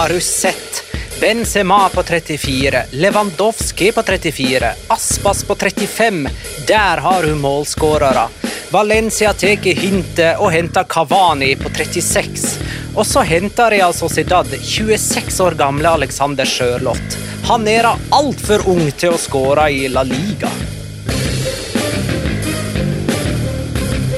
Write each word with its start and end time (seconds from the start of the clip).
Har 0.00 0.08
du 0.08 0.20
sett? 0.20 0.84
Benzema 1.20 1.88
på 1.88 2.02
34, 2.02 2.82
Lewandowski 2.90 3.92
på 3.92 4.02
34, 4.02 4.72
Aspas 4.88 5.44
på 5.44 5.54
35. 5.54 6.28
Der 6.66 6.96
har 6.96 7.22
hun 7.22 7.40
målskårere. 7.40 8.28
Valencia 8.70 9.32
tar 9.32 9.74
hintet 9.76 10.40
og 10.40 10.52
henter 10.52 10.84
Cavani 10.88 11.56
på 11.56 11.68
36. 11.68 12.46
Og 12.96 13.06
så 13.06 13.20
henter 13.20 13.70
Real 13.70 13.92
Sociedad 13.94 14.48
26 14.62 15.40
år 15.40 15.58
gamle 15.60 15.88
Alexander 15.88 16.48
Sjørloth. 16.48 17.20
Han 17.44 17.68
er 17.68 17.82
da 17.82 17.92
altfor 18.22 18.64
ung 18.72 18.88
til 18.96 19.12
å 19.12 19.20
skåre 19.20 19.68
i 19.68 19.84
La 19.92 20.02
Liga. 20.08 20.48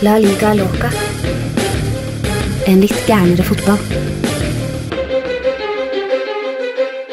La 0.06 0.14
liga 0.22 0.54
loca. 0.54 0.94
En 2.70 2.86
litt 2.86 3.02
gærnere 3.10 3.50
fotball. 3.50 4.11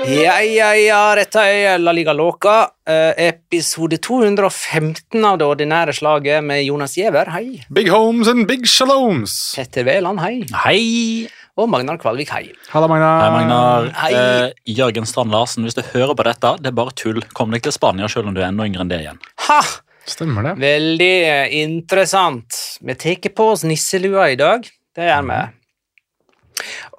Ja, 0.10 0.40
ja, 0.42 0.70
ja, 0.74 1.00
dette 1.14 1.42
er 1.46 1.78
La 1.78 1.92
Liga 1.94 2.16
Loca, 2.18 2.72
eh, 2.90 3.28
episode 3.28 4.00
215 4.02 5.26
av 5.26 5.36
det 5.38 5.46
ordinære 5.46 5.94
slaget 5.94 6.42
med 6.42 6.64
Jonas 6.66 6.96
Giæver, 6.98 7.30
hei. 7.30 7.60
Big 7.70 7.92
homes 7.94 8.28
and 8.32 8.48
big 8.50 8.66
shaloms. 8.66 9.54
Petter 9.56 9.86
Wæland, 9.86 10.22
hei. 10.24 10.48
Hei! 10.64 11.28
Og 11.60 11.70
Magnar 11.70 12.00
Kvalvik, 12.02 12.32
hei. 12.34 12.50
Halla, 12.72 12.90
Magnar. 12.90 13.22
Hei, 13.22 13.30
Magnar. 13.36 13.92
Hei. 14.00 14.10
Eh, 14.16 14.74
Jørgen 14.80 15.06
Strand 15.06 15.30
Larsen, 15.30 15.68
hvis 15.68 15.78
du 15.78 15.84
hører 15.92 16.18
på 16.18 16.26
dette, 16.26 16.56
det 16.58 16.74
er 16.74 16.80
bare 16.82 16.96
tull. 16.98 17.22
Kom 17.38 17.54
deg 17.54 17.68
til 17.68 17.76
Spania 17.78 18.10
selv 18.10 18.32
om 18.32 18.34
du 18.34 18.42
er 18.42 18.50
enda 18.50 18.66
yngre 18.66 18.88
enn 18.88 18.90
det 18.90 19.04
igjen. 19.04 19.22
Ha! 19.46 19.60
Stemmer 20.10 20.50
det. 20.50 20.58
Veldig 20.64 21.14
eh, 21.30 21.56
interessant. 21.62 22.80
Vi 22.82 22.98
tar 22.98 23.30
på 23.30 23.52
oss 23.54 23.68
nisselua 23.68 24.32
i 24.34 24.42
dag. 24.42 24.66
Det 24.98 25.06
gjør 25.06 25.30
vi. 25.30 25.42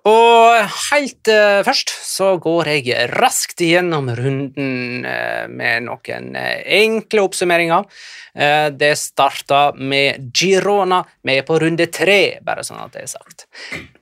Og 0.08 0.70
helt 0.90 1.28
uh, 1.28 1.60
først 1.66 1.92
så 2.06 2.30
går 2.40 2.70
jeg 2.72 3.08
raskt 3.12 3.60
igjennom 3.64 4.08
runden 4.16 5.04
uh, 5.04 5.44
med 5.52 5.88
noen 5.88 6.30
uh, 6.38 6.60
enkle 6.80 7.26
oppsummeringer. 7.28 7.88
Det 8.30 8.92
starta 8.94 9.72
med 9.74 10.28
Girona. 10.38 11.00
Vi 11.26 11.34
er 11.34 11.42
på 11.42 11.56
runde 11.58 11.88
tre, 11.90 12.38
bare 12.46 12.62
sånn 12.62 12.78
at 12.78 12.94
det 12.94 13.02
er 13.02 13.10
sagt. 13.10 13.42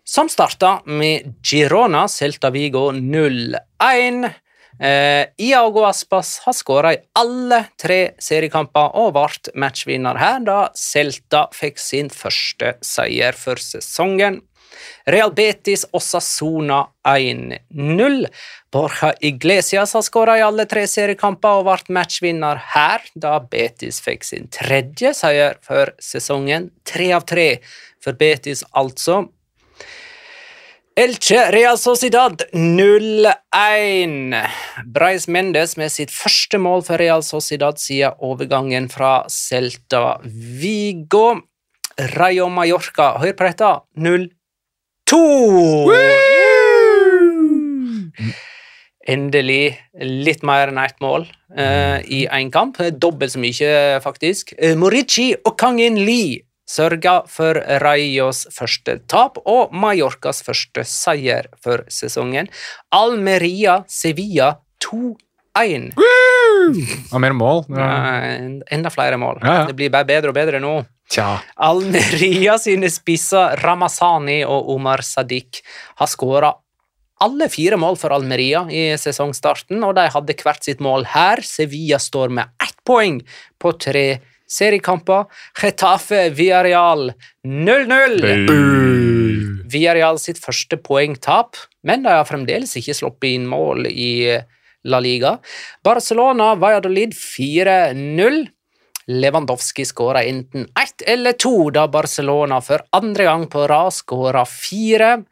Som 0.04 0.28
starta 0.28 0.74
med 0.84 1.30
Girona, 1.40 2.02
Celta 2.12 2.50
Vigo 2.52 2.90
0-1. 2.92 4.28
Eh, 4.80 5.26
Iago 5.36 5.82
Aspas 5.84 6.38
har 6.44 6.54
skåra 6.54 6.92
i 6.94 7.00
alle 7.18 7.64
tre 7.80 8.12
seriekamper 8.22 8.92
og 9.00 9.16
ble 9.16 9.54
matchvinner 9.58 10.18
her, 10.20 10.38
da 10.46 10.58
Celta 10.78 11.48
fikk 11.54 11.82
sin 11.82 12.12
første 12.14 12.76
seier 12.86 13.34
for 13.34 13.58
sesongen. 13.58 14.38
Real 15.08 15.32
Betis 15.32 15.86
Osasona 15.96 16.82
1-0. 17.08 18.26
Borja 18.72 19.14
Iglesias 19.20 19.94
har 19.96 20.02
skåra 20.04 20.36
i 20.38 20.44
alle 20.44 20.66
tre 20.68 20.84
seriekamper 20.90 21.62
og 21.62 21.64
ble 21.70 21.96
matchvinner 21.96 22.60
her, 22.74 23.06
da 23.16 23.38
Betis 23.40 24.02
fikk 24.04 24.28
sin 24.28 24.50
tredje 24.52 25.14
seier 25.16 25.56
for 25.64 25.94
sesongen. 26.02 26.68
Tre 26.84 27.08
av 27.16 27.24
tre 27.28 27.48
for 28.04 28.20
Betis, 28.20 28.66
altså. 28.76 29.24
Elche 30.98 31.50
Real 31.54 31.78
Sociedad 31.78 32.42
0-1. 32.52 33.32
Breis 34.84 35.28
Mendes 35.30 35.76
med 35.78 35.94
sitt 35.94 36.10
første 36.10 36.58
mål 36.58 36.82
for 36.84 36.98
Real 37.00 37.22
Sociedad 37.22 37.78
siden 37.78 38.18
overgangen 38.18 38.90
fra 38.92 39.22
Celta 39.30 40.18
Vigo. 40.26 41.38
Rayo 42.18 42.50
Mallorca, 42.50 43.14
hør 43.22 43.32
på 43.38 43.46
dette, 43.46 43.70
0-2! 45.08 45.94
Endelig 49.08 49.78
litt 50.04 50.42
mer 50.44 50.68
enn 50.68 50.80
ett 50.82 50.98
mål 51.00 51.24
uh, 51.56 51.96
i 52.04 52.26
én 52.28 52.50
kamp. 52.52 52.76
Dobbelt 53.00 53.32
så 53.32 53.40
mye, 53.40 53.70
faktisk. 54.04 54.52
Eh, 54.58 54.76
Morici 54.76 55.30
og 55.38 55.56
Kangin 55.60 55.96
Lee 56.04 56.42
sørga 56.68 57.22
for 57.32 57.56
Rayos 57.80 58.42
første 58.52 58.98
tap 59.08 59.40
og 59.48 59.72
Mallorcas 59.72 60.42
første 60.44 60.84
seier 60.84 61.48
for 61.64 61.86
sesongen. 61.88 62.52
Almeria 62.92 63.80
Sevilla 63.88 64.58
2-1. 64.84 65.94
Og 65.96 67.24
mer 67.24 67.32
mål. 67.32 67.64
Ja. 67.72 67.88
Enda 68.76 68.92
flere 68.92 69.16
mål. 69.16 69.40
Ja, 69.40 69.62
ja. 69.62 69.66
Det 69.72 69.78
blir 69.80 69.94
bare 69.94 70.10
bedre 70.12 70.34
og 70.34 70.36
bedre 70.36 70.60
nå. 70.60 70.82
Tja. 71.08 71.38
Almeria 71.56 72.58
sine 72.60 72.90
spisser 72.92 73.56
Ramazani 73.64 74.42
og 74.44 74.68
Omar 74.74 75.00
Sadiq 75.06 75.62
har 76.00 76.10
skåra 76.10 76.52
alle 77.24 77.48
fire 77.50 77.78
mål 77.80 77.96
for 77.98 78.14
Almeria 78.14 78.64
i 78.70 78.92
sesongstarten, 79.00 79.80
og 79.82 79.96
de 79.98 80.06
hadde 80.14 80.36
hvert 80.38 80.66
sitt 80.66 80.82
mål 80.84 81.06
her. 81.14 81.42
Sevilla 81.42 81.98
står 81.98 82.30
med 82.34 82.52
ett 82.62 82.76
poeng 82.86 83.22
på 83.58 83.72
tre 83.80 84.20
seriekamper. 84.48 85.26
Getafe 85.58 86.28
Villarreal 86.36 87.12
0-0. 87.44 88.20
Villarreal 89.68 90.20
sitt 90.22 90.38
første 90.40 90.78
poengtap, 90.80 91.58
men 91.82 92.06
de 92.06 92.14
har 92.14 92.28
fremdeles 92.28 92.76
ikke 92.78 92.96
sluppet 92.96 93.34
inn 93.34 93.48
mål 93.50 93.88
i 93.90 94.38
La 94.88 95.00
Liga. 95.02 95.38
Barcelona 95.84 96.54
Valladolid 96.60 97.16
4-0. 97.18 98.46
Lewandowski 99.08 99.84
skåra 99.84 100.22
enten 100.22 100.62
ett 100.62 101.02
eller 101.02 101.32
to 101.32 101.70
da 101.70 101.88
Barcelona 101.88 102.60
for 102.60 102.82
andre 102.92 103.24
gang 103.24 103.46
på 103.46 103.66
rad 103.66 103.92
skåra 103.92 104.44
fire. 104.46 105.22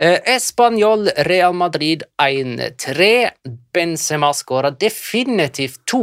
Eh, 0.00 0.18
Español 0.36 1.08
Real 1.16 1.52
Madrid 1.52 2.02
1-3. 2.22 3.30
Benzema 3.72 4.32
skåra 4.34 4.70
definitivt 4.70 5.80
to, 5.86 6.02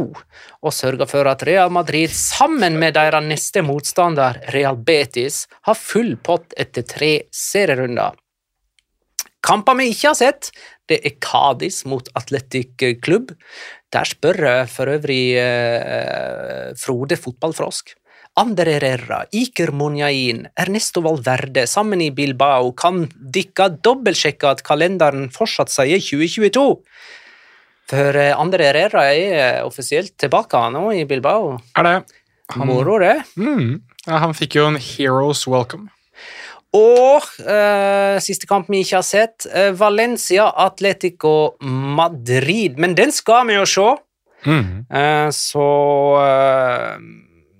og 0.61 0.73
sørga 0.73 1.05
for 1.05 1.27
at 1.27 1.43
Real 1.43 1.69
Madrid 1.71 2.09
sammen 2.15 2.79
med 2.79 2.95
deres 2.95 3.27
neste 3.27 3.61
motstander, 3.61 4.39
Real 4.55 4.79
Betis, 4.79 5.45
har 5.67 5.75
full 5.75 6.15
pott 6.23 6.55
etter 6.57 6.87
tre 6.87 7.13
serierunder. 7.31 8.15
Kamper 9.41 9.75
vi 9.79 9.89
ikke 9.91 10.11
har 10.11 10.17
sett, 10.19 10.51
det 10.91 10.99
er 11.07 11.17
Kadis 11.23 11.81
mot 11.89 12.07
Atletic 12.19 12.75
Klubb. 13.03 13.33
Der 13.91 14.07
spør 14.07 14.37
jeg 14.47 14.69
for 14.71 14.91
øvrig 14.91 15.23
eh, 15.39 16.71
Frode 16.79 17.17
Fotballfrosk. 17.19 17.95
Ander 18.39 18.69
Herrera, 18.71 19.25
Iker 19.35 19.73
Monjain, 19.75 20.45
Ernesto 20.55 21.01
Valverde 21.03 21.65
sammen 21.67 21.99
i 21.99 22.13
Bilbao 22.15 22.69
kan 22.79 23.03
dere 23.19 23.67
dobbeltsjekke 23.83 24.53
at 24.53 24.63
kalenderen 24.63 25.27
fortsatt 25.35 25.73
sier 25.73 25.99
2022? 25.99 26.63
For 27.91 28.15
eh, 28.15 28.31
Ander 28.31 28.63
Herrera 28.63 29.09
er 29.11 29.65
offisielt 29.67 30.15
tilbake 30.21 30.61
nå 30.71 30.85
i 30.95 31.03
Bilbao. 31.09 31.57
Er 31.75 31.87
det? 31.89 31.97
Han, 32.55 32.67
Moro, 32.67 32.97
det. 33.03 33.17
mm, 33.35 33.81
ja, 34.07 34.21
han 34.23 34.35
fikk 34.35 34.55
jo 34.59 34.69
en 34.71 34.79
heroes 34.79 35.43
welcome. 35.47 35.91
Og 36.77 37.25
uh, 37.43 38.15
siste 38.23 38.47
kamp 38.47 38.69
vi 38.71 38.79
ikke 38.85 39.01
har 39.01 39.07
sett, 39.07 39.47
uh, 39.51 39.71
Valencia 39.75 40.47
Atletico 40.63 41.57
Madrid. 41.61 42.79
Men 42.79 42.95
den 42.95 43.11
skal 43.11 43.49
vi 43.49 43.57
jo 43.57 43.65
se. 43.67 43.89
Mm. 44.47 44.69
Uh, 44.89 45.27
så 45.35 45.65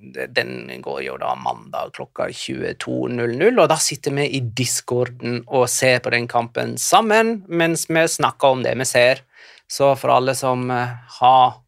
Den 0.01 0.81
går 0.81 1.01
jo 1.05 1.17
da 1.21 1.35
mandag 1.39 1.91
klokka 1.95 2.25
22.00, 2.33 3.59
og 3.61 3.67
da 3.69 3.77
sitter 3.79 4.15
vi 4.15 4.25
i 4.37 4.41
discorden 4.41 5.43
og 5.47 5.69
ser 5.69 6.01
på 6.03 6.11
den 6.11 6.27
kampen 6.27 6.73
sammen 6.81 7.43
mens 7.47 7.85
vi 7.87 8.07
snakker 8.09 8.57
om 8.57 8.63
det 8.65 8.73
vi 8.79 8.87
ser. 8.87 9.21
Så 9.71 9.93
for 9.95 10.17
alle 10.17 10.35
som 10.35 10.65
har 10.71 11.60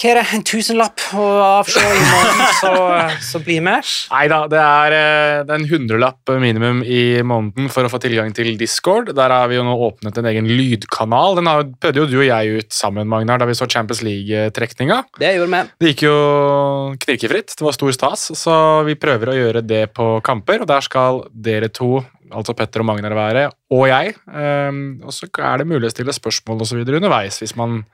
hva 0.00 0.10
er 0.10 0.18
det, 0.18 0.22
en 0.34 0.42
tusenlapp 0.42 1.02
å 1.14 1.24
avse 1.60 1.78
i 1.78 1.98
måneden, 2.08 2.40
så, 2.58 2.70
eh, 2.96 3.16
så 3.22 3.38
bli 3.44 3.58
med. 3.62 3.84
Nei 4.10 4.24
da, 4.32 4.38
det 4.50 4.58
er, 4.58 4.94
eh, 4.96 5.42
det 5.46 5.52
er 5.54 5.60
en 5.60 5.68
hundrelapp 5.70 6.32
minimum 6.42 6.80
i 6.82 7.20
måneden 7.22 7.68
for 7.70 7.86
å 7.86 7.90
få 7.92 8.00
tilgang 8.02 8.32
til 8.34 8.56
Discord. 8.58 9.12
Der 9.14 9.30
har 9.30 9.46
vi 9.52 9.60
jo 9.60 9.62
nå 9.66 9.76
åpnet 9.78 10.18
en 10.18 10.26
egen 10.32 10.48
lydkanal. 10.48 11.36
Den 11.38 11.46
har- 11.46 11.68
prøvde 11.78 12.02
jo 12.02 12.06
du 12.06 12.18
og 12.18 12.26
jeg 12.26 12.58
ut 12.64 12.70
sammen, 12.74 13.06
Magnar, 13.06 13.38
da 13.38 13.46
vi 13.46 13.52
så 13.54 13.68
Champions 13.70 14.02
League-trekninga. 14.02 15.04
Det 15.18 15.36
gjorde 15.36 15.50
vi. 15.50 15.70
Det 15.78 15.94
gikk 15.94 16.02
jo 16.08 16.96
knirkefritt. 16.98 17.54
Det 17.56 17.60
var 17.62 17.72
stor 17.72 17.92
stas. 17.92 18.26
Så 18.34 18.84
vi 18.84 18.94
prøver 18.98 19.26
å 19.30 19.38
gjøre 19.38 19.62
det 19.66 19.94
på 19.94 20.20
kamper, 20.24 20.62
og 20.62 20.66
der 20.66 20.80
skal 20.80 21.22
dere 21.30 21.68
to, 21.68 22.04
altså 22.32 22.56
Petter 22.56 22.80
og 22.80 22.86
Magnar, 22.86 23.12
være, 23.14 23.50
og 23.70 23.86
jeg. 23.86 24.16
Um, 24.26 25.00
og 25.04 25.12
så 25.12 25.28
er 25.38 25.58
det 25.58 25.66
mulig 25.68 25.86
å 25.90 25.94
stille 25.94 26.12
spørsmål 26.16 26.60
og 26.60 26.66
så 26.66 26.78
videre 26.80 26.98
underveis 26.98 27.38
hvis 27.38 27.54
man 27.54 27.84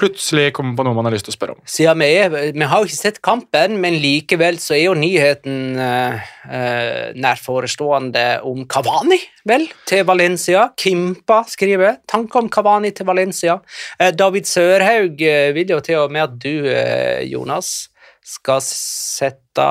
plutselig 0.00 0.52
kommer 0.56 0.76
på 0.76 0.84
noe 0.86 0.96
man 0.96 1.06
har 1.06 1.14
lyst 1.14 1.26
til 1.28 1.34
å 1.34 1.36
spørre 1.36 1.54
om. 1.56 1.62
Siden 1.68 2.00
vi, 2.02 2.08
er, 2.18 2.32
vi 2.54 2.68
har 2.68 2.80
jo 2.80 2.88
ikke 2.88 2.98
sett 2.98 3.20
kampen, 3.24 3.76
men 3.82 3.98
likevel 4.02 4.58
så 4.62 4.74
er 4.76 4.86
jo 4.86 4.96
nyheten 4.98 5.78
eh, 5.82 6.32
eh, 6.48 7.12
nær 7.22 7.40
forestående 7.42 8.24
om 8.48 8.64
Cavani, 8.70 9.20
vel, 9.48 9.68
til 9.88 10.04
Valencia. 10.08 10.68
Kimpa 10.80 11.42
skriver 11.50 12.00
'Tanke 12.08 12.42
om 12.42 12.50
Cavani 12.52 12.90
til 12.90 13.06
Valencia'. 13.06 13.60
Eh, 13.98 14.10
David 14.10 14.50
Sørhaug 14.50 15.22
vil 15.54 15.76
jo 15.76 15.80
til 15.80 16.02
og 16.02 16.12
med 16.12 16.26
at 16.26 16.36
du, 16.40 16.66
Jonas, 17.30 17.88
skal 18.22 18.62
sette 18.64 19.68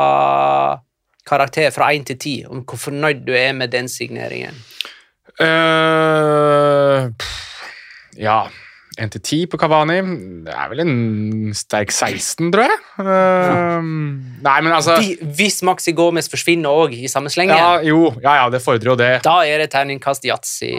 karakter 1.28 1.72
fra 1.72 1.92
én 1.96 2.04
til 2.06 2.20
ti 2.20 2.36
om 2.48 2.64
hvor 2.66 2.80
fornøyd 2.90 3.24
du 3.28 3.34
er 3.38 3.54
med 3.56 3.72
den 3.72 3.88
signeringen. 3.90 4.58
Uh, 5.40 7.08
pff, 7.18 7.64
ja 8.20 8.44
1 9.00 9.12
til 9.14 9.22
10 9.22 9.38
på 9.52 9.58
Kavani. 9.62 10.00
Det 10.44 10.52
er 10.52 10.72
vel 10.72 10.82
en 10.84 11.54
sterk 11.56 11.94
16, 11.94 12.50
tror 12.52 12.66
jeg. 12.66 12.80
Eh, 13.00 13.86
nei, 14.44 14.56
men 14.66 14.74
altså 14.76 14.98
De, 15.00 15.14
Hvis 15.38 15.62
Maxi 15.64 15.94
Gomez 15.96 16.28
forsvinner 16.32 16.82
òg 16.84 16.98
i 16.98 17.08
samme 17.12 17.32
slenge, 17.32 17.56
ja, 17.56 17.78
Jo, 17.88 18.10
ja, 18.20 18.36
ja, 18.42 18.50
det 18.52 18.60
fordrer 18.64 18.92
jo 18.92 18.98
det. 19.00 19.12
da 19.24 19.38
er 19.48 19.64
det 19.64 19.70
terningkast 19.72 20.28
yatzy. 20.28 20.74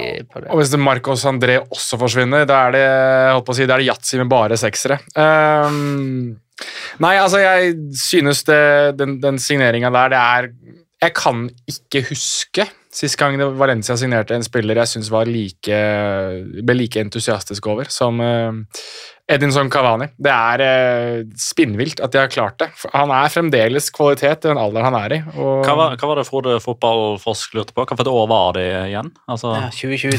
Og 0.45 0.61
hvis 0.61 0.75
Marcos 0.77 1.25
André 1.29 1.57
også 1.63 1.99
forsvinner, 2.01 2.45
da 2.49 2.67
er 2.69 2.77
det 2.77 2.85
holdt 3.33 3.49
på 3.49 3.57
å 3.57 3.59
si, 3.63 3.67
da 3.71 3.79
er 3.79 3.85
det 3.85 3.89
yatzy 3.89 4.21
med 4.21 4.29
bare 4.33 4.61
seksere. 4.61 5.01
Uh, 5.17 6.37
nei, 7.01 7.17
altså, 7.17 7.41
jeg 7.41 7.75
synes 7.97 8.45
det, 8.49 8.63
den, 9.01 9.17
den 9.25 9.41
signeringa 9.41 9.91
der, 9.95 10.13
det 10.13 10.21
er 10.21 10.53
Jeg 11.03 11.15
kan 11.19 11.49
ikke 11.67 12.05
huske 12.13 12.69
sist 12.93 13.17
gang 13.21 13.39
det 13.41 13.49
Valencia 13.57 13.97
signerte 13.97 14.37
en 14.37 14.45
spiller 14.45 14.83
jeg 14.83 14.91
syns 14.95 15.09
like 15.29 15.79
ble 16.63 16.77
like 16.77 17.01
entusiastisk 17.01 17.67
over 17.73 17.89
som 17.93 18.21
eh, 18.21 18.53
Edinson 19.33 19.71
Cavani. 19.71 20.09
Det 20.21 20.33
er 20.33 20.63
eh, 20.65 21.21
spinnvilt 21.39 22.03
at 22.03 22.13
de 22.13 22.21
har 22.21 22.31
klart 22.33 22.59
det. 22.61 22.69
Han 22.93 23.13
er 23.15 23.31
fremdeles 23.33 23.89
kvalitet 23.95 24.45
i 24.45 24.51
den 24.51 24.61
alderen 24.61 24.89
han 24.91 24.99
er 24.99 25.15
i. 25.17 25.21
Og, 25.37 25.63
Hva 25.65 25.77
var, 25.79 25.95
hva 25.97 26.11
var 26.11 26.21
det 26.21 26.27
Frode 26.29 26.57
Fotballforsk 26.63 27.55
lurte 27.57 27.77
på? 27.77 27.87
Hva 27.87 28.09
år 28.13 28.27
var 28.31 28.59
det 28.59 28.67
igjen? 28.91 29.13
Altså, 29.31 29.55
Ja, 29.57 29.71
2020. 29.71 30.19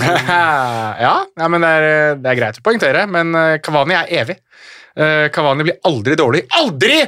ja, 1.06 1.16
ja, 1.26 1.50
men 1.52 1.66
det 1.66 1.74
er, 1.74 2.16
det 2.22 2.32
er 2.32 2.40
greit 2.40 2.62
å 2.62 2.66
poengtere, 2.66 3.06
men 3.12 3.36
eh, 3.38 3.60
Cavani 3.64 4.00
er 4.00 4.16
evig. 4.24 4.40
Eh, 4.96 5.28
Cavani 5.36 5.68
blir 5.68 5.78
aldri 5.90 6.18
dårlig. 6.20 6.48
Aldri 6.62 7.04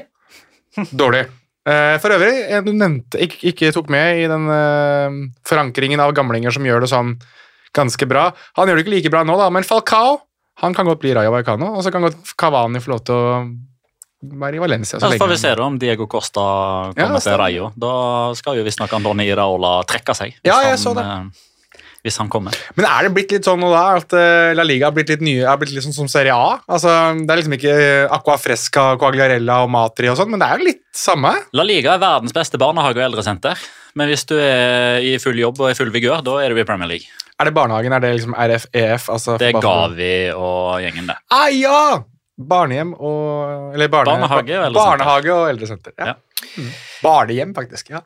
dårlig! 0.92 1.26
Eh, 1.66 1.96
For 2.02 2.14
øvrig, 2.14 2.34
en 2.54 2.66
du 2.68 2.72
nevnte, 2.78 3.18
ikke, 3.26 3.40
ikke 3.52 3.72
tok 3.74 3.90
med 3.90 4.20
i 4.22 4.28
den 4.30 4.46
eh, 4.54 5.16
forankringen 5.50 6.00
av 6.04 6.14
gamlinger 6.14 6.54
som 6.54 6.66
gjør 6.68 6.86
det 6.86 6.92
sånn 6.92 7.16
ganske 7.76 8.06
bra. 8.08 8.28
Han 8.60 8.70
gjør 8.70 8.78
det 8.80 8.86
ikke 8.86 8.94
like 8.96 9.12
bra 9.12 9.24
nå, 9.28 9.36
da, 9.40 9.50
men 9.54 9.66
Falcao 9.68 10.20
han 10.62 10.72
kan 10.78 10.88
godt 10.88 11.02
bli 11.02 11.12
Rayo 11.12 11.34
Vallecano, 11.34 11.74
og 11.76 11.82
så 11.84 11.92
kan 11.92 12.06
godt 12.06 12.30
Cavani 12.40 12.80
få 12.80 12.94
lov 12.94 13.02
til 13.04 13.16
å 13.18 13.32
være 14.40 14.56
i 14.56 14.62
Valencia. 14.64 15.02
så 15.02 15.10
får 15.20 15.28
vi 15.34 15.36
se 15.42 15.52
om 15.60 15.76
Diego 15.82 16.06
Costa 16.08 16.46
Ja, 16.96 17.10
kommer 17.10 17.20
til. 17.20 17.36
Rayo. 17.42 17.72
Da 17.76 17.92
skal 18.40 18.56
jo 18.62 18.64
visstnok 18.64 18.94
Andoni 18.96 19.26
Iraola 19.28 19.82
trekke 19.90 20.16
seg. 20.16 20.38
Ja, 20.48 20.62
jeg 20.64 20.78
han, 20.78 20.80
så 20.80 20.94
det. 20.96 21.04
eh, 21.04 21.44
Hvis 22.06 22.20
han 22.22 22.30
kommer. 22.30 22.54
Men 22.78 22.86
er 22.86 23.08
det 23.08 23.14
blitt 23.16 23.32
litt 23.34 23.48
sånn 23.48 23.58
nå 23.64 23.72
da, 23.74 23.84
at 23.98 24.14
eh, 24.14 24.52
La 24.54 24.62
Liga 24.68 24.92
har 24.92 24.94
blitt 24.94 25.10
litt 25.10 25.24
nye, 25.26 25.42
har 25.48 25.58
blitt 25.58 25.72
litt 25.74 25.82
sånn 25.88 25.96
som 25.96 26.10
Serie 26.12 26.36
A? 26.38 26.60
Altså, 26.70 26.92
Det 27.18 27.34
er 27.34 27.40
liksom 27.42 27.56
ikke 27.58 27.78
Aqua 28.14 28.36
Fresca, 28.38 28.84
Coagliarella 29.02 29.64
og 29.66 29.72
Matri 29.74 30.12
og 30.12 30.20
sånn, 30.20 30.30
men 30.30 30.44
det 30.44 30.48
er 30.52 30.62
jo 30.62 30.70
litt 30.70 30.84
samme. 30.96 31.34
La 31.58 31.66
Liga 31.66 31.96
er 31.96 32.04
verdens 32.06 32.36
beste 32.36 32.62
barnehage- 32.62 33.02
og 33.02 33.08
eldresenter. 33.10 33.58
Men 33.98 34.12
hvis 34.12 34.26
du 34.30 34.36
er 34.38 35.02
i 35.02 35.16
full 35.24 35.40
jobb 35.40 35.62
og 35.64 35.72
i 35.72 35.78
full 35.78 35.90
vigør, 35.90 36.22
da 36.22 36.38
er 36.44 36.54
du 36.54 36.62
i 36.62 36.68
Premier 36.68 36.94
League. 36.94 37.10
Er 37.40 37.50
det 37.50 37.56
barnehagen? 37.58 37.92
Er 37.96 38.00
det 38.04 38.14
liksom 38.20 38.36
RFEF? 38.38 39.10
Altså, 39.10 39.38
Det 39.40 39.50
er? 39.50 39.62
Gavi 39.64 40.16
og 40.36 40.78
gjengen, 40.86 41.10
det. 41.10 41.18
Ah, 41.32 41.48
ja! 41.50 42.04
Barnehjem 42.36 42.92
og 43.00 43.76
Eller 43.76 43.88
barne, 43.88 44.18
Barnehage 44.18 44.60
og. 44.60 44.74
Barnehage 44.76 45.32
og 45.34 45.48
eldresenter. 45.54 45.96
Ja. 45.98 46.18
Mm. 46.58 46.74
Barnehjem, 47.04 47.56
faktisk. 47.56 47.90
ja. 47.96 48.04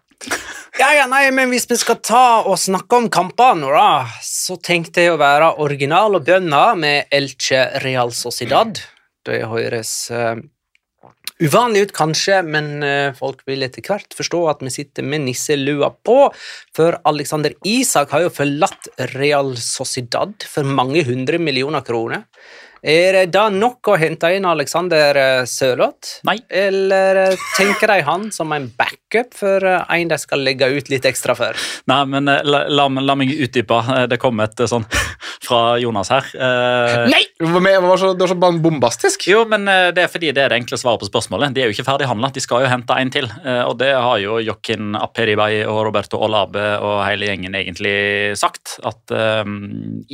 Ja, 0.80 0.94
ja, 0.96 1.08
nei, 1.12 1.26
men 1.36 1.50
hvis 1.52 1.66
vi 1.68 1.76
skal 1.80 1.98
ta 2.06 2.42
og 2.48 2.56
snakke 2.62 2.96
om 2.96 3.10
kampene 3.12 3.68
da, 3.74 4.06
så 4.24 4.56
tenkte 4.64 5.04
jeg 5.04 5.16
å 5.16 5.20
være 5.20 5.58
original 5.64 6.16
og 6.16 6.24
bønna 6.30 6.62
med 6.80 7.12
Elche 7.12 7.66
Real 7.84 8.14
Sociedad. 8.16 8.80
Det 9.28 9.42
høres 9.52 9.92
uh, 10.14 10.40
uvanlig 11.44 11.88
ut, 11.88 11.94
kanskje, 11.98 12.40
men 12.48 12.70
uh, 12.86 13.12
folk 13.18 13.44
vil 13.50 13.66
etter 13.68 13.84
hvert 13.84 14.16
forstå 14.16 14.40
at 14.54 14.64
vi 14.64 14.72
sitter 14.72 15.04
med 15.04 15.26
nisselua 15.26 15.92
på, 16.06 16.18
for 16.78 17.00
Alexander 17.12 17.58
Isak 17.68 18.16
har 18.16 18.30
jo 18.30 18.32
forlatt 18.40 18.88
Real 19.18 19.58
Sociedad 19.60 20.48
for 20.48 20.64
mange 20.80 21.04
hundre 21.10 21.42
millioner 21.44 21.84
kroner. 21.84 22.24
Er 22.80 23.26
det 23.28 23.46
nok 23.56 23.92
å 23.92 23.98
hente 24.00 24.30
inn 24.36 24.48
Alexander 24.48 25.18
eh, 25.20 25.44
Sørloth? 25.50 26.20
Nei. 26.28 26.38
Eller 26.48 27.20
eh, 27.26 27.48
tenker 27.58 27.92
de 27.92 28.00
han 28.08 28.30
som 28.32 28.54
en 28.56 28.70
backup 28.80 29.36
for 29.36 29.66
eh, 29.68 29.84
en 30.00 30.12
de 30.12 30.20
skal 30.22 30.44
legge 30.46 30.70
ut 30.72 30.92
litt 30.92 31.08
ekstra 31.10 31.36
for? 31.36 31.60
Nei, 31.92 32.00
men 32.08 32.30
la, 32.30 32.64
la, 32.72 32.88
la 32.88 33.18
meg 33.20 33.34
utdype. 33.36 33.82
Det 34.10 34.20
kom 34.22 34.40
et 34.44 34.64
sånn 34.72 34.88
fra 35.48 35.78
Jonas 35.82 36.12
her. 36.14 36.32
Eh, 36.36 37.10
Nei! 37.12 37.24
Det 37.40 37.48
var 37.56 38.00
så, 38.00 38.14
det 38.14 38.26
var 38.26 38.34
så 38.34 38.60
bombastisk. 38.60 39.28
Jo, 39.32 39.46
men 39.48 39.64
det 39.66 40.04
er 40.04 40.12
fordi 40.12 40.34
det 40.36 40.44
er 40.44 40.52
det 40.52 40.60
enkle 40.60 40.80
svaret 40.80 41.00
på 41.04 41.08
spørsmålet. 41.08 41.54
De 41.56 41.64
er 41.64 41.70
jo 41.70 41.76
ikke 41.76 41.88
ferdig 41.88 42.10
handla, 42.10 42.32
de 42.36 42.44
skal 42.44 42.66
jo 42.66 42.72
hente 42.72 42.98
en 43.00 43.12
til. 43.14 43.30
Og 43.64 43.78
det 43.80 43.94
har 43.96 44.20
jo 44.20 44.42
Jokin 44.44 44.98
Aperibay 45.00 45.62
og 45.64 45.86
Roberto 45.88 46.20
Olabe 46.20 46.66
og 46.84 47.00
hele 47.06 47.30
gjengen 47.30 47.56
egentlig 47.56 48.36
sagt. 48.40 48.76
At 48.84 49.14
eh, 49.16 49.44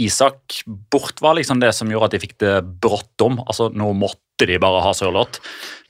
Isak 0.05 0.61
bort 0.91 1.21
var 1.21 1.37
liksom 1.39 1.59
det 1.63 1.73
som 1.75 1.89
gjorde 1.91 2.11
at 2.11 2.15
de 2.15 2.21
fikk 2.21 2.37
det 2.41 2.54
bråttom. 2.61 3.39
Altså, 3.45 3.69
nå 3.73 3.91
måtte 3.97 4.47
de 4.49 4.59
bare 4.61 4.83
ha 4.83 4.93
Sørloth. 4.95 5.41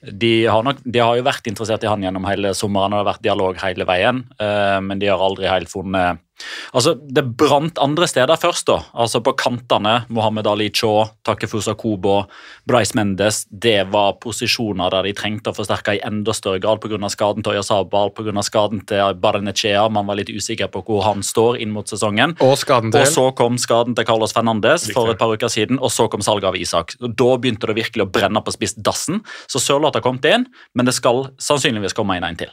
De 0.06 0.46
de 0.46 1.02
har 1.02 1.18
jo 1.18 1.26
vært 1.26 1.48
interessert 1.50 1.84
i 1.84 1.90
han 1.90 2.04
gjennom 2.04 2.28
hele 2.30 2.54
sommeren, 2.58 2.94
og 2.94 3.00
det 3.00 3.04
har 3.04 3.12
vært 3.14 3.26
dialog 3.26 3.62
hele 3.64 3.88
veien, 3.90 4.24
eh, 4.40 4.80
men 4.82 5.02
de 5.02 5.10
har 5.10 5.22
aldri 5.22 5.50
helt 5.50 5.72
funnet 5.72 6.25
Altså, 6.74 6.96
Det 6.96 7.24
brant 7.38 7.80
andre 7.80 8.08
steder 8.08 8.36
først. 8.38 8.66
da. 8.68 8.80
Altså 8.94 9.22
På 9.24 9.34
kantene, 9.36 10.06
Mohammed 10.10 10.48
Ali 10.48 10.70
Chaw, 10.70 11.06
Takefusa 11.24 11.76
Kobo, 11.76 12.26
Bryce 12.68 12.96
Mendes. 12.96 13.46
Det 13.50 13.92
var 13.92 14.14
posisjoner 14.20 14.90
der 14.92 15.04
de 15.04 15.14
trengte 15.14 15.52
å 15.52 15.56
forsterke 15.56 15.96
i 15.96 16.02
enda 16.06 16.34
større 16.34 16.60
grad 16.60 16.82
pga. 16.82 17.10
skaden 17.10 17.44
til 17.44 17.54
Oyasabal, 17.54 18.12
pga. 18.12 18.44
skaden 18.44 18.86
til 18.86 19.14
Barnechea. 19.16 19.90
Man 19.90 20.06
var 20.06 20.16
litt 20.16 20.30
usikker 20.30 20.68
på 20.68 20.84
hvor 20.84 21.04
han 21.04 21.22
står 21.22 21.62
inn 21.62 21.72
mot 21.72 21.86
sesongen. 21.86 22.36
Og 22.42 22.58
skaden 22.58 22.92
til 22.92 23.02
Og 23.02 23.08
så 23.08 23.36
kom 23.36 23.58
skaden 23.58 23.96
til 23.96 24.06
Carlos 24.06 24.34
Fernandes 24.34 24.92
for 24.92 25.10
et 25.10 25.18
par 25.18 25.32
uker 25.32 25.48
siden, 25.48 25.80
og 25.80 25.92
så 25.92 26.10
kom 26.10 26.22
salget 26.22 26.46
av 26.46 26.56
Isak. 26.56 26.96
Og 27.02 27.16
Da 27.16 27.38
begynte 27.38 27.68
det 27.68 27.76
virkelig 27.76 28.04
å 28.04 28.12
brenne 28.12 28.44
på 28.44 28.52
spiss 28.52 28.76
dassen. 28.76 29.24
Så 29.48 29.60
Sørloth 29.60 29.96
har 29.96 30.02
kommet 30.02 30.26
inn, 30.26 30.48
men 30.74 30.86
det 30.86 30.94
skal 30.94 31.32
sannsynligvis 31.38 31.94
komme 31.94 32.18
inn 32.18 32.24
en 32.24 32.36
til. 32.36 32.50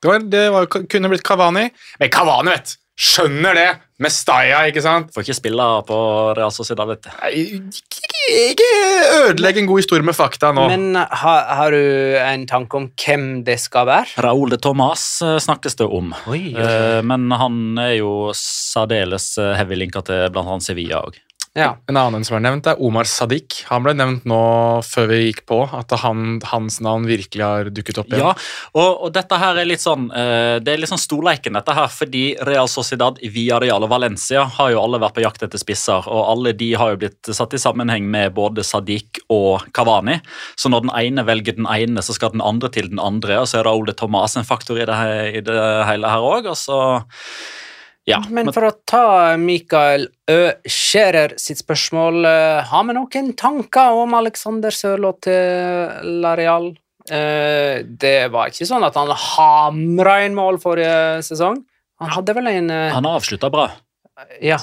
Det, 0.00 0.08
var, 0.08 0.18
det 0.18 0.50
var, 0.50 0.66
kunne 0.66 1.10
blitt 1.12 1.24
Kavani. 1.26 1.70
Men 2.00 2.12
Kavani, 2.12 2.54
vet 2.54 2.76
Skjønner 3.00 3.56
det! 3.56 3.70
Med 4.00 4.12
Staya, 4.12 4.62
ikke 4.68 4.80
sant? 4.84 5.10
Får 5.12 5.26
ikke 5.26 5.36
spille 5.36 5.64
på 5.88 5.96
Real 6.36 6.52
Sociedad. 6.52 6.88
vet 6.88 7.04
du. 7.04 7.10
Nei, 7.20 7.60
Ikke, 8.30 8.68
ødelegg 9.26 9.58
en 9.60 9.68
god 9.68 9.80
historie 9.80 10.04
med 10.06 10.16
fakta 10.16 10.52
nå. 10.56 10.66
Men 10.70 10.96
har, 10.96 11.40
har 11.58 11.74
du 11.74 12.16
en 12.20 12.46
tanke 12.48 12.78
om 12.78 12.86
hvem 12.92 13.26
det 13.44 13.58
skal 13.60 13.88
være? 13.88 14.20
Raúl 14.24 14.52
de 14.52 14.60
Tomas 14.60 15.04
eh, 15.24 15.38
snakkes 15.42 15.80
det 15.80 15.88
om, 15.88 16.14
Oi, 16.30 16.52
okay. 16.54 17.00
men 17.04 17.28
han 17.40 17.80
er 17.80 17.96
jo 17.98 18.12
særdeles 18.36 19.32
eh, 19.40 19.56
heavy 19.58 19.80
linka 19.80 20.04
til 20.06 20.28
bl.a. 20.32 20.60
Sevilla 20.64 21.02
òg. 21.04 21.18
Ja. 21.58 21.72
En 21.90 21.96
annen 21.98 22.22
som 22.22 22.36
er 22.36 22.44
nevnt, 22.44 22.68
er 22.70 22.78
Omar 22.78 23.08
Sadiq. 23.10 23.64
Han 23.72 23.82
ble 23.82 23.96
nevnt 23.98 24.26
nå 24.28 24.38
før 24.86 25.08
vi 25.10 25.16
gikk 25.24 25.40
på, 25.50 25.58
at 25.74 25.90
han, 25.98 26.38
hans 26.46 26.76
navn 26.84 27.08
virkelig 27.10 27.42
har 27.42 27.70
dukket 27.74 27.98
opp 27.98 28.12
igjen. 28.12 28.22
Ja, 28.22 28.34
og, 28.78 29.06
og 29.06 29.14
dette 29.16 29.38
her 29.40 29.58
er 29.58 29.66
litt 29.66 29.82
sånn 29.82 30.06
eh, 30.14 30.60
Det 30.62 30.70
er 30.70 30.78
litt 30.78 30.92
sånn 30.92 31.02
storleiken, 31.02 31.56
dette 31.58 31.74
her, 31.74 31.90
fordi 31.90 32.22
Real 32.46 32.70
Sociedad, 32.70 33.18
Villarreal 33.18 33.82
og 33.82 33.90
Valencia 33.90 34.44
har 34.60 34.70
jo 34.76 34.82
alle 34.84 35.00
vært 35.02 35.16
på 35.18 35.24
jakt 35.24 35.42
etter 35.46 35.58
spisser, 35.58 36.06
og 36.06 36.22
alle 36.36 36.54
de 36.54 36.70
har 36.78 36.94
jo 36.94 37.00
blitt 37.02 37.32
satt 37.34 37.56
i 37.58 37.62
sammenheng 37.62 38.06
med 38.10 38.36
både 38.38 38.62
Sadiq 38.66 39.24
og 39.34 39.66
Kavani. 39.74 40.20
Så 40.54 40.70
når 40.70 40.86
den 40.86 40.94
ene 41.02 41.26
velger 41.26 41.58
den 41.58 41.66
ene, 41.66 42.04
så 42.06 42.14
skal 42.14 42.30
den 42.36 42.46
andre 42.46 42.70
til 42.70 42.92
den 42.92 43.02
andre, 43.02 43.40
og 43.42 43.50
så 43.50 43.58
er 43.58 43.66
det 43.66 43.74
Ole 43.74 43.96
Thomas 43.98 44.38
en 44.38 44.46
faktor 44.46 44.78
i 44.78 44.86
det, 44.86 45.00
i 45.34 45.42
det 45.50 45.58
hele 45.90 46.14
her 46.14 46.30
òg, 46.30 46.52
og 46.54 46.62
så 46.62 46.78
ja. 48.08 48.22
Men 48.32 48.48
for 48.52 48.68
å 48.68 48.72
ta 48.88 49.36
Mikael 49.40 50.08
Ø. 50.30 50.38
Scherer 50.66 51.34
sitt 51.38 51.60
spørsmål, 51.60 52.24
eh, 52.26 52.62
har 52.70 52.84
vi 52.88 52.96
noen 52.96 53.32
tanker 53.38 54.00
om 54.02 54.14
Alexander 54.18 54.70
Sørloth 54.74 55.20
til 55.26 56.20
Lareal? 56.22 56.72
Eh, 57.10 57.82
det 57.84 58.30
var 58.32 58.50
ikke 58.50 58.68
sånn 58.68 58.84
at 58.86 58.96
han 58.98 59.10
hamra 59.10 60.20
inn 60.24 60.36
mål 60.36 60.60
forrige 60.62 61.22
sesong. 61.26 61.62
Han 62.00 62.12
hadde 62.14 62.34
vel 62.36 62.50
en 62.50 62.70
eh, 62.70 62.90
Han 62.94 63.08
avslutta 63.08 63.50
bra. 63.52 63.68
Ja. 64.42 64.58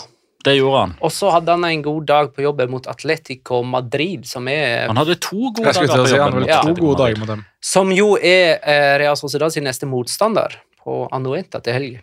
Det 0.46 0.53
gjorde 0.56 0.79
han. 0.79 0.91
Og 1.03 1.12
så 1.12 1.32
hadde 1.34 1.51
han 1.51 1.65
en 1.67 1.82
god 1.84 2.06
dag 2.08 2.29
på 2.36 2.44
jobben 2.46 2.70
mot 2.72 2.86
Atletico 2.88 3.63
Madrid, 3.67 4.24
som 4.29 4.48
er 4.48 4.86
Han 4.88 5.00
hadde 5.01 5.17
to 5.20 5.50
gode 5.51 5.74
dager 5.74 5.89
på 5.91 6.06
jobben. 6.13 6.39
mot 6.46 6.53
to 6.70 6.75
gode 6.77 6.98
dager 7.01 7.20
med 7.20 7.27
dem. 7.34 7.41
Som 7.60 7.91
jo 7.91 8.13
er 8.15 8.62
eh, 8.62 8.94
Real 9.01 9.17
Sociedad 9.20 9.51
sin 9.51 9.67
neste 9.67 9.89
motstander 9.89 10.56
på 10.84 11.01
Anueta 11.12 11.60
til 11.65 11.75
helg. 11.75 12.00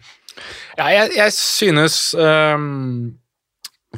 Ja, 0.78 0.88
jeg, 0.90 1.12
jeg 1.16 1.34
synes 1.36 1.96
um, 2.18 3.14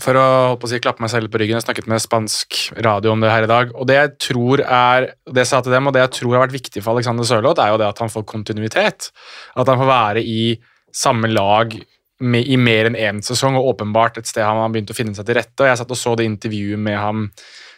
For 0.02 0.18
å 0.20 0.26
å 0.56 0.68
si, 0.68 0.80
klappe 0.84 1.04
meg 1.04 1.12
selv 1.12 1.32
på 1.32 1.40
ryggen, 1.40 1.56
jeg 1.56 1.64
snakket 1.64 1.88
med 1.90 2.02
spansk 2.04 2.58
radio 2.84 3.14
om 3.14 3.24
det 3.24 3.32
her 3.32 3.46
i 3.46 3.50
dag. 3.50 3.74
og 3.74 3.88
Det 3.88 3.96
jeg 3.96 4.14
tror 4.28 4.62
er, 4.62 5.10
det 5.30 5.44
jeg 5.44 5.52
sa 5.52 5.62
til 5.64 5.76
dem, 5.76 5.88
og 5.88 5.96
det 5.96 6.04
jeg 6.04 6.14
tror 6.20 6.36
har 6.36 6.46
vært 6.46 6.56
viktig 6.58 6.84
for 6.84 6.96
Alexander 6.96 7.28
Sørloth, 7.28 7.62
er 7.62 7.72
jo 7.72 7.80
det 7.80 7.88
at 7.88 8.02
han 8.04 8.12
får 8.12 8.26
kontinuitet. 8.28 9.10
At 9.56 9.70
han 9.72 9.80
får 9.80 9.92
være 9.92 10.24
i 10.24 10.56
samme 10.96 11.30
lag 11.32 11.72
med, 12.20 12.48
i 12.48 12.56
mer 12.60 12.90
enn 12.90 12.98
én 12.98 13.22
sesong, 13.24 13.56
og 13.58 13.72
åpenbart 13.74 14.20
et 14.20 14.28
sted 14.28 14.44
han 14.44 14.60
har 14.60 14.72
begynt 14.72 14.92
å 14.92 14.96
finne 14.96 15.16
seg 15.16 15.28
til 15.28 15.38
rette. 15.40 15.56
og 15.60 15.70
Jeg 15.70 15.80
satt 15.80 15.96
og 15.96 16.00
så 16.00 16.14
det 16.16 16.28
intervjuet 16.28 16.80
med 16.80 16.98
ham 17.00 17.26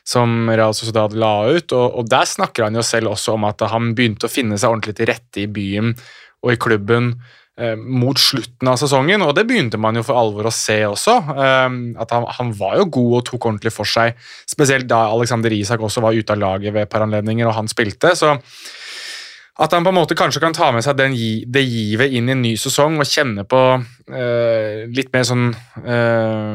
som 0.09 0.49
Real 0.49 0.75
Sociedad 0.77 1.13
la 1.13 1.35
ut, 1.51 1.73
og, 1.77 1.99
og 2.01 2.09
der 2.09 2.29
snakker 2.29 2.69
han 2.69 2.79
jo 2.79 2.85
selv 2.87 3.13
også 3.13 3.35
om 3.37 3.45
at 3.49 3.63
han 3.69 3.93
begynte 3.97 4.29
å 4.29 4.33
finne 4.33 4.57
seg 4.57 4.73
ordentlig 4.73 4.97
til 4.97 5.11
rette 5.11 5.43
i 5.43 5.51
byen 5.51 5.93
og 6.45 6.55
i 6.55 6.61
klubben 6.61 7.13
mot 7.77 8.19
slutten 8.19 8.71
av 8.71 8.79
sesongen, 8.81 9.25
og 9.27 9.35
det 9.35 9.47
begynte 9.49 9.81
man 9.81 9.99
jo 9.99 10.05
for 10.07 10.21
alvor 10.21 10.49
å 10.49 10.55
se 10.55 10.79
også. 10.87 11.17
eh, 11.35 11.79
at 12.05 12.15
han, 12.15 12.27
han 12.39 12.53
var 12.59 12.79
jo 12.81 12.89
god 12.99 13.15
og 13.19 13.25
tok 13.31 13.51
ordentlig 13.51 13.75
for 13.75 13.89
seg, 13.89 14.19
spesielt 14.49 14.89
da 14.91 15.07
Alexander 15.11 15.55
Isak 15.55 15.83
også 15.83 16.05
var 16.05 16.17
ute 16.17 16.35
av 16.35 16.43
laget 16.43 16.75
ved 16.75 16.87
et 16.87 16.93
par 16.93 17.07
anledninger, 17.07 17.47
og 17.49 17.57
han 17.59 17.71
spilte. 17.71 18.15
så 18.19 18.37
at 19.59 19.73
han 19.75 19.83
på 19.83 19.91
en 19.91 19.97
måte 19.99 20.15
kanskje 20.15 20.41
kan 20.43 20.55
ta 20.55 20.71
med 20.71 20.85
seg 20.87 20.95
den, 21.01 21.17
det 21.51 21.65
givet 21.67 22.13
inn 22.15 22.29
i 22.31 22.35
en 22.37 22.43
ny 22.45 22.53
sesong 22.61 23.01
og 23.03 23.09
kjenne 23.11 23.43
på 23.49 23.63
eh, 24.07 24.85
litt 24.95 25.11
mer 25.11 25.25
sånn 25.27 25.49
eh, 25.83 26.53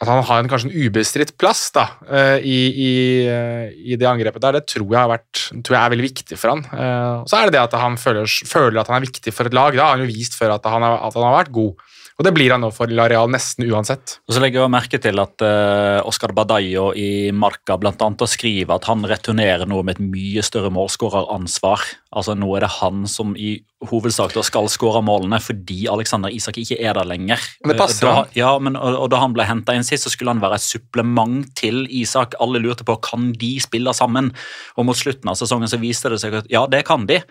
At 0.00 0.08
han 0.08 0.22
har 0.24 0.40
en 0.40 0.48
kanskje 0.48 0.70
en 0.70 0.86
ubestridt 0.86 1.34
plass 1.36 1.66
da, 1.76 1.82
eh, 2.08 2.38
i, 2.40 2.60
i, 2.72 2.92
eh, 3.28 3.66
i 3.92 3.98
det 4.00 4.08
angrepet 4.08 4.40
der, 4.40 4.56
det 4.56 4.62
tror 4.72 4.86
jeg, 4.86 4.96
har 4.96 5.10
vært, 5.10 5.42
tror 5.60 5.76
jeg 5.76 5.80
er 5.82 5.92
veldig 5.92 6.06
viktig 6.06 6.38
for 6.40 6.54
han. 6.54 6.62
Eh, 6.72 7.16
og 7.20 7.28
så 7.28 7.36
er 7.36 7.50
det 7.50 7.58
det 7.58 7.66
at 7.66 7.76
han 7.76 7.98
føler, 8.00 8.24
føler 8.48 8.80
at 8.80 8.88
han 8.88 8.96
er 8.96 9.04
viktig 9.04 9.34
for 9.36 9.50
et 9.50 9.56
lag. 9.56 9.76
Da 9.76 9.90
har 9.90 9.98
han 9.98 10.06
jo 10.06 10.08
vist 10.08 10.38
før 10.40 10.56
at 10.56 10.68
han, 10.72 10.86
er, 10.88 10.96
at 11.04 11.18
han 11.18 11.28
har 11.28 11.36
vært 11.42 11.52
god. 11.52 11.84
Og 12.20 12.26
det 12.26 12.34
blir 12.36 12.52
han 12.52 12.60
nå 12.60 12.68
for 12.76 12.90
Lareal 12.92 13.30
nesten 13.32 13.64
uansett. 13.64 14.18
Og 14.28 14.34
så 14.36 14.42
legger 14.42 14.60
jeg 14.60 14.72
merke 14.74 14.98
til 15.00 15.16
at 15.22 15.40
uh, 15.40 16.04
Oscar 16.04 16.34
Badayo 16.36 16.90
i 16.92 17.30
Marka 17.32 17.78
blant 17.80 18.02
annet 18.04 18.28
skriver 18.28 18.74
at 18.74 18.84
han 18.90 19.06
returnerer 19.08 19.64
noe 19.64 19.86
med 19.88 19.96
et 19.96 20.02
mye 20.04 20.42
større 20.44 20.68
målskåreransvar. 20.76 21.86
Altså 22.12 22.34
Nå 22.36 22.50
er 22.58 22.66
det 22.66 22.74
han 22.74 23.06
som 23.08 23.32
i 23.40 23.54
hovedsak 23.88 24.34
skal 24.44 24.68
skåre 24.68 25.00
målene 25.00 25.38
fordi 25.40 25.86
Alexander 25.88 26.28
Isak 26.28 26.58
ikke 26.60 26.76
er 26.76 26.98
der 26.98 27.08
lenger. 27.08 27.40
Men 27.64 27.72
det 27.72 27.78
passer 27.80 28.10
da, 28.10 28.12
han. 28.18 28.34
ja, 28.36 28.50
men, 28.60 28.76
og, 28.76 28.98
og 29.06 29.08
Da 29.14 29.22
han 29.22 29.32
ble 29.38 29.46
henta 29.48 29.78
inn 29.78 29.88
sist, 29.88 30.04
så 30.04 30.12
skulle 30.12 30.34
han 30.34 30.44
være 30.44 30.58
et 30.60 30.66
supplement 30.66 31.48
til 31.56 31.86
Isak. 31.88 32.36
Alle 32.44 32.60
lurte 32.60 32.84
på 32.84 32.98
kan 33.00 33.30
de 33.32 33.54
spille 33.64 33.96
sammen. 33.96 34.28
Og 34.76 34.90
mot 34.90 35.00
slutten 35.00 35.32
av 35.32 35.40
sesongen 35.40 35.72
så 35.72 35.80
viste 35.80 36.12
det 36.12 36.20
seg 36.20 36.36
at 36.42 36.52
ja, 36.52 36.66
det 36.68 36.84
kan 36.90 37.08
de. 37.08 37.22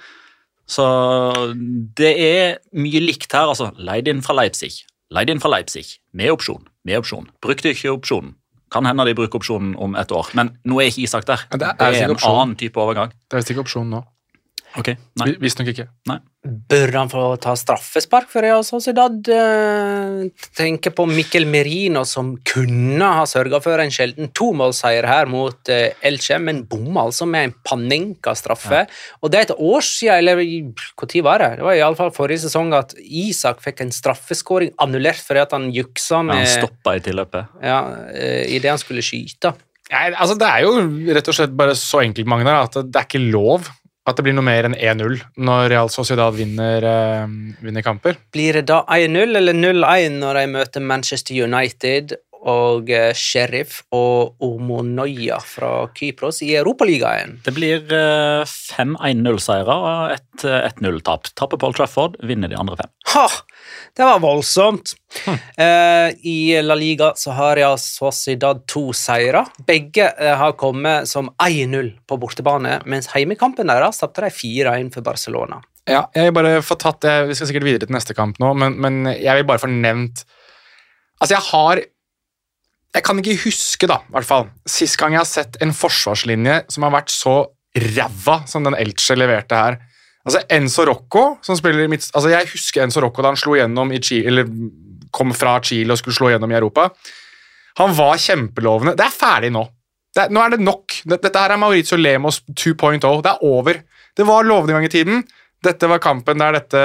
Så 0.69 0.85
det 1.97 2.11
er 2.21 2.59
mye 2.77 3.01
likt 3.01 3.31
her. 3.33 3.49
altså 3.49 3.71
Leid 3.77 4.07
inn 4.11 4.21
fra 4.25 4.35
Leipzig. 4.37 4.83
Leid 5.09 5.31
inn 5.33 5.41
fra 5.41 5.49
Leipzig, 5.49 5.97
med 6.13 6.29
opsjon. 6.29 6.67
Med 6.85 7.01
opsjon. 7.01 7.29
Brukte 7.41 7.71
ikke 7.73 7.95
opsjonen. 7.95 8.35
Kan 8.69 8.85
hende 8.85 9.01
de 9.07 9.15
bruker 9.17 9.41
opsjonen 9.41 9.73
om 9.81 9.95
et 9.97 10.11
år, 10.13 10.29
men 10.37 10.51
nå 10.69 10.77
er 10.77 10.91
ikke 10.91 11.07
Isak 11.07 11.25
der. 11.25 11.41
Det 11.49 11.65
er 11.65 11.73
det 11.79 11.87
er 11.87 12.03
en 12.05 12.13
opsjon. 12.13 12.35
annen 12.37 12.55
type 12.59 12.77
overgang. 12.77 13.09
Det 13.25 13.33
er 13.33 13.41
visst 13.41 13.49
ikke 13.55 13.65
opsjon 13.65 13.89
nå. 13.89 14.03
Ok, 14.77 14.91
nei. 15.17 15.25
Vi- 15.31 15.37
Visstnok 15.41 15.67
ikke. 15.71 15.87
Bør 16.69 16.91
han 16.93 17.09
få 17.09 17.23
ta 17.41 17.55
straffespark 17.57 18.29
for 18.29 18.41
Real 18.45 18.61
Sociedad? 18.63 19.17
Eh, 19.27 20.29
Tenker 20.55 20.91
på 20.95 21.07
Mikkel 21.09 21.45
Merino, 21.49 22.03
som 22.05 22.37
kunne 22.47 23.01
ha 23.17 23.23
sørga 23.27 23.59
for 23.61 23.81
en 23.81 23.89
sjelden 23.91 24.29
tomålsseier 24.31 25.05
her 25.09 25.25
mot 25.25 25.67
eh, 25.73 25.91
Elche, 26.05 26.37
men 26.39 26.63
bomma 26.69 27.07
altså 27.09 27.27
med 27.27 27.49
en 27.49 27.55
Panenka-straffe. 27.67 28.85
Og 29.23 29.31
det 29.33 29.39
er 29.41 29.47
et 29.49 29.55
år 29.57 29.81
siden, 29.81 30.17
eller 30.21 30.35
når 30.37 31.23
var 31.25 31.39
det? 31.43 31.49
Det 31.57 31.65
var 31.65 31.73
iallfall 31.79 32.11
forrige 32.15 32.45
sesong 32.45 32.73
at 32.77 32.93
Isak 33.03 33.61
fikk 33.65 33.81
en 33.81 33.91
straffeskåring 33.91 34.71
annullert 34.79 35.19
fordi 35.25 35.41
at 35.43 35.51
han 35.57 35.71
juksa 35.75 36.21
Han 36.21 36.29
med 36.31 36.47
stoppa 36.47 36.95
i 36.95 37.03
tilløpet. 37.03 37.47
ja, 37.63 37.81
eh, 38.13 38.45
idet 38.55 38.69
han 38.69 38.77
skulle 38.81 39.01
skyte. 39.01 39.55
Nei, 39.91 40.11
altså 40.13 40.37
Det 40.37 40.45
er 40.45 40.61
jo 40.61 41.13
rett 41.15 41.27
og 41.27 41.33
slett 41.33 41.55
bare 41.57 41.73
så 41.73 42.03
enkelt 42.05 42.27
Magnar, 42.29 42.63
at 42.69 42.73
det 42.91 42.95
er 42.95 43.07
ikke 43.07 43.31
lov 43.31 43.65
at 44.09 44.19
det 44.19 44.25
blir 44.27 44.35
noe 44.37 44.45
mer 44.45 44.67
enn 44.67 44.77
1-0 44.77 45.19
når 45.39 45.69
Real 45.73 45.91
Sociedad 45.93 46.35
vinner, 46.35 46.85
eh, 46.85 47.27
vinner 47.63 47.85
kamper. 47.85 48.17
Blir 48.35 48.59
det 48.59 48.67
da 48.71 48.81
1-0 48.89 49.37
eller 49.39 49.55
0-1 49.57 50.19
når 50.21 50.41
de 50.41 50.47
møter 50.55 50.85
Manchester 50.85 51.37
United 51.45 52.17
og 52.47 52.89
eh, 52.93 53.11
Sheriff 53.17 53.81
og 53.95 54.39
Omonoya 54.45 55.39
fra 55.43 55.71
Kypros 55.95 56.41
i 56.45 56.53
Europaligaen? 56.55 57.39
Det 57.45 57.53
blir 57.55 57.83
eh, 57.95 58.43
fem 58.47 58.95
1-0-seire 58.95 59.75
og 59.75 60.13
et 60.15 60.45
eh, 60.47 60.69
1-0-tap. 60.69 61.31
Tapper 61.35 61.59
Paul 61.61 61.75
Trafford, 61.75 62.17
vinner 62.23 62.51
de 62.51 62.59
andre 62.59 62.79
fem. 62.79 62.91
Ha! 63.13 63.27
Det 63.97 64.05
var 64.05 64.21
voldsomt. 64.23 64.95
Eh, 65.59 66.13
I 66.29 66.61
La 66.63 66.75
Liga 66.77 67.11
så 67.17 67.33
har 67.35 67.57
Real 67.57 67.77
Sociedad 67.81 68.61
to 68.69 68.93
seire. 68.95 69.41
Begge 69.67 70.05
eh, 70.13 70.35
har 70.39 70.55
kommet 70.59 71.09
som 71.09 71.31
1-0 71.43 71.91
på 72.07 72.17
bortebane, 72.21 72.79
mens 72.89 73.09
heimekampen 73.11 73.67
deres 73.67 73.99
tapte 73.99 74.23
de 74.23 74.31
4-1 74.31 74.93
for 74.95 75.05
Barcelona. 75.05 75.59
Ja, 75.89 76.05
jeg 76.13 76.29
har 76.29 76.35
bare 76.37 76.59
fått 76.61 76.83
tatt 76.85 77.01
det, 77.01 77.13
Vi 77.31 77.35
skal 77.35 77.49
sikkert 77.49 77.65
videre 77.65 77.87
til 77.87 77.95
neste 77.95 78.13
kamp 78.13 78.37
nå, 78.41 78.53
men, 78.61 78.75
men 78.77 79.09
jeg 79.09 79.39
vil 79.39 79.47
bare 79.49 79.61
få 79.63 79.71
nevnt 79.71 80.21
Altså, 81.19 81.33
jeg 81.33 81.43
har 81.49 81.81
Jeg 82.95 83.05
kan 83.05 83.19
ikke 83.21 83.37
huske, 83.43 83.87
da, 83.89 83.99
hvert 84.09 84.25
fall, 84.25 84.47
sist 84.65 84.97
gang 84.97 85.13
jeg 85.13 85.21
har 85.21 85.29
sett 85.29 85.59
en 85.61 85.73
forsvarslinje 85.77 86.63
som 86.73 86.87
har 86.87 86.95
vært 86.95 87.13
så 87.13 87.35
ræva 87.77 88.39
som 88.49 88.65
den 88.65 88.77
Elche 88.79 89.17
leverte 89.17 89.57
her. 89.57 89.77
Altså, 90.25 90.41
Enzo 90.51 90.85
Rocco, 90.89 91.25
som 91.45 91.57
spiller 91.57 91.85
i 91.85 91.91
midt... 91.91 92.07
Altså, 92.13 92.31
jeg 92.33 92.49
husker 92.51 92.83
Enzo 92.83 93.03
Rocco 93.05 93.23
da 93.23 93.31
han 93.31 93.39
slo 93.39 93.55
gjennom 93.57 93.93
i 93.93 94.01
Chile, 94.01 94.27
eller 94.31 94.49
kom 95.15 95.33
fra 95.37 95.59
Chile 95.65 95.93
og 95.93 96.01
skulle 96.01 96.17
slå 96.17 96.31
gjennom 96.33 96.51
i 96.51 96.57
Europa. 96.57 96.89
Han 97.79 97.93
var 97.97 98.17
kjempelovende. 98.21 98.95
Det 98.97 99.05
er 99.05 99.13
ferdig 99.15 99.53
nå. 99.53 99.63
Det 100.15 100.25
nå 100.33 100.41
er 100.41 100.55
det 100.55 100.65
nok. 100.65 100.97
Dette, 101.13 101.31
her 101.37 101.53
er 101.53 101.61
Maurizio 101.61 101.97
Lemos 101.99 102.41
2.0. 102.49 102.99
Det 102.99 103.31
er 103.31 103.45
over. 103.45 103.79
Det 104.17 104.25
var 104.27 104.47
lovende 104.47 104.73
en 104.73 104.79
gang 104.79 104.89
i 104.89 104.93
tiden. 104.93 105.23
Dette 105.63 105.89
var 105.91 106.01
kampen 106.03 106.41
der 106.41 106.57
dette, 106.57 106.81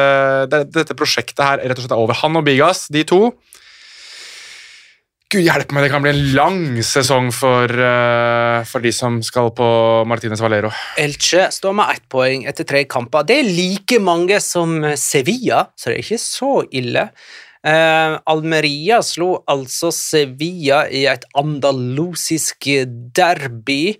dette 0.75 0.96
prosjektet 0.99 1.42
her 1.42 1.62
rett 1.62 1.78
og 1.78 1.84
slett 1.84 1.96
er 1.96 2.04
over. 2.04 2.18
Han 2.20 2.40
og 2.40 2.46
Bigas, 2.46 2.87
de 2.92 3.04
to 3.08 3.20
Gud 5.35 5.43
hjelpe 5.43 5.75
meg, 5.75 5.83
det 5.83 5.91
kan 5.91 6.03
bli 6.05 6.12
en 6.12 6.26
lang 6.37 6.59
sesong 6.87 7.33
for, 7.35 7.67
uh, 7.67 8.61
for 8.71 8.85
de 8.85 8.93
som 8.95 9.17
skal 9.26 9.49
på 9.57 9.67
Martinez 10.07 10.38
Valero. 10.38 10.71
Elche 11.00 11.49
står 11.50 11.75
med 11.75 11.91
ett 11.97 12.05
poeng 12.12 12.45
etter 12.47 12.69
tre 12.69 12.85
kamper. 12.87 13.26
Det 13.26 13.41
er 13.41 13.49
like 13.49 13.99
mange 13.99 14.38
som 14.45 14.76
Sevilla, 14.95 15.64
så 15.75 15.91
det 15.91 15.97
er 15.97 16.05
ikke 16.05 16.21
så 16.23 16.53
ille. 16.71 17.09
Uh, 17.67 18.21
Almeria 18.31 19.00
slo 19.03 19.41
altså 19.50 19.91
Sevilla 19.91 20.85
i 20.87 21.03
et 21.11 21.26
andalusisk 21.35 22.71
derby. 23.19 23.97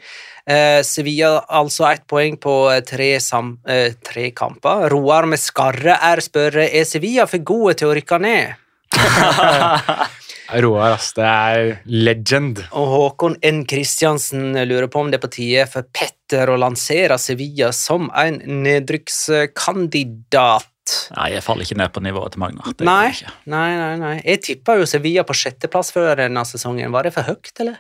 Uh, 0.47 0.87
Sevilla 0.87 1.41
altså 1.51 1.91
ett 1.91 2.07
poeng 2.07 2.39
på 2.39 2.59
tre, 2.87 3.15
sam, 3.19 3.57
uh, 3.67 3.91
tre 4.07 4.31
kamper. 4.37 4.87
Roar 4.95 5.27
med 5.27 5.43
skarre 5.43 5.99
er 5.99 6.23
spørre 6.23 6.71
er 6.71 6.87
Sevilla 6.87 7.27
for 7.27 7.43
gode 7.43 7.81
til 7.83 7.91
å 7.91 7.97
rykke 7.99 8.23
ned. 8.23 8.61
Roar, 10.63 10.93
ass. 10.95 11.09
Det 11.17 11.25
er 11.25 11.81
legend. 11.91 12.61
Og 12.77 12.87
Håkon 12.93 13.37
N. 13.43 13.65
Kristiansen 13.69 14.53
lurer 14.69 14.89
på 14.93 15.01
om 15.03 15.11
det 15.11 15.17
er 15.19 15.25
på 15.25 15.33
tide 15.35 15.67
for 15.71 15.83
Petter 15.95 16.51
å 16.53 16.57
lansere 16.61 17.19
Sevilla 17.19 17.73
som 17.75 18.11
en 18.15 18.35
nedrykkskandidat. 18.65 20.71
Nei, 21.17 21.29
jeg 21.33 21.43
faller 21.47 21.65
ikke 21.65 21.79
ned 21.81 21.91
på 21.95 22.01
nivået 22.05 22.33
til 22.35 22.41
Magnar. 22.43 22.65
Nei, 22.85 23.11
jeg 23.17 23.29
nei, 23.51 23.71
nei, 23.81 23.95
nei. 24.01 24.17
Jeg 24.21 24.39
tippa 24.45 24.71
jo 24.79 24.85
Sevilla 24.89 25.23
på 25.27 25.35
sjetteplass 25.39 25.89
før 25.97 26.13
denne 26.21 26.43
sesongen. 26.49 26.93
Var 26.95 27.03
det 27.09 27.13
for 27.17 27.25
høyt, 27.31 27.55
eller? 27.65 27.77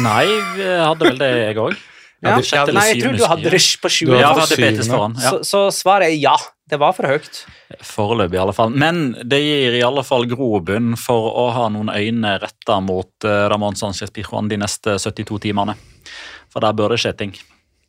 Nei, 0.00 0.26
vi 0.56 0.64
hadde 0.64 1.04
vel 1.04 1.18
det, 1.20 1.30
jeg 1.44 1.56
òg. 1.60 1.74
Ja. 2.20 2.36
sjette 2.44 2.74
Nei, 2.76 2.86
jeg 2.90 3.02
tror 3.02 3.16
du 3.16 3.24
hadde 3.24 3.52
det 3.52 3.60
på 3.80 3.90
sjuende. 3.92 4.16
20. 4.16 4.18
har 4.18 4.22
Ja, 4.22 4.32
hadde 4.36 4.58
Betis 4.60 4.90
foran. 4.92 5.14
Ja. 5.16 5.30
Så, 5.30 5.38
så 5.48 5.60
svaret 5.72 6.10
er 6.10 6.18
ja. 6.20 6.34
Det 6.70 6.78
var 6.78 6.92
for 6.94 7.08
høyt. 7.08 7.40
Foreløpig, 7.82 8.36
i 8.36 8.42
alle 8.42 8.54
fall. 8.54 8.74
Men 8.78 9.00
det 9.26 9.40
gir 9.42 9.74
i 9.74 9.82
alle 9.82 10.04
fall 10.06 10.28
grobunn 10.30 10.92
for 11.00 11.30
å 11.42 11.46
ha 11.56 11.64
noen 11.72 11.90
øyne 11.90 12.36
retta 12.42 12.76
mot 12.84 13.26
eh, 13.26 13.46
Ramón 13.50 13.78
Sánchez 13.78 14.12
Pijuan 14.14 14.50
de 14.50 14.60
neste 14.60 14.94
72 15.02 15.40
timene. 15.48 15.74
For 16.52 16.62
der 16.62 16.76
bør 16.78 16.94
det 16.94 17.00
skje 17.02 17.16
ting. 17.24 17.34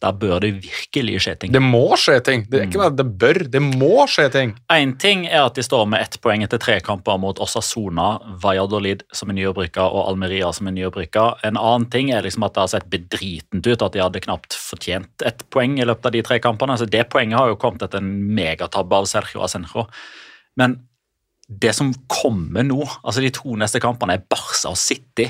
Der 0.01 0.15
bør 0.17 0.39
det 0.41 0.49
virkelig 0.63 1.19
skje 1.21 1.35
ting. 1.37 1.51
Det 1.53 1.61
må 1.61 1.93
skje 1.99 2.15
ting. 2.25 2.45
Det 2.49 2.57
er 2.57 2.65
ikke 2.65 2.81
bare 2.81 2.95
det 2.97 3.05
bør, 3.21 3.39
det 3.53 3.61
må 3.61 4.07
skje 4.09 4.25
ting. 4.33 4.53
Én 4.73 4.95
ting 5.01 5.27
er 5.29 5.43
at 5.45 5.59
de 5.59 5.65
står 5.65 5.85
med 5.91 6.01
ett 6.01 6.17
poeng 6.23 6.41
etter 6.41 6.61
tre 6.61 6.79
kamper 6.81 7.19
mot 7.21 7.37
Osasona, 7.43 8.07
Valladolid 8.41 9.05
som 9.13 9.29
er 9.29 9.37
nyopprykka 9.37 9.85
og 9.85 10.07
Almeria 10.09 10.49
som 10.57 10.71
er 10.71 10.75
nyopprykka. 10.79 11.27
En 11.45 11.59
annen 11.59 11.85
ting 11.93 12.09
er 12.15 12.25
liksom 12.25 12.47
at 12.47 12.57
det 12.57 12.63
har 12.63 12.73
sett 12.73 12.89
bedritent 12.89 13.67
ut, 13.67 13.77
at 13.81 13.93
de 13.93 14.01
hadde 14.01 14.23
knapt 14.25 14.57
fortjent 14.57 15.27
ett 15.27 15.45
poeng 15.53 15.77
i 15.77 15.85
løpet 15.85 16.09
av 16.09 16.17
de 16.17 16.25
tre 16.25 16.41
kampene. 16.41 16.79
Så 16.81 16.89
Det 16.89 17.05
poenget 17.13 17.37
har 17.37 17.53
jo 17.53 17.59
kommet 17.61 17.85
etter 17.85 18.01
en 18.01 18.13
megatabbe 18.33 19.03
av 19.03 19.05
Sergio 19.11 19.45
Asenjo. 19.45 19.85
Men 20.57 20.79
det 21.51 21.73
som 21.75 21.91
kommer 22.07 22.63
nå, 22.63 22.79
altså 23.03 23.21
de 23.23 23.31
to 23.35 23.57
neste 23.59 23.81
kampene, 23.83 24.15
er 24.15 24.25
Barca 24.31 24.71
og 24.71 24.79
City. 24.79 25.27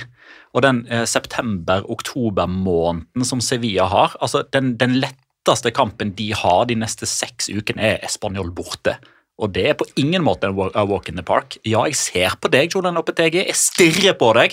Og 0.53 0.61
den 0.65 0.83
eh, 0.91 1.05
september-oktober-måneden 1.07 3.25
som 3.27 3.41
Sevilla 3.43 3.85
har, 3.91 4.09
altså 4.21 4.43
den, 4.53 4.73
den 4.79 4.93
letteste 5.01 5.71
kampen 5.75 6.13
de 6.17 6.31
har 6.35 6.65
de 6.69 6.75
neste 6.79 7.05
seks 7.09 7.49
ukene, 7.53 7.81
er 7.95 7.99
Español 8.07 8.49
borte. 8.55 8.93
Og 9.41 9.47
det 9.55 9.65
er 9.71 9.75
på 9.79 9.85
ingen 9.97 10.23
måte 10.25 10.47
en 10.49 10.55
walk 10.57 11.09
in 11.09 11.15
the 11.17 11.23
park. 11.25 11.49
Ja, 11.65 11.85
jeg 11.89 11.95
ser 11.97 12.31
på 12.41 12.47
deg, 12.53 12.69
Jordan 12.75 12.95
Lopetegi. 12.99 13.41
Jeg 13.47 13.55
stirrer 13.57 14.13
på 14.19 14.29
deg. 14.37 14.49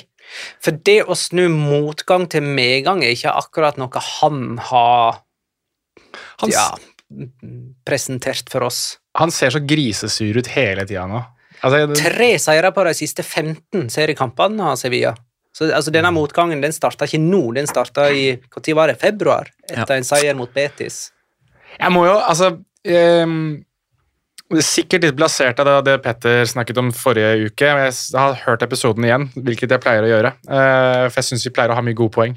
For 0.64 0.72
det 0.84 1.00
å 1.08 1.14
snu 1.18 1.46
motgang 1.52 2.24
til 2.30 2.42
medgang 2.44 3.02
er 3.04 3.10
ikke 3.16 3.32
akkurat 3.36 3.76
noe 3.80 4.00
han 4.20 4.36
har 4.70 5.10
Hans... 6.40 6.54
ja, 6.54 6.68
presentert 7.88 8.46
for 8.52 8.60
oss. 8.68 8.80
han 9.18 9.30
ser 9.34 9.50
så 9.54 9.60
grisesur 9.64 10.36
ut 10.38 10.46
hele 10.52 10.84
tida 10.88 11.06
nå. 11.08 11.20
Altså, 11.64 11.76
det- 11.90 11.98
Tre 12.04 12.30
seire 12.38 12.70
på 12.76 12.82
de 12.86 12.92
siste 12.94 13.22
15 13.24 13.88
seriekampene 13.90 14.62
av 14.72 14.76
Sevilla. 14.78 15.14
Så 15.58 15.68
altså, 15.74 15.90
Denne 15.94 16.12
motgangen 16.14 16.62
den 16.62 16.74
starta 16.74 17.08
ikke 17.08 17.18
nå, 17.22 17.40
den 17.56 17.66
starta 17.66 18.08
i 18.14 18.36
når 18.54 18.76
var 18.78 18.92
det, 18.92 19.00
februar, 19.02 19.50
etter 19.66 19.96
en 19.98 20.06
seier 20.06 20.36
mot 20.38 20.52
Betis. 20.54 21.08
Jeg 21.78 21.94
må 21.94 22.06
jo, 22.06 22.18
altså 22.22 22.54
um 22.88 23.40
det 24.48 24.62
er 24.62 24.64
Sikkert 24.64 25.04
litt 25.04 25.16
blasert 25.18 25.58
av 25.60 25.68
det, 25.84 25.98
Petter 26.00 26.46
snakket 26.48 26.78
om 26.80 26.88
forrige 26.96 27.50
uke. 27.50 27.68
Jeg 27.68 27.92
har 28.16 28.36
hørt 28.46 28.62
episoden 28.64 29.04
igjen, 29.04 29.26
hvilket 29.36 29.74
jeg 29.74 29.82
pleier 29.84 30.06
å 30.06 30.08
gjøre. 30.08 30.30
eh, 30.48 31.08
for 31.10 31.20
jeg 31.20 31.26
syns 31.26 31.44
vi 31.44 31.52
pleier 31.52 31.74
å 31.74 31.76
ha 31.76 31.82
mye 31.84 31.98
gode 31.98 32.14
poeng. 32.14 32.36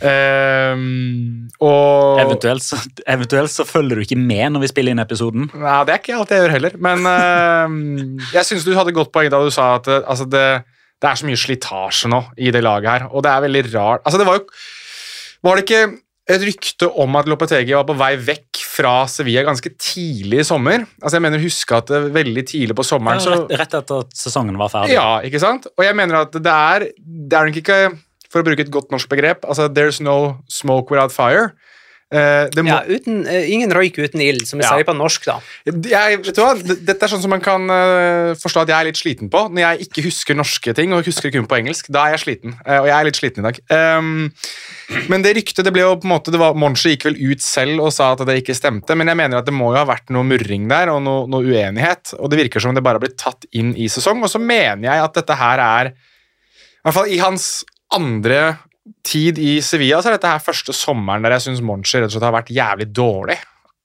Ehm, 0.00 1.50
og 1.60 2.22
Eventuelt 2.24 2.64
så, 2.64 2.80
eventuelt 3.04 3.52
så 3.52 3.66
følger 3.68 4.00
du 4.00 4.04
ikke 4.06 4.16
med 4.16 4.54
når 4.54 4.64
vi 4.64 4.70
spiller 4.72 4.96
inn 4.96 5.04
episoden. 5.04 5.50
Nei, 5.52 5.76
det 5.84 5.92
er 5.92 6.00
ikke 6.00 6.16
alt 6.16 6.32
jeg 6.32 6.40
gjør 6.40 6.54
heller. 6.56 6.78
Men 6.88 7.04
ehm, 7.12 7.76
jeg 8.32 8.48
syns 8.48 8.64
du 8.64 8.72
hadde 8.78 8.96
godt 8.96 9.12
poeng 9.12 9.28
da 9.28 9.42
du 9.44 9.52
sa 9.52 9.74
at 9.76 9.92
altså 10.00 10.24
det, 10.32 10.46
det 11.02 11.10
er 11.10 11.18
så 11.18 11.26
mye 11.26 11.40
slitasje 11.40 12.10
nå 12.12 12.22
i 12.38 12.52
det 12.54 12.62
laget 12.62 12.90
her, 12.92 13.04
og 13.10 13.24
det 13.26 13.32
er 13.32 13.44
veldig 13.46 13.62
rart. 13.74 14.04
Altså, 14.06 14.20
det 14.22 14.28
var 14.28 14.38
jo 14.38 14.46
Var 15.42 15.58
det 15.58 15.64
ikke 15.66 15.82
et 16.30 16.44
rykte 16.46 16.86
om 17.02 17.16
at 17.18 17.26
Lopetegi 17.26 17.74
var 17.74 17.86
på 17.88 17.96
vei 17.98 18.12
vekk 18.22 18.60
fra 18.62 18.92
Sevilla 19.10 19.42
ganske 19.42 19.72
tidlig 19.74 20.38
i 20.44 20.46
sommer? 20.46 20.84
Altså, 21.02 21.16
jeg 21.18 21.24
mener 21.24 21.42
huske 21.42 21.74
at 21.76 21.90
det 21.90 22.00
veldig 22.14 22.44
tidlig 22.46 22.76
på 22.78 22.86
sommeren 22.86 23.20
så 23.20 23.34
Rett, 23.34 23.56
rett 23.64 23.74
etter 23.80 24.04
at 24.06 24.14
sesongen 24.16 24.60
var 24.60 24.70
ferdig. 24.70 24.94
Ja, 24.94 25.18
ikke 25.26 25.42
sant? 25.42 25.66
Og 25.74 25.84
jeg 25.84 25.98
mener 25.98 26.22
at 26.22 26.38
det 26.38 26.54
er 26.54 26.86
Det 26.94 27.38
er 27.38 27.50
nok 27.50 27.58
ikke 27.58 27.80
For 28.30 28.40
å 28.40 28.46
bruke 28.46 28.62
et 28.62 28.72
godt 28.72 28.94
norsk 28.94 29.10
begrep 29.10 29.42
altså 29.44 29.66
There's 29.66 29.98
no 30.00 30.38
smoke 30.48 30.94
without 30.94 31.12
fire. 31.12 31.50
Eh, 32.12 32.46
det 32.52 32.60
må, 32.60 32.68
Ja, 32.68 32.82
uten, 32.84 33.22
eh, 33.26 33.46
ingen 33.54 33.70
røyk 33.72 33.96
uten 33.96 34.20
ild, 34.20 34.44
som 34.46 34.60
vi 34.60 34.66
Ja. 34.66 34.74
sier 34.76 34.84
på 34.84 34.92
norsk, 34.94 35.24
da. 35.24 35.40
jeg, 35.64 36.18
vet 36.22 36.34
du 36.36 36.42
hva? 36.42 36.52
Dette 36.60 37.02
er 37.02 37.08
sånn 37.08 37.22
som 37.22 37.30
man 37.32 37.40
kan 37.40 37.62
eh, 37.70 38.34
forstå 38.36 38.62
at 38.62 38.68
jeg 38.68 38.76
er 38.76 38.84
litt 38.90 39.00
sliten 39.00 39.30
på. 39.32 39.48
Når 39.48 39.62
jeg 39.64 39.88
ikke 39.88 40.04
husker 40.04 40.36
norske 40.36 40.74
ting 40.76 40.92
og 40.92 41.06
husker 41.06 41.32
kun 41.32 41.46
på 41.48 41.56
engelsk, 41.56 41.88
da 41.88 42.06
er 42.06 42.16
jeg 42.18 42.24
sliten. 42.26 42.52
Og 42.66 42.86
jeg 42.86 42.96
er 42.98 43.04
litt 43.08 43.16
sliten 43.16 43.40
i 43.40 43.48
dag. 43.48 43.60
Ehm, 43.70 44.32
men 45.08 45.22
det 45.22 45.36
ryktet 45.36 45.64
det 45.64 45.72
ble 45.72 45.80
jo 45.86 45.96
på 45.96 46.04
en 46.04 46.12
måte, 46.12 46.30
det 46.30 46.38
var, 46.38 46.52
Monchi 46.54 46.92
gikk 46.96 47.04
vel 47.08 47.16
ut 47.32 47.40
selv 47.40 47.80
og 47.80 47.92
sa 47.92 48.12
at 48.12 48.18
det 48.28 48.44
ikke 48.44 48.54
stemte, 48.54 48.94
men 48.94 49.08
jeg 49.08 49.16
mener 49.16 49.38
at 49.38 49.46
det 49.48 49.54
må 49.54 49.72
jo 49.72 49.80
ha 49.80 49.86
vært 49.88 50.10
noe 50.10 50.22
murring 50.24 50.68
der 50.68 50.92
og 50.92 51.00
noe, 51.02 51.26
noe 51.26 51.42
uenighet. 51.48 52.12
Og 52.20 52.28
det 52.28 52.38
virker 52.44 52.60
som 52.60 52.74
det 52.76 52.82
bare 52.84 53.00
har 53.00 53.04
blitt 53.06 53.16
tatt 53.16 53.46
inn 53.52 53.72
i 53.74 53.88
sesong. 53.88 54.20
Og 54.22 54.28
så 54.28 54.38
mener 54.38 54.82
jeg 54.84 55.00
at 55.02 55.14
dette 55.14 55.34
her 55.38 55.58
er 55.58 55.92
I 55.92 56.84
hvert 56.84 56.94
fall 56.94 57.08
i 57.08 57.18
hans 57.22 57.64
andre 57.94 58.58
tid 59.06 59.38
i 59.38 59.56
Sevilla 59.62 60.00
så 60.02 60.10
er 60.10 60.18
dette 60.18 60.30
her 60.32 60.42
første 60.42 60.74
sommeren 60.74 61.24
der 61.24 61.36
jeg 61.36 61.46
syns 61.46 61.64
Monchi 61.64 62.00
rett 62.00 62.10
og 62.10 62.16
slett 62.16 62.26
har 62.26 62.34
vært 62.34 62.54
jævlig 62.54 62.88
dårlig. 62.94 63.38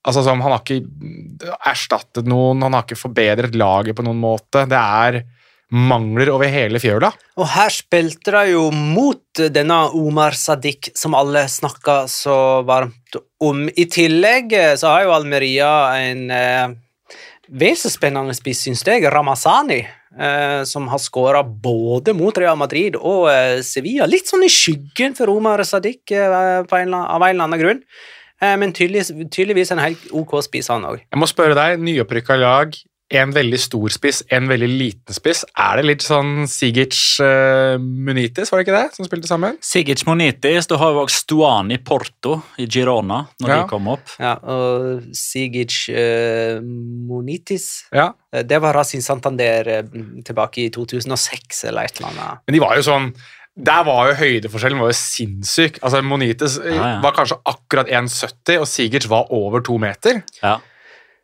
Altså 0.08 0.22
som 0.24 0.40
Han 0.40 0.54
har 0.54 0.62
ikke 0.62 1.58
erstattet 1.68 2.28
noen, 2.30 2.62
han 2.64 2.76
har 2.76 2.86
ikke 2.86 2.98
forbedret 2.98 3.56
laget 3.58 3.98
på 3.98 4.04
noen 4.06 4.20
måte. 4.22 4.64
Det 4.70 4.78
er 4.78 5.22
mangler 5.68 6.30
over 6.32 6.48
hele 6.48 6.80
fjøla. 6.80 7.10
Og 7.36 7.48
her 7.52 7.72
spilte 7.72 8.32
de 8.32 8.54
jo 8.54 8.68
mot 8.72 9.42
denne 9.52 9.78
Omar 9.96 10.36
Sadiq, 10.38 10.90
som 10.96 11.16
alle 11.18 11.44
snakka 11.50 12.00
så 12.08 12.38
varmt 12.68 13.18
om. 13.44 13.66
I 13.68 13.84
tillegg 13.92 14.54
eh, 14.56 14.74
så 14.80 14.94
har 14.94 15.04
jo 15.04 15.14
Almeria 15.16 15.72
en 16.00 16.24
eh, 16.32 17.74
spennende 17.76 18.36
spiss, 18.36 18.64
syns 18.64 18.86
jeg, 18.86 19.04
Ramazani, 19.12 19.82
som 20.66 20.88
har 20.90 20.98
skåra 20.98 21.44
både 21.46 22.14
mot 22.16 22.38
Real 22.38 22.58
Madrid 22.58 22.96
og 22.98 23.28
eh, 23.30 23.60
Sevilla. 23.62 24.08
Litt 24.10 24.26
sånn 24.30 24.42
i 24.46 24.50
skyggen 24.50 25.14
for 25.14 25.30
Omar 25.30 25.62
Sadiq 25.66 26.10
eh, 26.10 26.38
av 26.58 26.74
en 26.74 26.94
eller 26.98 27.44
annen 27.44 27.60
grunn. 27.60 27.82
Eh, 28.40 28.54
men 28.58 28.72
tydeligvis, 28.74 29.10
tydeligvis 29.34 29.72
en 29.74 29.82
helt 29.82 30.10
ok 30.14 30.38
spiss, 30.46 30.70
han 30.72 30.86
òg. 30.86 31.02
Jeg 31.02 31.20
må 31.20 31.28
spørre 31.30 31.56
deg, 31.58 31.82
nyopprykka 31.82 32.38
lag, 32.38 32.74
en 33.10 33.30
veldig 33.32 33.56
stor 33.60 33.88
spiss, 33.94 34.18
en 34.36 34.48
veldig 34.50 34.68
liten 34.68 35.16
spiss. 35.16 35.40
Er 35.56 35.78
det 35.80 35.84
litt 35.88 36.02
sånn 36.04 36.42
Sigic 36.50 36.92
uh, 37.24 37.78
Munitis, 37.80 38.50
var 38.52 38.60
det 38.60 38.66
ikke 38.66 38.74
det, 38.76 38.90
som 38.98 39.06
spilte 39.08 39.30
sammen? 39.30 39.56
Sigic 39.64 40.02
Monitis, 40.04 40.68
du 40.68 40.74
har 40.76 40.92
jo 40.92 41.06
også 41.06 41.22
Stuani 41.24 41.78
Porto 41.80 42.34
i 42.60 42.66
Girona 42.68 43.22
når 43.40 43.48
Ja. 43.48 43.56
de 43.62 43.68
kom 43.70 43.88
opp. 43.88 44.12
Ja, 44.20 44.34
og 44.44 45.06
Sigic 45.16 45.78
uh, 45.88 46.60
Monitis 47.08 47.86
Ja. 47.94 48.10
Eh, 48.32 48.42
Det 48.44 48.60
var 48.60 48.74
Racing 48.76 49.02
Santander 49.02 49.64
tilbake 50.24 50.66
i 50.66 50.70
2006 50.70 51.64
eller 51.70 51.88
et 51.88 51.96
eller 52.00 52.10
annet. 52.12 52.44
Men 52.46 52.54
de 52.58 52.60
var 52.60 52.76
jo 52.76 52.82
sånn 52.92 53.12
der 53.58 53.82
var 53.82 54.06
jo 54.06 54.14
høydeforskjellen 54.20 54.78
var 54.78 54.92
jo 54.92 54.94
sinnssyk. 54.94 55.80
Altså 55.82 55.98
Monites 56.06 56.60
Ja, 56.62 56.74
ja. 56.78 56.90
var 57.02 57.10
kanskje 57.16 57.40
akkurat 57.44 57.88
1,70, 57.90 58.60
og 58.62 58.68
Sigic 58.70 59.08
var 59.10 59.32
over 59.34 59.64
to 59.66 59.78
meter. 59.82 60.20
Ja. 60.44 60.60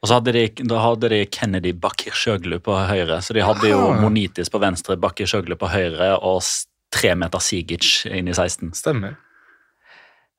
Og 0.04 0.08
så 0.10 0.18
hadde 0.18 0.34
de, 0.36 0.44
da 0.68 0.82
hadde 0.84 1.08
de 1.08 1.22
Kennedy 1.32 1.70
Bakir 1.80 2.12
Sjøglu 2.12 2.58
på 2.60 2.74
høyre, 2.90 3.22
så 3.24 3.32
de 3.32 3.40
hadde 3.40 3.70
jo. 3.70 3.78
Monitis 4.02 4.50
på 4.52 4.60
venstre, 4.60 4.98
Bakir 5.00 5.24
Sjøglu 5.30 5.56
på 5.56 5.70
høyre 5.72 6.10
og 6.20 6.44
tre 6.92 7.14
meter 7.16 7.40
Sigic 7.40 8.02
inn 8.12 8.28
i 8.28 8.34
16. 8.36 8.74
Stemmer. 8.76 9.14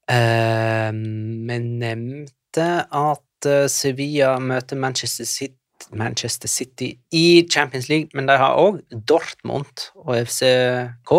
Eh, 0.06 0.92
Vi 0.94 1.58
nevnte 1.82 2.68
at 2.86 3.50
eh, 3.50 3.66
Sevilla 3.74 4.36
møter 4.38 4.78
Manchester 4.78 5.26
City, 5.26 5.58
Manchester 5.98 6.50
City 6.50 6.92
i 7.14 7.26
Champions 7.50 7.90
League, 7.90 8.14
men 8.14 8.30
de 8.30 8.38
har 8.38 8.62
òg 8.62 8.84
Dortmund 9.10 9.90
og 9.98 10.14
FCK. 10.28 11.16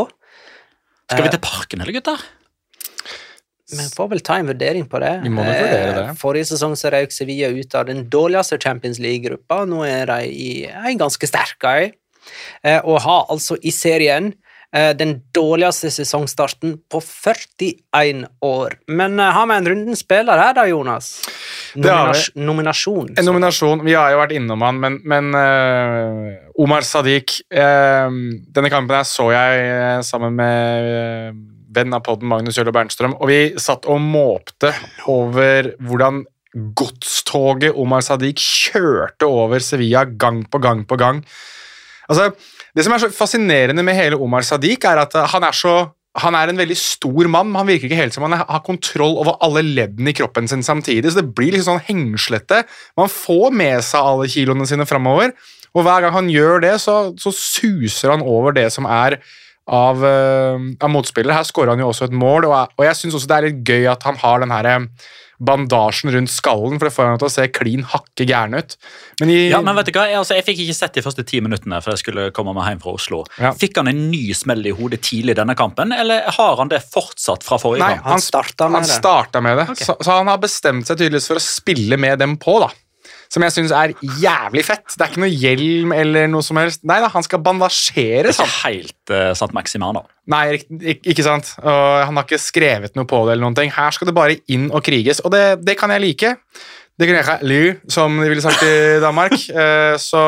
Skal 1.11 1.22
vi 1.26 1.28
Eh, 1.28 1.35
til 1.35 1.42
parken, 1.42 1.82
eller 1.82 1.98
gutter? 1.98 2.22
Vi 3.72 3.88
får 3.96 4.09
vel 4.09 4.20
ta 4.22 4.38
en 4.38 4.46
vurdering 4.46 4.87
på 4.87 5.00
det. 5.02 5.12
Vi 5.24 5.31
må 5.33 5.42
vurdere 5.42 5.92
det. 5.96 6.02
Eh, 6.05 6.16
Forrige 6.20 6.52
sesong 6.52 6.76
så 6.79 6.92
røyk 6.94 7.14
Sevilla 7.14 7.50
ut 7.50 7.74
av 7.74 7.88
den 7.88 8.05
dårligste 8.11 8.61
Champions 8.62 9.00
League-gruppa. 9.02 9.64
Nå 9.66 9.83
er 9.88 10.07
de 10.07 10.18
i 10.31 10.50
en 10.70 11.00
ganske 11.00 11.26
sterk 11.26 11.66
ei, 11.66 11.88
eh, 12.62 12.79
og 12.85 13.00
har 13.02 13.26
altså 13.35 13.59
i 13.66 13.72
serien 13.74 14.31
eh, 14.70 14.92
den 14.94 15.16
dårligste 15.35 15.90
sesongstarten 15.90 16.76
på 16.87 17.00
41 17.02 18.22
år. 18.46 18.79
Men 18.87 19.18
har 19.18 19.50
vi 19.50 19.59
en 19.59 19.68
runden 19.72 19.98
spiller 19.98 20.38
her, 20.38 20.55
da, 20.55 20.68
Jonas? 20.70 21.16
Nominas 21.74 22.31
nominasjon. 22.38 23.11
En 23.18 23.26
nominasjon. 23.26 23.83
Vi 23.85 23.98
har 23.98 24.14
jo 24.14 24.22
vært 24.22 24.37
innom 24.38 24.62
han, 24.64 24.79
men, 24.81 25.00
men 25.05 25.35
uh, 25.35 26.62
Omar 26.62 26.87
Sadiq 26.88 27.35
uh, 27.52 28.09
Denne 28.57 28.70
kampen 28.72 28.96
her 28.96 29.05
så 29.05 29.29
jeg 29.35 29.66
uh, 29.68 30.00
sammen 30.07 30.38
med 30.38 31.56
venn 31.77 31.95
av 31.97 32.05
podden 32.07 32.29
Magnus 32.31 32.59
Jølle 32.59 32.75
Bernstrøm, 32.75 33.19
og 33.21 33.31
vi 33.31 33.41
satt 33.61 33.87
og 33.91 34.01
måpte 34.03 34.73
over 35.12 35.75
hvordan 35.85 36.25
godstoget 36.77 37.77
Omar 37.77 38.05
Sadiq 38.05 38.41
kjørte 38.41 39.29
over 39.29 39.61
Sevilla 39.61 40.07
gang 40.09 40.43
på 40.49 40.61
gang 40.62 40.87
på 40.89 40.97
gang. 41.01 41.21
Altså, 42.09 42.31
det 42.77 42.85
som 42.87 42.95
er 42.95 43.03
så 43.03 43.12
fascinerende 43.12 43.85
med 43.85 43.99
hele 43.99 44.19
Omar 44.21 44.47
Sadiq, 44.47 44.85
er 44.89 45.05
at 45.05 45.17
han 45.35 45.47
er 45.47 45.57
så 45.57 45.77
han 46.17 46.33
er 46.33 46.49
en 46.49 46.57
veldig 46.57 46.77
stor 46.81 47.29
mann, 47.29 47.53
han 47.59 47.69
virker 47.69 47.91
ikke 47.91 47.99
helt 47.99 48.15
som 48.15 48.25
han 48.25 48.39
har 48.39 48.62
kontroll 48.65 49.19
over 49.21 49.37
alle 49.45 49.61
leddene 49.67 50.15
i 50.15 50.17
kroppen 50.17 50.49
sin 50.49 50.65
samtidig, 50.65 51.11
så 51.12 51.21
det 51.21 51.35
blir 51.37 51.53
liksom 51.53 51.77
sånn 51.77 51.89
hengslete. 51.91 52.62
Man 52.97 53.12
får 53.12 53.53
med 53.53 53.85
seg 53.85 54.01
alle 54.01 54.31
kiloene 54.33 54.69
sine 54.69 54.87
framover, 54.89 55.35
og 55.77 55.85
hver 55.85 56.07
gang 56.07 56.15
han 56.15 56.31
gjør 56.33 56.62
det, 56.65 56.73
så, 56.81 56.97
så 57.21 57.33
suser 57.37 58.15
han 58.15 58.25
over 58.25 58.57
det 58.57 58.71
som 58.73 58.89
er 58.89 59.19
av, 59.66 60.02
eh, 60.07 60.66
av 60.81 60.90
motspillere. 60.94 61.35
Her 61.40 61.46
skårer 61.48 61.74
han 61.74 61.83
jo 61.85 61.90
også 61.92 62.09
et 62.11 62.16
mål, 62.16 62.46
og, 62.50 62.74
og 62.79 62.85
jeg 62.87 62.98
syns 63.02 63.18
også 63.18 63.31
det 63.31 63.38
er 63.38 63.48
litt 63.50 63.62
gøy 63.66 63.87
at 63.92 64.02
han 64.07 64.18
har 64.22 64.42
den 64.44 64.55
her 64.55 64.68
eh, 64.76 64.85
bandasjen 65.37 66.09
rundt 66.14 66.31
skallen, 66.33 66.79
for 66.81 66.88
det 66.88 66.94
får 66.94 67.11
han 67.11 67.18
til 67.20 67.29
å 67.29 67.33
se 67.35 67.44
klin 67.52 67.83
hakke 67.90 68.24
gæren 68.24 68.57
ut. 68.57 68.76
Men 69.20 69.33
i, 69.35 69.37
Ja, 69.50 69.59
men 69.61 69.76
vet 69.76 69.90
du 69.90 69.92
hva? 69.98 70.07
Jeg, 70.09 70.16
altså, 70.22 70.33
jeg 70.38 70.46
fikk 70.46 70.62
ikke 70.64 70.76
sett 70.79 70.96
de 70.96 71.05
første 71.05 71.26
ti 71.29 71.42
minuttene 71.44 71.83
før 71.85 71.92
jeg 71.92 72.05
skulle 72.07 72.24
komme 72.37 72.55
meg 72.57 72.70
hjem 72.70 72.81
fra 72.87 72.94
Oslo. 72.96 73.18
Ja. 73.42 73.50
Fikk 73.52 73.76
han 73.83 73.90
en 73.92 74.07
ny 74.09 74.22
smell 74.38 74.64
i 74.64 74.72
hodet 74.79 75.02
tidlig 75.05 75.35
i 75.37 75.40
denne 75.42 75.57
kampen, 75.59 75.92
eller 75.92 76.24
har 76.38 76.57
han 76.62 76.72
det 76.72 76.81
fortsatt 76.88 77.44
fra 77.44 77.59
forrige 77.61 77.85
Nei, 77.85 77.98
kamp? 77.98 78.09
Han 78.14 78.24
starta 78.24 78.70
med 78.70 78.81
han 78.81 78.88
det. 78.88 78.96
starta 78.96 79.44
med 79.44 79.61
det. 79.61 79.68
Så, 79.83 79.98
så 80.00 80.16
han 80.22 80.33
har 80.33 80.40
bestemt 80.40 80.88
seg 80.88 81.02
tydeligvis 81.02 81.29
for 81.29 81.42
å 81.42 81.44
spille 81.44 82.00
med 82.00 82.16
dem 82.24 82.38
på, 82.40 82.57
da. 82.64 82.70
Som 83.33 83.43
jeg 83.47 83.55
syns 83.55 83.73
er 83.75 83.93
jævlig 84.23 84.65
fett. 84.67 84.87
Det 84.95 85.03
er 85.03 85.11
ikke 85.12 85.23
noe 85.25 85.33
hjelm 85.33 85.93
eller 85.97 86.29
noe 86.31 86.45
som 86.47 86.59
helst. 86.61 86.85
Nei 86.87 87.01
da, 87.03 87.11
han 87.12 87.25
skal 87.27 87.41
Det 87.41 87.47
bandasjeres, 87.49 88.39
er 88.41 88.47
ikke 88.47 88.62
helt 88.69 89.12
uh, 89.15 89.33
Sant 89.39 89.55
Maximan, 89.57 89.99
da. 89.99 90.05
Nei, 90.33 90.45
ikke, 90.57 91.03
ikke- 91.12 91.27
sant. 91.27 91.53
Og 91.62 92.07
han 92.07 92.17
har 92.17 92.27
ikke 92.27 92.41
skrevet 92.43 92.97
noe 92.99 93.09
på 93.09 93.25
det 93.27 93.37
eller 93.37 93.47
noen 93.49 93.59
ting. 93.59 93.71
Her 93.75 93.91
skal 93.95 94.11
det 94.11 94.17
bare 94.17 94.39
inn 94.53 94.71
og 94.71 94.83
kriges, 94.87 95.21
og 95.25 95.33
det, 95.35 95.45
det 95.67 95.77
kan 95.79 95.91
jeg 95.95 96.05
like. 96.05 96.33
Det 96.97 97.05
kan 97.11 97.19
jeg 97.19 97.45
like, 97.45 97.81
som 97.93 98.15
de 98.23 98.29
ville 98.31 98.41
sagt 98.45 98.62
i 98.65 99.01
Danmark. 99.05 99.35
uh, 99.53 99.99
så 100.11 100.23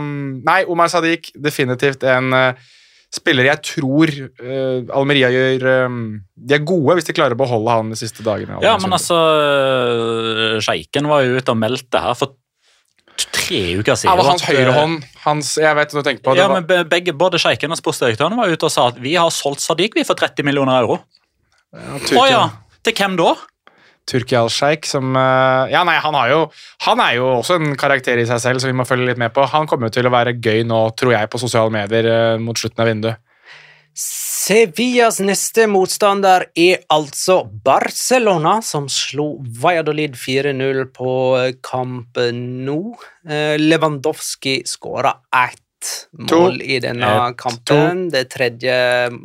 mm, 0.00 0.42
Nei, 0.48 0.64
Omar 0.66 0.90
Sadiq, 0.90 1.30
definitivt 1.38 2.02
en 2.08 2.32
eh, 2.34 2.66
spiller 3.14 3.46
jeg 3.48 3.62
tror 3.64 4.10
uh, 4.12 4.96
Almeria 4.98 5.30
gjør 5.32 5.62
um, 5.88 6.00
De 6.36 6.56
er 6.58 6.64
gode 6.68 6.98
hvis 6.98 7.06
de 7.08 7.14
klarer 7.16 7.36
å 7.36 7.40
beholde 7.40 7.72
han 7.72 7.94
de 7.94 7.96
siste 7.96 8.24
dagene. 8.26 8.58
Ja, 8.64 8.74
men 8.82 8.92
altså 8.92 9.16
øh, 9.16 10.58
Sjeiken 10.64 11.08
var 11.08 11.24
jo 11.24 11.38
ute 11.40 11.54
og 11.54 11.60
meldte 11.60 12.02
her 12.04 12.18
for 12.18 12.34
tre 13.18 13.60
uker 13.80 13.96
siden. 13.98 14.12
det 14.12 14.20
var 14.20 14.28
hans 14.30 14.44
at, 14.44 14.50
øh, 14.52 14.58
høyre 14.60 14.74
hånd. 14.76 14.98
Hans, 15.24 15.54
jeg 15.58 15.78
vet 15.80 15.94
hva 15.94 16.02
du 16.02 16.06
tenker 16.06 16.22
på. 16.22 16.34
Det 16.36 16.44
Ja, 16.44 16.48
var, 16.52 16.60
men 16.62 16.88
begge, 16.92 17.14
Både 17.16 17.40
Sjeiken 17.42 17.72
og 17.74 17.80
sportsdirektøren 17.80 18.36
var 18.38 18.52
ute 18.52 18.68
og 18.68 18.74
sa 18.74 18.88
at 18.92 19.00
vi 19.02 19.16
har 19.18 19.32
solgt 19.34 19.64
Sadiq 19.64 19.96
vi 19.98 20.04
for 20.06 20.18
30 20.18 20.46
millioner 20.46 20.78
euro. 20.82 21.00
Å 21.74 22.26
ja, 22.28 22.44
Til 22.86 22.94
hvem 22.96 23.16
da? 23.18 23.32
Turki 24.08 24.36
al-Sheikh 24.38 24.88
som 24.88 25.16
eh, 25.16 25.72
Ja, 25.74 25.84
nei, 25.86 25.98
han, 26.02 26.18
jo, 26.30 26.42
han 26.86 27.04
er 27.04 27.16
jo 27.18 27.30
også 27.38 27.58
en 27.60 27.76
karakter 27.78 28.20
i 28.20 28.26
seg 28.28 28.42
selv, 28.42 28.62
som 28.62 28.72
vi 28.72 28.78
må 28.78 28.88
følge 28.88 29.10
litt 29.10 29.20
med 29.20 29.34
på. 29.36 29.46
Han 29.52 29.68
kommer 29.70 29.88
jo 29.88 29.98
til 29.98 30.08
å 30.08 30.14
være 30.14 30.36
gøy 30.38 30.64
nå, 30.68 30.82
tror 30.98 31.14
jeg, 31.14 31.30
på 31.32 31.40
sosiale 31.42 31.74
medier 31.74 32.10
eh, 32.12 32.42
mot 32.42 32.58
slutten 32.58 32.84
av 32.84 32.90
vinduet. 32.92 33.24
Sevillas 33.98 35.18
neste 35.20 35.66
motstander 35.68 36.46
er 36.56 36.84
altså 36.94 37.40
Barcelona, 37.66 38.60
som 38.62 38.86
slo 38.92 39.32
Valladolid 39.60 40.14
4-0 40.16 40.84
på 40.94 41.12
kampen 41.66 42.44
Nou. 42.64 42.94
Eh, 43.28 43.58
Lewandowski 43.58 44.60
skåra 44.70 45.16
ett 45.44 45.60
mål 46.28 46.60
i 46.64 46.78
denne 46.82 47.08
Et, 47.08 47.36
kampen. 47.40 48.06
Det 48.12 48.24
tredje, 48.32 48.74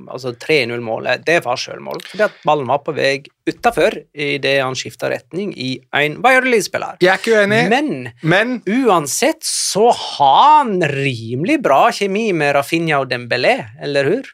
altså 0.07 0.33
3-0-målet, 0.39 1.23
det 1.27 1.39
var 1.45 1.59
sjølmål, 1.59 2.03
fordi 2.11 2.27
at 2.27 2.37
ballen 2.47 2.69
var 2.69 2.83
på 2.85 2.95
vei 2.97 3.15
utafor 3.49 3.97
idet 4.13 4.55
han 4.61 4.77
skifta 4.77 5.09
retning 5.11 5.51
i 5.59 5.75
en 5.99 6.19
Valladolid-spiller. 6.23 7.01
Jeg 7.03 7.11
er 7.11 7.19
ikke 7.19 7.41
uenig, 7.41 7.63
Men 7.71 7.91
men 8.21 8.55
uansett 8.67 9.43
så 9.43 9.89
har 9.91 10.63
han 10.63 10.77
rimelig 10.87 11.59
bra 11.63 11.87
kjemi 11.93 12.29
med 12.37 12.55
Rafinha 12.55 13.01
og 13.03 13.11
Dembélé, 13.11 13.57
eller 13.83 14.09
hur? 14.11 14.31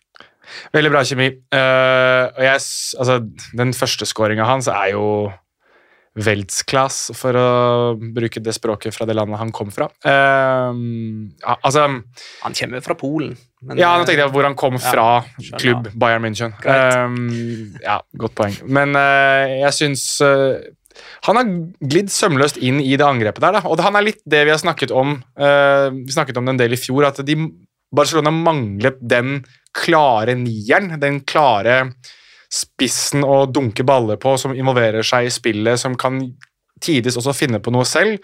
veldig 0.73 0.91
bra 0.93 1.03
kjemi. 1.05 1.29
Uh, 1.53 2.25
og 2.34 2.41
jeg, 2.45 2.63
altså, 3.03 3.19
den 3.58 3.75
første 3.77 4.08
skåringa 4.10 4.47
hans 4.49 4.69
er 4.71 4.93
jo 4.95 5.05
Weltsklass, 6.17 7.11
for 7.17 7.37
å 7.37 7.49
bruke 7.99 8.41
det 8.43 8.53
språket 8.57 8.95
fra 8.95 9.05
det 9.05 9.15
landet 9.17 9.39
han 9.39 9.51
kom 9.55 9.69
fra. 9.71 9.87
Um, 10.03 11.29
ja, 11.43 11.55
altså 11.61 11.85
Han 12.41 12.57
kommer 12.57 12.81
fra 12.85 12.95
Polen. 12.97 13.37
men, 13.61 13.77
Ja, 13.77 13.93
nå 13.95 14.03
eh, 14.03 14.09
tenkte 14.09 14.25
jeg 14.25 14.33
hvor 14.33 14.47
han 14.47 14.57
kom 14.59 14.79
Ja, 14.79 14.83
fra 14.89 15.07
skjønner. 15.37 15.59
klubb 15.61 15.87
Bayern 16.01 16.25
München. 16.25 16.55
Um, 16.65 17.77
ja, 17.83 17.99
godt 18.17 18.35
poeng. 18.35 18.57
Men 18.65 18.95
uh, 18.97 19.45
jeg 19.67 19.73
syns 19.77 20.05
uh, 20.25 20.57
han 21.29 21.39
har 21.39 21.47
glidd 21.79 22.09
sømløst 22.11 22.57
inn 22.59 22.81
i 22.83 22.97
det 22.99 23.05
angrepet 23.05 23.39
der. 23.45 23.59
Da. 23.59 23.63
Og 23.69 23.79
han 23.79 23.95
er 23.95 24.07
litt 24.09 24.19
det 24.27 24.43
vi 24.47 24.51
har 24.55 24.59
snakket 24.59 24.91
om 24.91 25.19
Uh, 25.39 25.87
Vi 25.95 26.11
snakket 26.11 26.37
om 26.37 26.45
det 26.49 26.57
en 26.57 26.63
del 26.65 26.75
i 26.75 26.79
fjor, 26.81 27.05
at 27.07 27.21
de, 27.23 27.37
Barcelona 27.95 28.31
manglet 28.33 28.99
den 29.01 29.43
klare 29.73 30.35
nieren. 30.35 30.97
Den 30.99 31.21
klare 31.21 31.93
spissen 32.49 33.25
å 33.25 33.43
dunke 33.49 33.85
baller 33.85 34.17
på, 34.21 34.33
som 34.41 34.55
involverer 34.55 35.05
seg 35.05 35.27
i 35.27 35.33
spillet, 35.33 35.79
som 35.81 35.97
kan 35.99 36.21
tidvis 36.83 37.17
også 37.19 37.35
finne 37.35 37.59
på 37.62 37.73
noe 37.75 37.85
selv. 37.88 38.17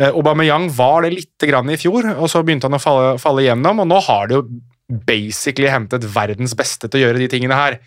Eh, 0.00 0.12
Aubameyang 0.12 0.68
var 0.76 1.04
det 1.04 1.14
litt 1.16 1.46
grann 1.48 1.70
i 1.72 1.78
fjor, 1.80 2.08
og 2.14 2.30
så 2.32 2.42
begynte 2.46 2.70
han 2.70 2.78
å 2.78 2.82
falle, 2.82 3.16
falle 3.22 3.44
gjennom, 3.46 3.82
og 3.82 3.90
nå 3.90 4.00
har 4.08 4.30
det 4.30 4.38
jo 4.38 4.46
basically 5.08 5.68
hentet 5.72 6.06
verdens 6.14 6.54
beste 6.56 6.88
til 6.88 7.00
å 7.00 7.06
gjøre 7.06 7.22
de 7.24 7.30
tingene 7.32 7.58
her. 7.58 7.80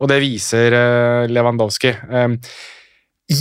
Og 0.00 0.10
det 0.10 0.20
viser 0.24 0.74
eh, 0.76 1.28
Lewandowski. 1.30 1.92
Eh, 1.92 2.58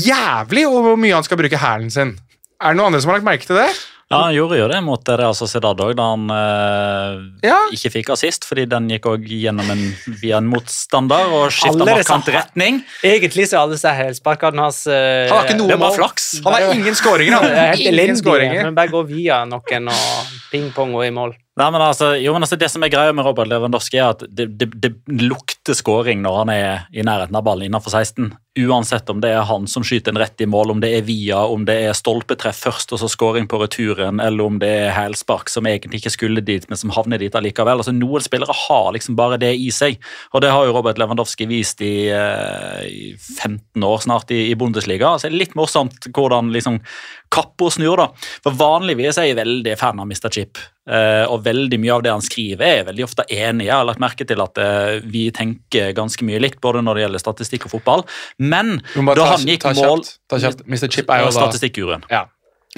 jævlig 0.05 0.67
hvor 0.69 0.95
mye 0.99 1.17
han 1.17 1.25
skal 1.25 1.39
bruke 1.39 1.61
hælen 1.61 1.91
sin. 1.93 2.15
Er 2.61 2.73
det 2.73 2.79
noen 2.79 2.91
andre 2.91 3.03
som 3.03 3.11
har 3.11 3.19
lagt 3.19 3.27
merke 3.27 3.49
til 3.49 3.59
det? 3.59 3.69
Ja, 4.11 4.19
Han 4.27 4.35
gjorde 4.35 4.57
jo 4.59 4.67
det 4.69 4.79
mot 4.85 5.09
Real 5.17 5.33
Sociedad 5.33 5.79
òg, 5.81 5.95
da 5.97 6.03
han 6.11 6.27
eh, 6.29 7.47
Ja. 7.47 7.55
ikke 7.73 7.89
fikk 7.89 8.11
assist, 8.13 8.45
fordi 8.45 8.67
den 8.69 8.85
gikk 8.91 9.07
også 9.09 9.25
gjennom 9.25 9.71
en, 9.73 9.81
via 10.21 10.37
en 10.37 10.45
motstander 10.51 11.31
og 11.33 11.47
skifta 11.55 11.87
markant 11.89 12.29
retning. 12.35 12.83
Egentlig 13.01 13.47
så 13.49 13.57
er 13.57 13.63
alle 13.63 13.79
disse 13.79 13.93
hælsparkene 13.97 14.61
hans 14.61 14.83
eh, 14.85 15.25
Han 15.31 15.39
har 15.39 15.47
ikke 15.49 15.57
noe 15.57 15.71
Det 15.71 15.77
er 15.77 15.81
bare 15.81 15.95
mål. 15.95 15.97
flaks. 16.03 16.27
Han 16.45 16.53
har 16.53 16.67
ingen 16.75 16.99
skåringer, 17.01 17.33
han. 17.41 17.73
Helt 17.73 17.81
Ingen 18.05 18.21
skåringer. 18.21 18.61
Men 18.69 18.77
bare 18.77 18.93
gå 18.93 19.01
via 19.09 19.41
noen 19.49 19.89
og 19.89 20.37
ping-pong 20.53 20.93
og 21.01 21.07
i 21.07 21.09
mål. 21.17 21.33
Nei, 21.55 21.69
men 21.71 21.79
altså, 21.79 22.09
jo, 22.19 22.33
men 22.35 22.43
altså 22.43 22.57
Det 22.59 22.67
som 22.67 22.83
er 22.83 22.91
greia 22.91 23.13
med 23.15 23.23
Robert 23.23 23.47
Lewandowski, 23.47 23.95
er 24.01 24.09
at 24.11 24.25
det, 24.27 24.49
det, 24.59 24.73
det 24.83 24.91
lukter 25.07 25.77
skåring 25.77 26.19
når 26.19 26.39
han 26.41 26.49
er 26.51 26.81
i 26.91 27.05
nærheten 27.07 27.37
av 27.39 27.45
ballen 27.47 27.69
innenfor 27.69 27.95
16. 27.95 28.33
Uansett 28.65 29.07
om 29.11 29.21
det 29.23 29.31
er 29.31 29.47
han 29.47 29.63
som 29.71 29.85
skyter 29.87 30.11
en 30.11 30.19
rett 30.19 30.43
i 30.43 30.49
mål, 30.51 30.73
om 30.73 30.81
det 30.83 30.91
er 30.97 31.05
via, 31.07 31.45
om 31.47 31.63
det 31.67 31.77
er 31.85 31.95
stolpetreff 31.95 32.59
først 32.67 32.91
og 32.91 32.99
så 32.99 33.07
skåring 33.11 33.47
på 33.51 33.61
returen, 33.63 34.19
eller 34.19 34.51
om 34.51 34.59
det 34.59 34.73
er 34.81 34.93
hælspark 34.97 35.51
som 35.51 35.71
egentlig 35.71 36.03
ikke 36.03 36.13
skulle 36.17 36.43
dit, 36.43 36.67
men 36.67 36.81
som 36.81 36.91
havner 36.95 37.23
dit 37.23 37.39
allikevel. 37.39 37.79
Altså, 37.79 37.95
Noen 37.95 38.27
spillere 38.27 38.59
har 38.65 38.91
liksom 38.97 39.15
bare 39.15 39.39
det 39.39 39.53
i 39.55 39.71
seg, 39.71 39.95
og 40.35 40.43
det 40.43 40.51
har 40.51 40.67
jo 40.67 40.75
Robert 40.75 40.99
Lewandowski 40.99 41.47
vist 41.47 41.79
i, 41.87 42.09
eh, 42.11 42.83
i 42.83 43.09
15 43.15 43.79
år 43.79 44.03
snart 44.03 44.35
i, 44.35 44.49
i 44.51 44.59
Bundesliga. 44.59 45.15
Altså, 45.15 45.31
det 45.31 45.37
er 45.37 45.45
litt 45.45 45.55
morsomt 45.55 46.11
hvordan 46.11 46.51
liksom 46.51 46.83
kappa 47.31 47.71
snur, 47.71 48.03
da. 48.03 48.11
For 48.43 48.59
vanligvis 48.59 49.23
er 49.23 49.31
jeg 49.31 49.39
veldig 49.39 49.79
fan 49.79 50.03
av 50.03 50.11
Mr. 50.11 50.27
Chip. 50.35 50.59
Eh, 50.85 51.25
og 51.25 51.41
veldig 51.43 51.79
mye 51.81 51.93
av 51.95 52.03
det 52.05 52.11
han 52.13 52.21
skriver, 52.21 52.61
er 52.61 52.75
jeg 52.77 52.85
veldig 52.91 53.03
ofte 53.07 53.23
enig. 53.33 53.65
Jeg 53.65 53.73
har 53.73 53.87
lagt 53.89 54.01
merke 54.03 54.27
til 54.29 54.41
at 54.43 54.57
eh, 54.61 54.99
vi 55.01 55.23
tenker 55.33 55.95
ganske 55.97 56.21
mye 56.27 56.37
likt, 56.43 56.59
både 56.61 56.83
når 56.85 56.99
det 56.99 57.05
gjelder 57.07 57.23
statistikk 57.23 57.65
og 57.65 57.71
fotball. 57.79 58.03
Men 58.37 58.75
da 58.93 59.15
ta- 59.17 59.31
han 59.31 59.47
gikk 59.49 59.65
ta 59.65 59.73
mål 59.73 60.03
kjapt, 60.03 60.11
ta 60.29 60.37
kjapt. 60.43 60.61
Mr. 60.69 60.87
Chip 60.93 61.09
er 61.09 61.23
jo 61.25 61.31
da 61.31 61.37
Statistikkguruen 61.39 62.05
Ja. 62.13 62.25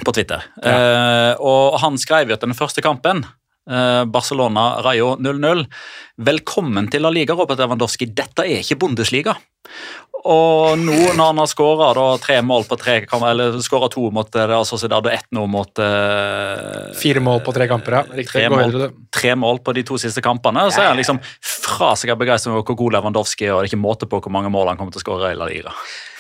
på 0.06 0.14
Twitter. 0.16 0.44
Eh, 0.64 1.34
og 1.44 1.80
han 1.84 1.98
skrev 2.00 2.30
jo 2.32 2.38
at 2.40 2.46
den 2.48 2.56
første 2.56 2.82
kampen 2.86 3.26
eh, 3.70 4.04
Barcelona-Rayo 4.10 5.16
0-0. 5.20 5.66
Velkommen 6.28 6.90
til 6.92 7.04
La 7.06 7.12
Liga, 7.14 7.36
Robert 7.38 7.60
Lewandowski. 7.62 8.10
Dette 8.16 8.46
er 8.48 8.64
ikke 8.64 8.80
Bundesliga. 8.86 9.38
og 10.28 10.80
nå 10.80 10.96
når 11.16 11.22
han 11.22 11.40
har 11.42 11.48
skåra 11.52 12.06
tre 12.24 12.40
mål 12.42 12.66
på 12.68 12.78
tre 12.80 12.96
kamper, 13.06 13.30
eller 13.32 13.60
skåra 13.64 13.90
to 13.92 14.10
mot 14.12 14.26
altså, 14.26 14.48
Real 14.50 14.66
Sociedad 14.66 15.06
og 15.06 15.14
ett 15.14 15.28
nå 15.36 15.44
mot 15.48 15.80
uh, 15.80 16.90
Fire 16.98 17.22
mål 17.24 17.44
på 17.46 17.54
tre 17.56 17.68
kamper, 17.70 18.00
ja. 18.00 18.04
Riktig. 18.12 18.34
Tre 18.34 18.50
mål, 18.50 18.90
tre 19.14 19.36
mål 19.36 19.62
på 19.64 19.76
de 19.78 19.86
to 19.88 20.00
siste 20.02 20.24
kampene. 20.26 20.66
Så 20.72 20.82
er 20.82 20.90
han 20.92 21.00
liksom 21.00 21.22
fra 21.44 21.94
seg 22.00 22.12
av 22.12 22.20
begeistring 22.20 22.56
over 22.56 22.66
hvor 22.68 22.80
god 22.80 22.98
Lewandowski 22.98 23.48
er, 23.48 23.56
og 23.56 23.62
det 23.62 23.68
er 23.68 23.74
ikke 23.74 23.84
måte 23.84 24.10
på 24.10 24.20
hvor 24.24 24.34
mange 24.34 24.52
mål 24.54 24.72
han 24.72 24.80
kommer 24.80 24.96
til 24.96 25.04
å 25.04 25.06
skåre 25.06 25.32
i 25.36 25.40
La 25.40 25.48
Liga. 25.52 25.76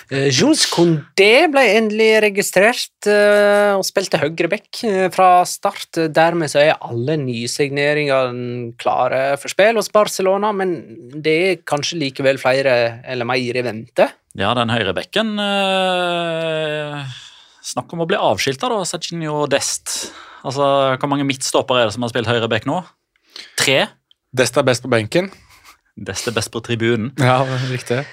Eh, 0.07 0.29
Jules 0.31 0.63
Condé 0.71 1.47
ble 1.51 1.63
endelig 1.75 2.21
registrert 2.23 3.07
eh, 3.11 3.73
og 3.75 3.83
spilte 3.83 4.19
høyreback 4.21 4.79
eh, 4.87 5.07
fra 5.11 5.41
start. 5.49 5.99
Dermed 6.15 6.51
så 6.51 6.61
er 6.63 6.77
alle 6.79 7.17
nysigneringene 7.19 8.71
klare 8.79 9.21
for 9.41 9.51
spill 9.51 9.79
hos 9.79 9.91
Barcelona, 9.91 10.53
men 10.55 10.77
det 11.11 11.35
er 11.49 11.59
kanskje 11.67 11.99
likevel 11.99 12.39
flere 12.39 13.01
eller 13.03 13.27
mer 13.27 13.59
i 13.59 13.65
vente. 13.65 14.07
Ja, 14.37 14.53
den 14.55 14.71
høyrebekken 14.71 15.33
eh, 15.41 17.15
Snakk 17.67 17.91
om 17.91 18.05
å 18.05 18.07
bli 18.07 18.15
avskilta, 18.15 18.69
da, 18.71 18.79
Serginho 18.87 19.41
Dest. 19.51 20.13
Altså, 20.47 20.95
Hvor 20.95 21.11
mange 21.11 21.25
midtstoppere 21.27 21.83
er 21.83 21.89
det 21.89 21.97
som 21.97 22.05
har 22.05 22.13
spilt 22.13 22.29
høyrebekk 22.31 22.67
nå? 22.69 22.77
Tre? 23.59 23.81
Dest 24.31 24.55
er 24.55 24.63
best 24.63 24.85
på 24.85 24.91
benken. 24.93 25.27
Dest 25.97 26.29
er 26.29 26.35
best 26.37 26.53
på 26.53 26.61
tribunen. 26.63 27.09
Ja, 27.19 27.41
riktig. 27.67 28.05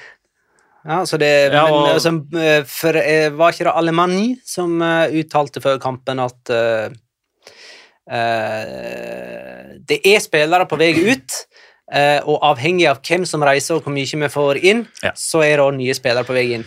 Ja, 0.84 0.98
så 1.08 1.16
det, 1.18 1.52
Ja, 1.52 1.64
men 1.64 1.72
og- 1.72 1.88
altså, 1.94 2.12
eh, 2.36 2.64
for, 2.68 2.96
eh, 2.96 3.30
Var 3.30 3.52
ikke 3.52 3.64
det 3.64 3.72
Alemani 3.74 4.38
som 4.44 4.82
eh, 4.82 5.08
uttalte 5.22 5.60
før 5.64 5.78
kampen 5.80 6.20
at 6.20 6.50
uh, 6.50 6.90
uh, 8.10 9.74
det 9.88 10.00
er 10.04 10.20
spillere 10.22 10.66
på 10.68 10.78
vei 10.80 10.92
ut, 11.10 11.36
uh, 11.94 12.20
og 12.28 12.40
avhengig 12.52 12.86
av 12.90 13.00
hvem 13.04 13.24
som 13.28 13.44
reiser 13.46 13.78
og 13.78 13.84
hvor 13.86 13.94
mye 13.96 14.20
vi 14.24 14.28
får 14.32 14.60
inn, 14.64 14.86
Ja. 15.02 15.12
så 15.16 15.42
er 15.44 15.56
det 15.62 15.78
nye 15.78 15.94
spillere 15.96 16.24
på 16.28 16.34
vei 16.36 16.46
inn. 16.58 16.64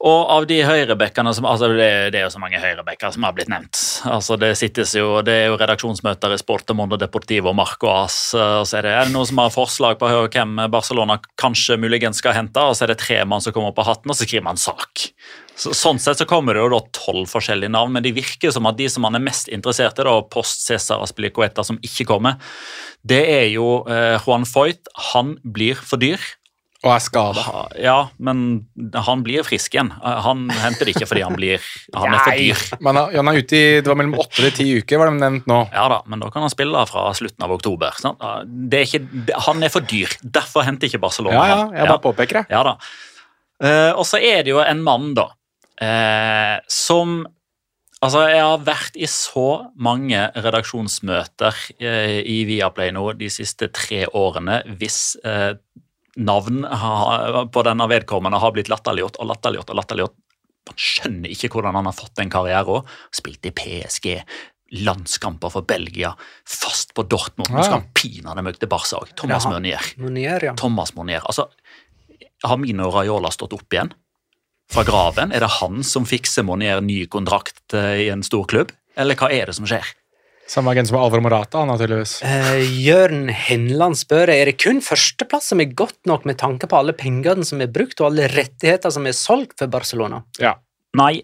Og 0.00 0.30
av 0.32 0.46
de 0.48 0.56
høyrebekkene 0.64 1.32
som 1.36 1.44
altså 1.44 1.68
det, 1.76 1.88
det 2.14 2.22
er 2.22 2.24
jo 2.24 2.32
så 2.32 2.40
mange 2.40 2.60
høyrebekker 2.62 3.12
som 3.12 3.26
har 3.26 3.34
blitt 3.36 3.50
nevnt. 3.52 3.76
Altså 4.08 4.38
Det 4.40 4.54
jo, 4.96 5.08
det 5.26 5.34
er 5.34 5.50
jo 5.50 5.58
redaksjonsmøter 5.60 6.32
i 6.32 6.38
Sporte 6.40 6.72
Mondo 6.76 6.96
Deportivo 6.96 7.52
Marco 7.52 7.90
As. 7.92 8.16
Og 8.32 8.64
så 8.70 8.78
er 8.78 8.88
det, 8.88 8.94
er 8.96 9.10
det 9.10 9.12
noen 9.12 9.28
som 9.28 9.42
har 9.42 9.52
forslag 9.52 10.00
på 10.00 10.08
hvem 10.08 10.56
Barcelona 10.72 11.18
kanskje 11.40 11.76
muligens 11.76 12.22
skal 12.24 12.38
hente, 12.38 12.64
og 12.64 12.78
så 12.78 12.86
er 12.86 12.94
det 12.94 13.02
tre 13.04 13.20
mann 13.28 13.44
som 13.44 13.52
kommer 13.52 13.76
på 13.76 13.84
hatten, 13.84 14.08
og 14.08 14.16
så 14.16 14.24
skriver 14.24 14.48
man 14.48 14.60
sak. 14.60 15.10
Så, 15.60 15.74
sånn 15.76 16.00
sett 16.00 16.22
så 16.22 16.24
kommer 16.24 16.56
det 16.56 16.64
jo 16.64 16.72
da 16.72 16.80
tolv 16.96 17.28
forskjellige 17.28 17.72
navn, 17.74 17.92
men 17.92 18.04
det 18.04 18.16
virker 18.16 18.54
som 18.54 18.64
at 18.70 18.78
de 18.80 18.88
som 18.88 19.04
man 19.04 19.18
er 19.18 19.24
mest 19.24 19.52
interessert 19.52 20.00
i, 20.00 20.06
da, 20.08 20.16
post 20.32 20.64
Cæsar 20.64 21.04
Aspilicueta, 21.04 21.64
som 21.66 21.76
ikke 21.84 22.08
kommer, 22.08 22.40
det 23.04 23.20
er 23.28 23.48
jo 23.52 23.82
eh, 23.84 24.16
Juan 24.24 24.48
Foyt. 24.48 24.88
Han 25.12 25.36
blir 25.44 25.76
for 25.76 26.00
dyr. 26.00 26.24
Og 26.80 26.92
er 26.94 27.02
skada. 27.04 27.42
Ja, 27.76 27.96
men 28.24 28.62
han 29.04 29.24
blir 29.24 29.44
frisk 29.44 29.74
igjen. 29.74 29.90
Han 30.00 30.46
henter 30.62 30.88
det 30.88 30.94
ikke 30.94 31.08
fordi 31.10 31.24
han 31.26 31.36
blir 31.36 31.60
Han 31.92 32.14
er 32.16 32.22
for 32.24 32.40
dyr. 32.40 32.62
Men 32.80 32.96
han 32.96 33.18
han 33.20 33.28
er 33.28 33.40
ute 33.42 33.58
i 33.58 33.64
Det 33.82 33.90
var 33.90 33.98
mellom 34.00 34.16
åtte 34.22 34.46
og 34.48 34.54
ti 34.56 34.66
uker, 34.80 35.00
var 35.02 35.10
det 35.10 35.20
nevnt 35.20 35.50
nå. 35.50 35.58
Ja 35.74 35.88
da, 35.92 36.00
men 36.08 36.24
da 36.24 36.30
kan 36.32 36.46
han 36.46 36.52
spille 36.52 36.84
fra 36.88 37.10
slutten 37.16 37.44
av 37.44 37.52
oktober. 37.52 37.98
Sant? 38.00 38.24
Det 38.72 38.80
er 38.80 38.88
ikke, 38.88 39.34
han 39.48 39.66
er 39.66 39.74
for 39.74 39.84
dyr. 39.84 40.14
Derfor 40.24 40.64
henter 40.64 40.88
ikke 40.88 41.02
Barcelona 41.02 41.36
Ja, 41.36 41.50
ja, 41.52 41.66
jeg 41.82 41.92
bare 41.92 42.04
påpeker 42.06 42.40
det. 42.40 42.46
Ja 42.54 42.62
da. 42.70 42.78
Eh, 43.60 43.90
og 43.92 44.06
så 44.08 44.22
er 44.24 44.40
det 44.46 44.54
jo 44.54 44.62
en 44.64 44.80
mann, 44.80 45.12
da, 45.18 45.28
eh, 45.84 46.56
som 46.70 47.20
Altså, 48.00 48.22
jeg 48.32 48.40
har 48.40 48.62
vært 48.64 48.94
i 48.96 49.04
så 49.12 49.66
mange 49.76 50.16
redaksjonsmøter 50.32 51.58
eh, 51.84 52.22
i 52.24 52.38
Viaplay 52.48 52.94
nå 52.96 53.02
de 53.20 53.28
siste 53.28 53.68
tre 53.76 54.06
årene 54.16 54.62
hvis 54.80 55.18
eh, 55.20 55.50
navn 56.16 56.64
på 57.52 57.62
denne 57.66 57.86
vedkommende 57.90 58.40
har 58.42 58.54
blitt 58.56 58.70
latterliggjort 58.72 59.20
og 59.20 59.30
latterliggjort 59.30 59.70
og 59.70 59.78
latterliggjort. 59.78 60.16
Man 60.70 60.80
skjønner 60.80 61.32
ikke 61.32 61.50
hvordan 61.54 61.78
han 61.78 61.88
har 61.88 61.96
fått 61.96 62.16
den 62.20 62.30
karrieren. 62.32 62.88
Spilt 63.16 63.46
i 63.48 63.52
PSG, 63.56 64.08
landskamper 64.86 65.50
for 65.50 65.66
Belgia, 65.66 66.12
fast 66.46 66.92
på 66.94 67.04
Dortmund. 67.10 67.50
Nå 67.50 67.64
skal 67.64 67.80
han 67.80 67.88
pinadø 67.96 68.44
møte 68.46 68.68
Barca 68.70 69.00
òg. 69.00 69.14
Thomas 69.18 69.46
Ja. 69.46 69.54
Meunier. 69.54 69.88
Monier, 69.98 70.44
ja. 70.50 70.54
Thomas 70.54 70.94
Monier. 70.94 71.24
Altså, 71.26 71.48
har 72.44 72.56
Mino 72.60 72.90
Raiola 72.90 73.30
stått 73.34 73.52
opp 73.56 73.72
igjen 73.72 73.92
fra 74.70 74.84
graven? 74.86 75.32
Er 75.32 75.40
det 75.40 75.50
han 75.60 75.82
som 75.82 76.06
fikser 76.06 76.46
Monier 76.46 76.80
ny 76.84 77.06
kontrakt 77.06 77.74
eh, 77.74 78.06
i 78.06 78.08
en 78.12 78.22
stor 78.22 78.46
klubb? 78.46 78.70
Eller 78.96 79.18
hva 79.18 79.30
er 79.32 79.50
det 79.50 79.56
som 79.56 79.66
skjer? 79.66 79.86
Samme 80.50 80.72
agent 80.72 80.90
som 80.90 80.98
Alvaro 80.98 81.22
Morata, 81.22 81.62
naturligvis. 81.68 82.16
Uh. 82.24 82.30
Eh, 82.58 82.76
Jørn 82.82 83.28
Henland 83.30 83.98
spør 84.00 84.32
er 84.34 84.50
det 84.50 84.56
kun 84.58 84.82
førsteplass 84.82 85.52
som 85.52 85.62
er 85.62 85.70
godt 85.78 86.00
nok 86.10 86.26
med 86.26 86.40
tanke 86.42 86.66
på 86.70 86.78
alle 86.80 86.96
pengene 86.98 87.46
som 87.46 87.62
er 87.62 87.70
brukt 87.70 88.02
og 88.02 88.10
alle 88.10 88.26
rettigheter 88.32 88.90
som 88.90 89.06
er 89.06 89.14
solgt 89.14 89.60
for 89.62 89.70
Barcelona. 89.70 90.24
Ja. 90.42 90.56
Nei, 90.98 91.20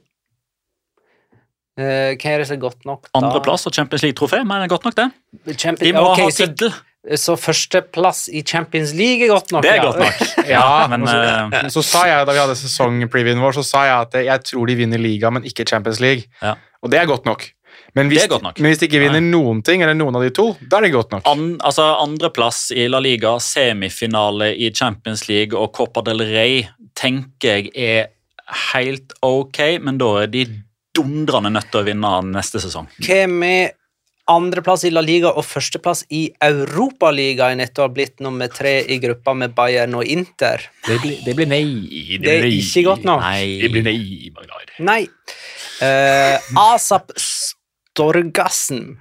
Uh, 1.77 2.17
hva 2.17 2.31
er 2.33 2.41
det 2.41 2.47
som 2.49 2.57
er 2.57 2.61
godt 2.63 2.87
nok? 2.89 3.03
da? 3.05 3.19
andreplass 3.21 3.67
og 3.69 3.75
Champions 3.77 4.01
League-trofé, 4.01 4.39
men 4.49 4.63
det 4.63 4.65
er 4.65 4.71
godt 4.73 4.87
nok, 4.87 4.95
det. 4.97 5.59
Champions, 5.61 5.83
De 5.85 5.91
må 5.93 6.05
okay, 6.09 6.23
ha 6.25 6.33
så, 6.33 6.47
tittel. 6.47 6.71
så 7.21 7.35
førsteplass 7.37 8.23
i 8.33 8.41
Champions 8.41 8.95
League 8.97 9.27
er 9.27 9.29
godt 9.35 9.53
nok? 9.53 9.67
Det 9.67 9.75
er 9.75 9.83
ja. 9.83 9.85
godt 9.85 10.01
nok. 10.01 10.23
Ja, 10.55 10.87
men 10.89 11.05
eh, 11.05 11.69
så 11.75 11.83
sa 11.85 12.07
jeg 12.09 12.25
da 12.25 12.33
vi 12.33 12.41
hadde 12.41 12.57
sesongpreviewen 12.57 13.45
vår, 13.45 13.59
så 13.59 13.67
sa 13.67 13.85
jeg 13.91 14.07
at 14.07 14.17
jeg 14.31 14.45
tror 14.49 14.73
de 14.73 14.79
vinner 14.79 15.03
liga, 15.05 15.29
men 15.29 15.45
ikke 15.45 15.69
Champions 15.69 16.01
League. 16.01 16.25
Ja. 16.41 16.55
Og 16.81 16.95
det 16.95 17.03
er 17.03 17.13
godt 17.13 17.29
nok. 17.29 17.45
Men 17.97 18.11
hvis, 18.13 18.21
Det 18.21 18.27
er 18.29 18.35
godt 18.35 18.45
nok. 18.45 18.59
men 18.61 18.71
hvis 18.71 18.83
de 18.83 18.89
ikke 18.91 19.01
vinner 19.01 19.25
noen 19.25 19.63
ting, 19.65 19.81
eller 19.83 19.97
noen 19.97 20.19
av 20.19 20.25
de 20.27 20.33
to, 20.37 20.51
da 20.61 20.79
er 20.79 20.87
det 20.87 20.93
godt 20.93 21.15
nok. 21.17 21.25
An, 21.31 21.47
altså 21.65 21.87
Andreplass 22.03 22.67
i 22.77 22.89
La 22.93 23.01
Liga, 23.01 23.39
semifinale 23.41 24.51
i 24.53 24.69
Champions 24.75 25.25
League 25.31 25.57
og 25.57 25.73
Copa 25.77 26.05
del 26.05 26.21
Rey 26.29 26.61
tenker 26.97 27.71
jeg 27.73 27.73
er 27.75 28.13
helt 28.73 29.17
ok, 29.25 29.81
men 29.83 29.99
da 29.99 30.13
er 30.23 30.31
de 30.31 30.45
dundrende 30.97 31.51
nødt 31.57 31.73
til 31.73 31.83
å 31.83 31.89
vinne 31.89 32.13
neste 32.31 32.61
sesong. 32.63 32.89
Hva 33.05 33.25
med 33.33 33.75
andreplass 34.27 34.83
i 34.87 34.91
La 34.91 35.03
Liga 35.05 35.31
og 35.39 35.45
førsteplass 35.47 36.05
i 36.15 36.27
Europaligaen 36.43 37.61
etter 37.63 37.85
å 37.85 37.87
ha 37.87 37.95
blitt 37.95 38.23
nummer 38.25 38.51
tre 38.51 38.81
i 38.83 38.99
gruppa 39.03 39.35
med 39.39 39.55
Bayern 39.57 39.95
og 39.99 40.09
Inter? 40.11 40.65
Det 40.87 40.99
blir, 41.03 41.21
det 41.25 41.37
blir 41.39 41.51
nei. 41.51 41.65
Det 42.23 42.33
er 42.41 42.49
ikke 42.51 42.87
godt 42.89 43.07
nok. 43.07 43.23
Nei. 43.23 43.59
Det 43.63 43.71
blir 43.73 43.87
nei, 43.87 44.33
Magnar. 44.35 44.73
Nei. 44.83 45.03
Uh, 45.77 46.41
Asap 46.73 47.13
Storgassen. 47.97 49.01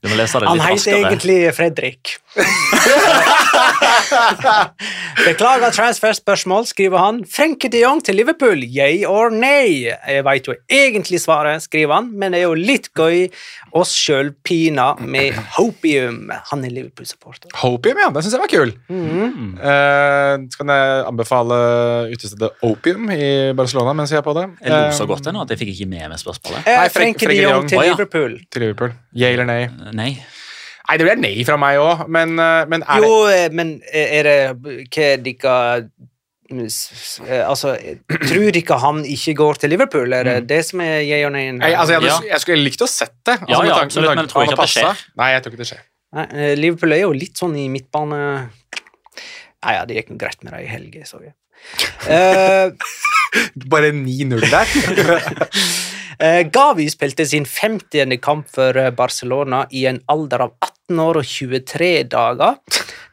Du 0.00 0.08
må 0.08 0.16
lese 0.16 0.40
det 0.40 0.48
Han 0.48 0.60
heter 0.64 0.96
egentlig 0.96 1.38
Fredrik. 1.52 2.14
Beklager 5.28 5.70
transferspørsmål, 5.76 6.66
skriver 6.70 6.98
han. 6.98 7.20
Frenke 7.30 7.70
de 7.70 7.84
Jong 7.84 8.02
til 8.04 8.18
Liverpool, 8.18 8.64
yay 8.64 9.04
or 9.06 9.30
nay? 9.30 9.86
Jeg 9.86 10.24
veit 10.26 10.50
jo 10.50 10.56
egentlig 10.66 11.20
svaret, 11.22 11.62
skriver 11.62 12.00
han, 12.00 12.10
men 12.18 12.34
det 12.34 12.42
er 12.42 12.48
jo 12.48 12.58
litt 12.58 12.90
gøy 12.96 13.28
oss 13.76 13.94
sjøl 13.94 14.32
pina 14.42 14.96
med 14.98 15.38
hopium. 15.54 16.32
Han 16.50 16.66
er 16.66 16.74
Liverpool-supporter. 16.74 17.54
Hopium, 17.62 18.02
ja. 18.02 18.10
Den 18.10 18.26
syns 18.26 18.34
jeg 18.34 18.42
var 18.42 18.50
kul. 18.50 18.74
Mm. 18.90 19.54
Uh, 19.60 20.34
så 20.50 20.62
kan 20.62 20.74
jeg 20.74 21.06
anbefale 21.06 21.60
utestedet 22.10 22.50
Opium 22.66 23.06
i 23.14 23.30
Barcelona 23.56 23.94
mens 23.94 24.10
jeg 24.10 24.24
er 24.24 24.26
på 24.26 24.34
det. 24.34 24.48
Jeg 24.64 24.74
lo 24.74 24.96
så 24.96 25.06
godt 25.06 25.20
godt 25.20 25.30
ennå 25.30 25.44
at 25.44 25.54
jeg 25.54 25.60
fikk 25.62 25.72
ikke 25.76 25.88
med 25.90 26.10
meg 26.10 26.20
spørsmålet. 26.20 26.64
Eh, 26.64 26.66
Frenke, 26.66 26.94
Frenke 26.96 27.18
de 27.20 27.26
Frenkie 27.26 27.40
de 27.40 27.48
Jong 27.48 27.70
til 27.70 27.78
oh, 27.78 27.84
ja. 27.84 27.94
Liverpool. 27.94 28.36
Til 28.50 28.66
Liverpool. 28.66 28.94
Yay 29.16 29.36
eller 29.36 29.48
nei? 29.48 29.62
Nei. 29.96 30.12
Nei, 30.90 30.96
det 30.98 31.06
blir 31.06 31.20
nei 31.22 31.44
fra 31.46 31.54
meg 31.60 31.78
òg, 31.78 32.00
men, 32.10 32.32
eh, 32.42 32.64
men 32.66 32.82
er 32.82 33.04
Jo, 33.04 33.10
eh, 33.30 33.48
men 33.54 33.76
er 33.94 34.26
det 34.26 34.38
Hva 34.90 35.04
er 35.06 35.20
dere 35.22 35.46
Altså, 37.46 37.76
tror 38.10 38.48
dere 38.56 38.78
han 38.82 39.04
ikke 39.06 39.36
går 39.38 39.60
til 39.62 39.70
Liverpool? 39.70 40.10
Er 40.18 40.26
det 40.26 40.48
det 40.50 40.64
som 40.66 40.80
er 40.82 40.96
yeah 41.06 41.22
or 41.28 41.30
nay? 41.30 41.52
Nei, 41.54 41.70
altså, 41.78 41.94
jeg, 41.94 42.02
hadde, 42.02 42.26
Ja. 42.26 42.32
jeg 42.34 42.42
skulle 42.42 42.64
likt 42.66 42.82
å 42.82 42.88
sett 42.90 43.14
det. 43.22 43.36
Altså, 43.38 43.52
Ja, 43.52 43.60
ja, 43.62 43.74
tanken, 43.76 43.86
absolutt, 43.86 44.10
men 44.16 44.24
jeg 44.24 44.32
tror 44.32 44.42
ikke 44.42 44.56
at 44.58 44.64
det 44.66 44.74
skjer. 44.74 45.04
Nei, 45.22 45.28
jeg 45.30 45.42
tror 45.44 45.52
ikke 45.54 45.62
det 45.62 45.68
skjer. 45.70 45.84
Nei, 46.18 46.24
eh, 46.34 46.54
Liverpool 46.58 46.92
er 46.96 47.00
jo 47.04 47.12
litt 47.14 47.38
sånn 47.38 47.54
i 47.54 47.68
midtbane 47.70 48.50
Nei, 49.60 49.74
ja, 49.76 49.84
det 49.84 49.94
gikk 49.94 50.10
noe 50.10 50.18
greit 50.24 50.42
med 50.42 50.54
dem 50.56 50.64
i 50.64 50.70
helga, 50.72 51.04
så 51.06 51.22
jeg. 51.22 51.36
Eh, 52.08 52.70
Bare 53.70 53.92
9-0 53.94 54.46
der. 54.50 54.66
eh, 56.24 56.42
Gavi 56.52 56.88
spilte 56.90 57.26
sin 57.26 57.46
50. 57.46 58.16
kamp 58.22 58.48
for 58.50 58.76
eh, 58.76 58.90
Barcelona 58.90 59.66
i 59.70 59.86
en 59.90 60.00
alder 60.10 60.46
av 60.46 60.54
18 60.58 61.02
år 61.04 61.20
og 61.20 61.26
23 61.26 61.90
dager. 62.10 62.58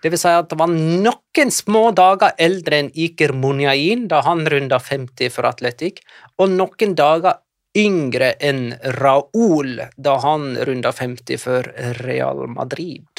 Det 0.01 0.13
vil 0.13 0.21
si 0.21 0.31
at 0.31 0.49
det 0.51 0.59
var 0.59 0.71
noen 0.71 1.51
små 1.53 1.89
dager 1.97 2.37
eldre 2.41 2.81
enn 2.83 2.93
Iker 2.93 3.33
Munyain 3.33 4.07
da 4.09 4.21
han 4.25 4.45
runda 4.49 4.79
50 4.79 5.33
for 5.33 5.49
Atletic, 5.49 6.01
og 6.37 6.53
noen 6.53 6.95
dager 6.97 7.41
yngre 7.77 8.33
enn 8.41 8.71
Raúl 8.97 9.77
da 9.97 10.17
han 10.23 10.55
runda 10.65 10.93
50 10.95 11.41
for 11.41 11.69
Real 12.01 12.45
Madrid. 12.49 13.16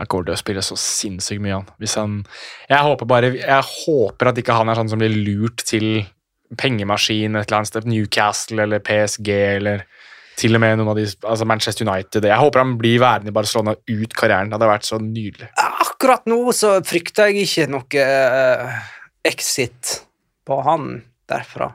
Han 0.00 0.08
kommer 0.08 0.30
til 0.30 0.36
å 0.36 0.40
spille 0.40 0.64
så 0.64 0.76
sinnssykt 0.78 1.42
mye, 1.44 1.58
han. 1.60 1.72
Hvis 1.82 1.98
han 2.00 2.20
jeg, 2.70 2.80
håper 2.80 3.08
bare, 3.08 3.32
jeg 3.36 3.68
håper 3.68 4.30
at 4.30 4.38
ikke 4.40 4.56
han 4.56 4.72
er 4.72 4.80
sånn 4.80 4.92
som 4.92 5.02
blir 5.02 5.12
lurt 5.12 5.64
til 5.68 6.06
pengemaskin 6.60 7.36
et 7.36 7.46
eller 7.46 7.60
annet 7.60 7.72
sted. 7.72 7.88
Newcastle 7.88 8.64
eller 8.64 8.82
PSG 8.84 9.28
eller 9.32 9.84
til 10.40 10.56
og 10.56 10.62
med 10.64 10.78
noen 10.80 10.92
av 10.94 10.98
de, 10.98 11.04
altså 11.28 11.46
Manchester 11.48 11.86
United. 11.86 12.24
Jeg 12.24 12.40
håper 12.40 12.62
han 12.62 12.76
blir 12.80 13.02
værende 13.02 13.32
i 13.32 13.36
Barcelona 13.36 13.76
ut 13.76 14.16
karrieren. 14.16 14.48
Det 14.48 14.56
hadde 14.56 14.70
vært 14.72 14.88
så 14.88 14.98
nydelig. 15.02 15.50
Akkurat 15.60 16.24
nå 16.30 16.40
så 16.56 16.78
frykter 16.88 17.30
jeg 17.30 17.46
ikke 17.46 17.68
noe 17.72 18.06
eh, 18.06 18.80
exit 19.28 19.98
på 20.48 20.58
han 20.66 20.94
derfra. 21.30 21.68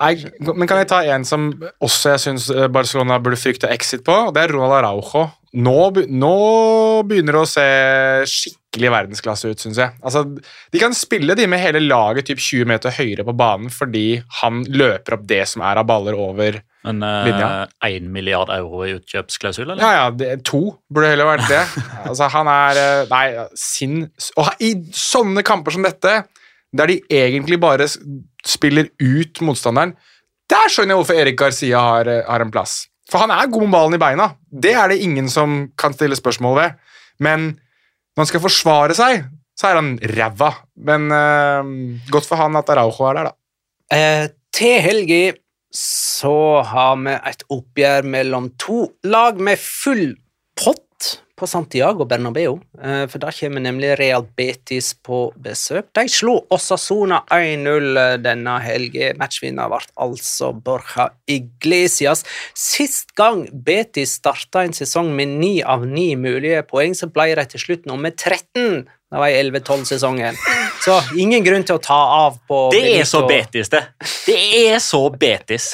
Nei, 0.00 0.14
men 0.40 0.68
kan 0.68 0.80
jeg 0.80 0.88
ta 0.90 1.02
en 1.14 1.26
som 1.28 1.50
også 1.84 2.14
jeg 2.14 2.22
syns 2.24 2.48
Barcelona 2.72 3.18
burde 3.22 3.38
frykte 3.40 3.68
exit 3.74 4.02
på? 4.06 4.14
og 4.28 4.34
Det 4.34 4.46
er 4.46 4.54
Ronald 4.56 4.78
Araujo. 4.80 5.26
Nå, 5.60 5.76
nå 6.06 6.34
begynner 7.10 7.34
det 7.34 7.42
å 7.42 7.48
se 7.50 7.66
skikkelig 8.30 8.90
verdensklasse 8.94 9.50
ut, 9.50 9.58
syns 9.58 9.80
jeg. 9.82 9.96
Altså, 10.06 10.22
de 10.70 10.78
kan 10.82 10.94
spille 10.94 11.34
de 11.38 11.46
med 11.50 11.58
hele 11.62 11.82
laget 11.82 12.28
typ 12.30 12.38
20 12.38 12.68
meter 12.70 12.94
høyere 12.94 13.26
på 13.26 13.34
banen 13.36 13.72
fordi 13.74 14.20
han 14.40 14.62
løper 14.70 15.18
opp 15.18 15.24
det 15.30 15.42
som 15.50 15.64
er 15.66 15.80
av 15.82 15.88
baller 15.90 16.14
over 16.18 16.60
Men 16.86 17.02
Linja. 17.26 17.48
én 17.84 18.06
milliard 18.14 18.48
euro 18.54 18.86
i 18.86 18.94
utkjøpsklausul, 18.96 19.66
eller? 19.66 19.82
Ja, 19.82 19.90
ja, 19.98 20.10
det, 20.14 20.30
to 20.48 20.62
burde 20.88 21.10
heller 21.12 21.28
vært 21.34 21.50
det. 21.50 21.64
Altså, 22.08 22.30
han 22.32 22.48
er 22.48 22.78
eh, 22.80 23.10
Nei, 23.10 23.26
sin 23.58 23.98
Og 24.40 24.48
i 24.64 24.70
sånne 24.96 25.42
kamper 25.44 25.74
som 25.76 25.84
dette, 25.84 26.22
der 26.76 26.90
de 26.90 27.00
egentlig 27.10 27.58
bare 27.60 27.88
spiller 28.46 28.90
ut 29.02 29.40
motstanderen, 29.44 29.96
der 30.50 30.70
skjønner 30.70 30.94
jeg 30.94 31.00
hvorfor 31.00 31.18
Erik 31.22 31.38
Garcia 31.38 31.80
har, 31.82 32.08
eh, 32.10 32.24
har 32.26 32.42
en 32.42 32.52
plass. 32.54 32.86
For 33.10 33.22
han 33.22 33.32
er 33.34 33.50
god 33.50 33.66
med 33.66 33.74
ballen 33.74 33.98
i 33.98 34.02
beina. 34.02 34.30
Det 34.50 34.72
er 34.74 34.88
det 34.88 35.02
ingen 35.02 35.28
som 35.30 35.72
kan 35.78 35.94
stille 35.94 36.18
spørsmål 36.18 36.56
ved. 36.60 36.80
Men 37.18 37.52
når 38.14 38.22
han 38.22 38.30
skal 38.30 38.44
forsvare 38.44 38.94
seg, 38.94 39.24
så 39.58 39.70
er 39.70 39.80
han 39.80 39.96
ræva. 39.98 40.52
Men 40.86 41.10
uh, 41.10 42.00
godt 42.10 42.28
for 42.28 42.40
han 42.40 42.58
at 42.58 42.70
Araujo 42.70 43.08
er 43.10 43.18
der, 43.18 43.30
da. 43.30 43.36
Eh, 43.90 44.28
til 44.54 44.78
helga 44.84 45.32
så 45.74 46.62
har 46.66 46.96
vi 47.02 47.14
et 47.30 47.42
oppgjør 47.50 48.06
mellom 48.10 48.48
to 48.58 48.84
lag 49.06 49.38
med 49.38 49.58
full 49.58 50.14
pott 50.58 50.82
på 51.40 51.48
Santiago 51.48 52.04
Bernabeu. 52.08 52.58
Eh, 52.82 53.06
for 53.10 53.22
da 53.22 53.32
kommer 53.32 53.64
nemlig 53.64 53.94
Real 53.98 54.26
Betis 54.36 54.92
på 54.94 55.22
besøk. 55.40 55.88
De 55.96 56.04
slo 56.12 56.36
Osasona 56.52 57.22
1-0 57.32 58.20
denne 58.24 58.56
helgen. 58.64 59.18
Matchvinner 59.20 59.70
ble 59.72 59.80
altså 60.04 60.52
Borja 60.52 61.10
Iglesias. 61.30 62.24
Sist 62.54 63.14
gang 63.18 63.46
Betis 63.52 64.18
starta 64.20 64.64
en 64.66 64.76
sesong 64.76 65.12
med 65.16 65.36
ni 65.40 65.54
av 65.62 65.86
ni 65.88 66.12
mulige 66.16 66.62
poeng, 66.68 66.96
så 66.96 67.08
ble 67.10 67.32
de 67.38 67.46
til 67.54 67.64
slutt 67.64 67.88
nummer 67.88 68.12
13. 68.12 68.84
Det 69.10 69.18
var 69.18 69.32
i 69.32 69.40
11-12-sesongen. 69.40 70.36
Så 70.84 71.00
ingen 71.18 71.42
grunn 71.44 71.64
til 71.66 71.80
å 71.80 71.82
ta 71.82 71.98
av 72.26 72.36
på 72.46 72.68
Det 72.72 72.84
er 73.00 73.08
så 73.08 73.24
betis, 73.26 73.72
det. 73.72 73.82
Det 74.28 74.38
er 74.68 74.78
så 74.84 75.02
betis. 75.10 75.72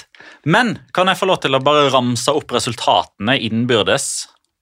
Men 0.48 0.78
kan 0.96 1.10
jeg 1.10 1.20
få 1.20 1.28
lov 1.28 1.42
til 1.42 1.58
å 1.58 1.60
bare 1.62 1.90
ramse 1.92 2.32
opp 2.32 2.54
resultatene 2.56 3.36
innbyrdes 3.44 4.06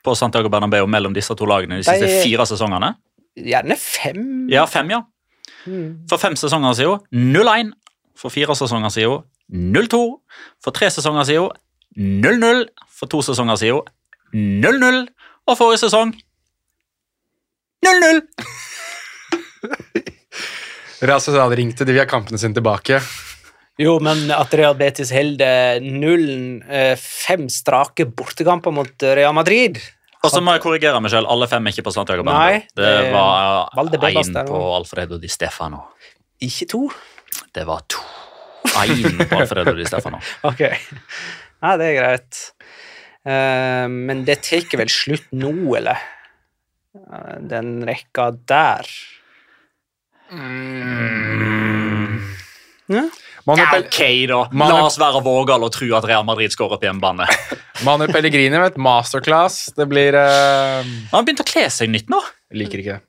på 0.05 0.15
Santiago 0.19 0.51
Bernabeu 0.53 0.87
mellom 0.91 1.15
disse 1.17 1.35
to 1.39 1.49
lagene 1.49 1.81
de 1.81 1.87
siste 1.87 2.07
er 2.09 2.23
fire 2.23 2.47
sesongene? 2.49 2.93
Gjerne 3.35 3.77
fem. 3.81 4.25
Ja, 4.53 4.67
fem, 4.71 4.91
ja. 4.93 5.01
Mm. 5.65 6.05
For 6.11 6.21
fem 6.21 6.37
sesonger 6.39 6.77
siden 6.77 7.35
0-1. 7.35 7.73
For 8.19 8.33
fire 8.33 8.55
sesonger 8.59 8.93
siden 8.95 9.25
0-2. 9.75 10.03
For 10.63 10.77
tre 10.77 10.91
sesonger 10.93 11.25
siden 11.29 11.51
0-0. 11.97 12.67
For 12.95 13.11
to 13.11 13.23
sesonger 13.25 13.57
siden 13.61 13.81
0-0. 14.35 15.07
Og 15.49 15.59
forrige 15.59 15.85
sesong 15.87 16.15
0-0. 17.85 18.23
Real 21.05 21.21
Sociedad 21.21 21.53
ringte, 21.53 21.85
de 21.85 21.93
via 21.93 22.07
kampene 22.09 22.39
sine 22.41 22.57
tilbake. 22.57 23.01
Jo, 23.81 23.97
men 24.03 24.29
at 24.31 24.53
Real 24.55 24.77
Betis 24.79 25.11
holder 25.11 25.83
nullen 25.83 26.61
eh, 26.71 26.95
fem 27.01 27.49
strake 27.51 28.07
bortekamper 28.07 28.75
mot 28.75 29.03
eh, 29.03 29.17
Real 29.19 29.35
Madrid 29.35 29.81
Og 30.23 30.31
så 30.31 30.43
må 30.45 30.55
jeg 30.55 30.63
korrigere 30.63 31.01
meg 31.03 31.11
selv. 31.11 31.27
Alle 31.33 31.49
fem 31.51 31.67
er 31.67 31.75
ikke 31.75 31.89
på 31.89 31.95
Santiago 31.95 32.23
Nei, 32.29 32.31
Bernabeu. 32.31 32.69
Det 32.79 32.93
det- 32.95 34.01
var 34.01 34.15
én 34.15 34.47
på. 34.49 34.61
Alfredo 34.77 35.19
Di 35.19 35.29
Stefano. 35.29 35.83
Ikke 36.41 36.69
to? 36.71 36.87
Det 37.53 37.67
var 37.67 37.83
to. 37.91 38.01
Én 38.85 39.19
på 39.29 39.41
Alfredo 39.43 39.75
Di 39.77 39.85
Stefano. 39.91 40.23
Ok. 40.49 40.63
Ja, 41.65 41.77
det 41.81 41.91
er 41.91 41.99
greit. 41.99 42.41
Uh, 43.25 43.89
men 43.89 44.25
det 44.25 44.43
tar 44.45 44.65
vel 44.77 44.91
slutt 44.93 45.31
nå, 45.33 45.53
eller? 45.79 46.01
Den 47.41 47.83
rekka 47.89 48.31
der. 48.47 48.89
Ja. 52.89 53.07
Ja, 53.45 53.69
ok, 53.77 54.01
da. 54.31 54.41
La 54.57 54.83
oss 54.87 54.97
være 55.01 55.21
vågale 55.25 55.69
og 55.69 55.75
tro 55.75 55.91
at 55.99 56.07
Real 56.09 56.25
Madrid 56.27 56.53
skårer 56.55 56.81
på 56.81 56.89
hjemmebane. 56.89 57.29
Manu 57.87 58.07
Pellegrini 58.09 58.57
med 58.57 58.73
et 58.73 58.79
masterclass. 58.81 59.67
Det 59.77 59.89
blir 59.91 60.17
uh... 60.17 60.81
Han 60.81 61.19
har 61.19 61.27
begynt 61.27 61.45
å 61.45 61.49
kle 61.49 61.67
seg 61.73 61.93
nytt 61.93 62.09
nå. 62.13 62.23
Liker 62.57 62.81
ikke 62.81 62.97
det. 62.97 63.05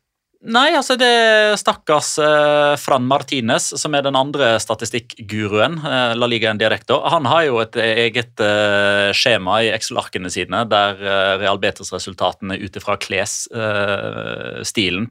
Nei, 0.45 0.75
altså 0.77 0.93
det 0.99 1.07
er 1.09 1.55
stakkars 1.57 2.19
eh, 2.21 2.75
Fran 2.77 3.07
Martinez, 3.09 3.71
som 3.81 3.95
er 3.97 4.03
den 4.05 4.17
andre 4.19 4.59
statistikkguruen, 4.61 5.79
eh, 5.81 6.13
La 6.19 6.27
Liga 6.29 6.51
en 6.51 6.59
direktor. 6.61 7.01
Han 7.09 7.25
har 7.29 7.47
jo 7.47 7.57
et 7.63 7.75
eget 7.81 8.43
eh, 8.45 9.09
skjema 9.17 9.63
i 9.65 9.71
Excel-arkene 9.73 10.29
sine 10.33 10.61
der 10.69 11.01
eh, 11.01 11.31
Real 11.41 11.57
Betis-resultatene 11.63 12.59
ut 12.61 12.77
ifra 12.77 12.97
klesstilen 13.01 13.49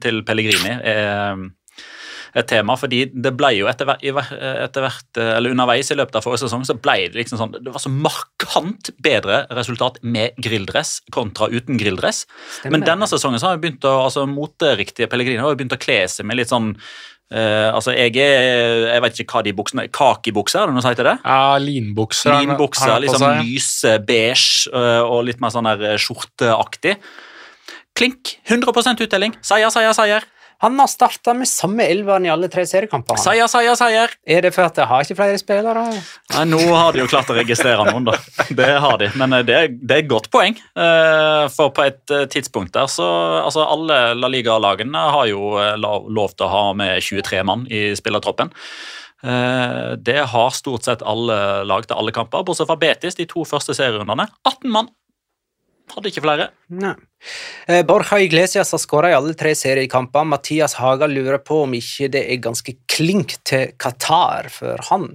til 0.03 0.23
Pellegrini 0.27 0.77
er 0.79 1.35
et 2.35 2.47
tema, 2.49 2.75
fordi 2.79 3.05
det 3.11 3.31
ble 3.39 3.53
jo 3.55 3.69
etter, 3.71 3.87
hvert, 3.87 5.07
eh, 5.15 5.31
eller 5.37 5.55
underveis 5.55 5.91
i 5.91 5.97
løpet 5.97 6.17
av 6.19 6.25
forrige 6.25 6.43
sesong, 6.43 6.65
så 6.67 6.75
ble 6.75 6.97
det 7.07 7.21
liksom 7.21 7.39
sånn, 7.39 7.55
det 7.55 7.71
var 7.71 7.83
så 7.83 7.91
markant 7.93 8.91
bedre 9.03 9.45
resultat 9.55 10.01
med 10.03 10.35
grilldress 10.43 10.97
kontra 11.15 11.47
uten 11.53 11.79
grilldress. 11.79 12.25
Men 12.67 12.83
denne 12.83 13.07
sesongen 13.07 13.39
så 13.39 13.49
har 13.49 13.57
vi 13.57 13.67
begynt 13.67 13.87
å, 13.87 13.97
altså 14.09 14.25
moteriktige 14.27 15.07
Pellegrino 15.11 15.47
har 15.47 15.55
begynt 15.55 15.77
å 15.77 15.81
kle 15.81 16.01
seg 16.11 16.27
med 16.27 16.41
litt 16.41 16.53
sånn 16.53 16.73
Uh, 17.33 17.73
altså 17.73 17.89
Jeg 17.95 18.13
er, 18.21 18.83
jeg 18.85 19.01
vet 19.01 19.19
ikke 19.23 19.33
hva 19.33 19.41
de 19.41 19.53
buksene 19.57 19.87
Kakibukser, 19.89 20.61
er 20.61 20.69
det 20.69 20.75
noe 20.75 20.83
som 20.85 20.91
heter 20.93 21.07
det? 21.09 21.15
Ja, 21.25 21.55
linbukser. 21.57 22.35
har 22.35 22.43
Linbukser, 22.43 22.99
liksom 23.01 23.25
lyse 23.41 23.95
beige 24.05 24.69
uh, 24.69 25.01
og 25.09 25.23
litt 25.25 25.41
mer 25.41 25.49
sånn 25.55 25.65
der 25.65 25.97
skjorteaktig. 25.97 26.99
Klink. 27.97 28.35
100% 28.45 29.01
uttelling. 29.07 29.33
Seier, 29.41 29.73
seier, 29.73 29.97
seier. 29.97 30.29
Han 30.63 30.77
har 30.79 30.87
starta 30.87 31.33
med 31.35 31.47
samme 31.49 31.83
elveren 31.91 32.25
i 32.25 32.29
alle 32.31 32.47
tre 32.51 32.63
seriekampene. 32.69 33.19
Seier, 33.21 33.47
seier, 33.51 33.75
seier. 33.79 34.13
Er 34.25 34.41
det 34.45 34.53
for 34.55 34.65
at 34.69 34.77
jeg 34.79 34.87
har 34.89 35.03
ikke 35.03 35.17
flere 35.19 35.39
spillere? 35.41 35.83
Nei, 36.31 36.43
Nå 36.47 36.59
har 36.71 36.95
de 36.95 37.03
jo 37.03 37.07
klart 37.11 37.29
å 37.29 37.35
registrere 37.37 37.83
noen, 37.89 38.07
da. 38.07 38.15
Det 38.55 38.69
har 38.85 38.97
de. 39.01 39.09
Men 39.19 39.35
eh, 39.39 39.43
det 39.47 39.55
er, 39.59 39.69
det 39.75 39.97
er 39.97 40.03
et 40.05 40.09
godt 40.11 40.29
poeng. 40.33 40.55
Eh, 40.55 41.45
For 41.55 41.73
på 41.75 41.85
et 41.85 42.15
eh, 42.15 42.25
tidspunkt 42.31 42.73
der 42.77 42.87
så 42.91 43.05
Altså, 43.45 43.65
alle 43.67 43.97
La 44.17 44.29
Liga-lagene 44.31 45.01
har 45.15 45.27
jo 45.29 45.51
lov 45.79 46.35
til 46.37 46.47
å 46.47 46.51
ha 46.53 46.63
med 46.77 47.01
23 47.03 47.43
mann 47.47 47.65
i 47.69 47.87
spillertroppen. 47.97 48.51
Eh, 49.25 49.95
Det 49.97 50.19
har 50.31 50.49
stort 50.55 50.87
sett 50.87 51.03
alle 51.05 51.63
lag 51.67 51.85
til 51.87 51.97
alle 51.97 52.13
kamper, 52.15 52.43
bortsett 52.47 52.69
fra 52.69 52.77
Betis, 52.79 53.15
de 53.19 53.25
to 53.29 53.43
første 53.47 53.75
serierundene. 53.77 54.27
18 54.47 54.71
mann. 54.71 54.89
Hadde 55.93 56.09
ikke 56.09 56.23
flere. 56.25 56.49
Nei. 56.73 56.95
Eh, 57.69 57.83
Borja 57.85 58.17
Iglesias 58.23 58.73
har 58.73 58.81
skåra 58.81 59.11
i 59.11 59.17
alle 59.17 59.35
tre 59.37 59.53
seriekamper. 59.57 60.25
Mathias 60.27 60.77
Haga 60.79 61.07
lurer 61.09 61.39
på 61.45 61.61
om 61.65 61.75
ikke 61.77 62.09
det 62.15 62.25
er 62.31 62.41
ganske 62.43 62.75
klink 62.89 63.37
til 63.47 63.75
Qatar 63.79 64.49
for 64.53 64.81
han. 64.89 65.09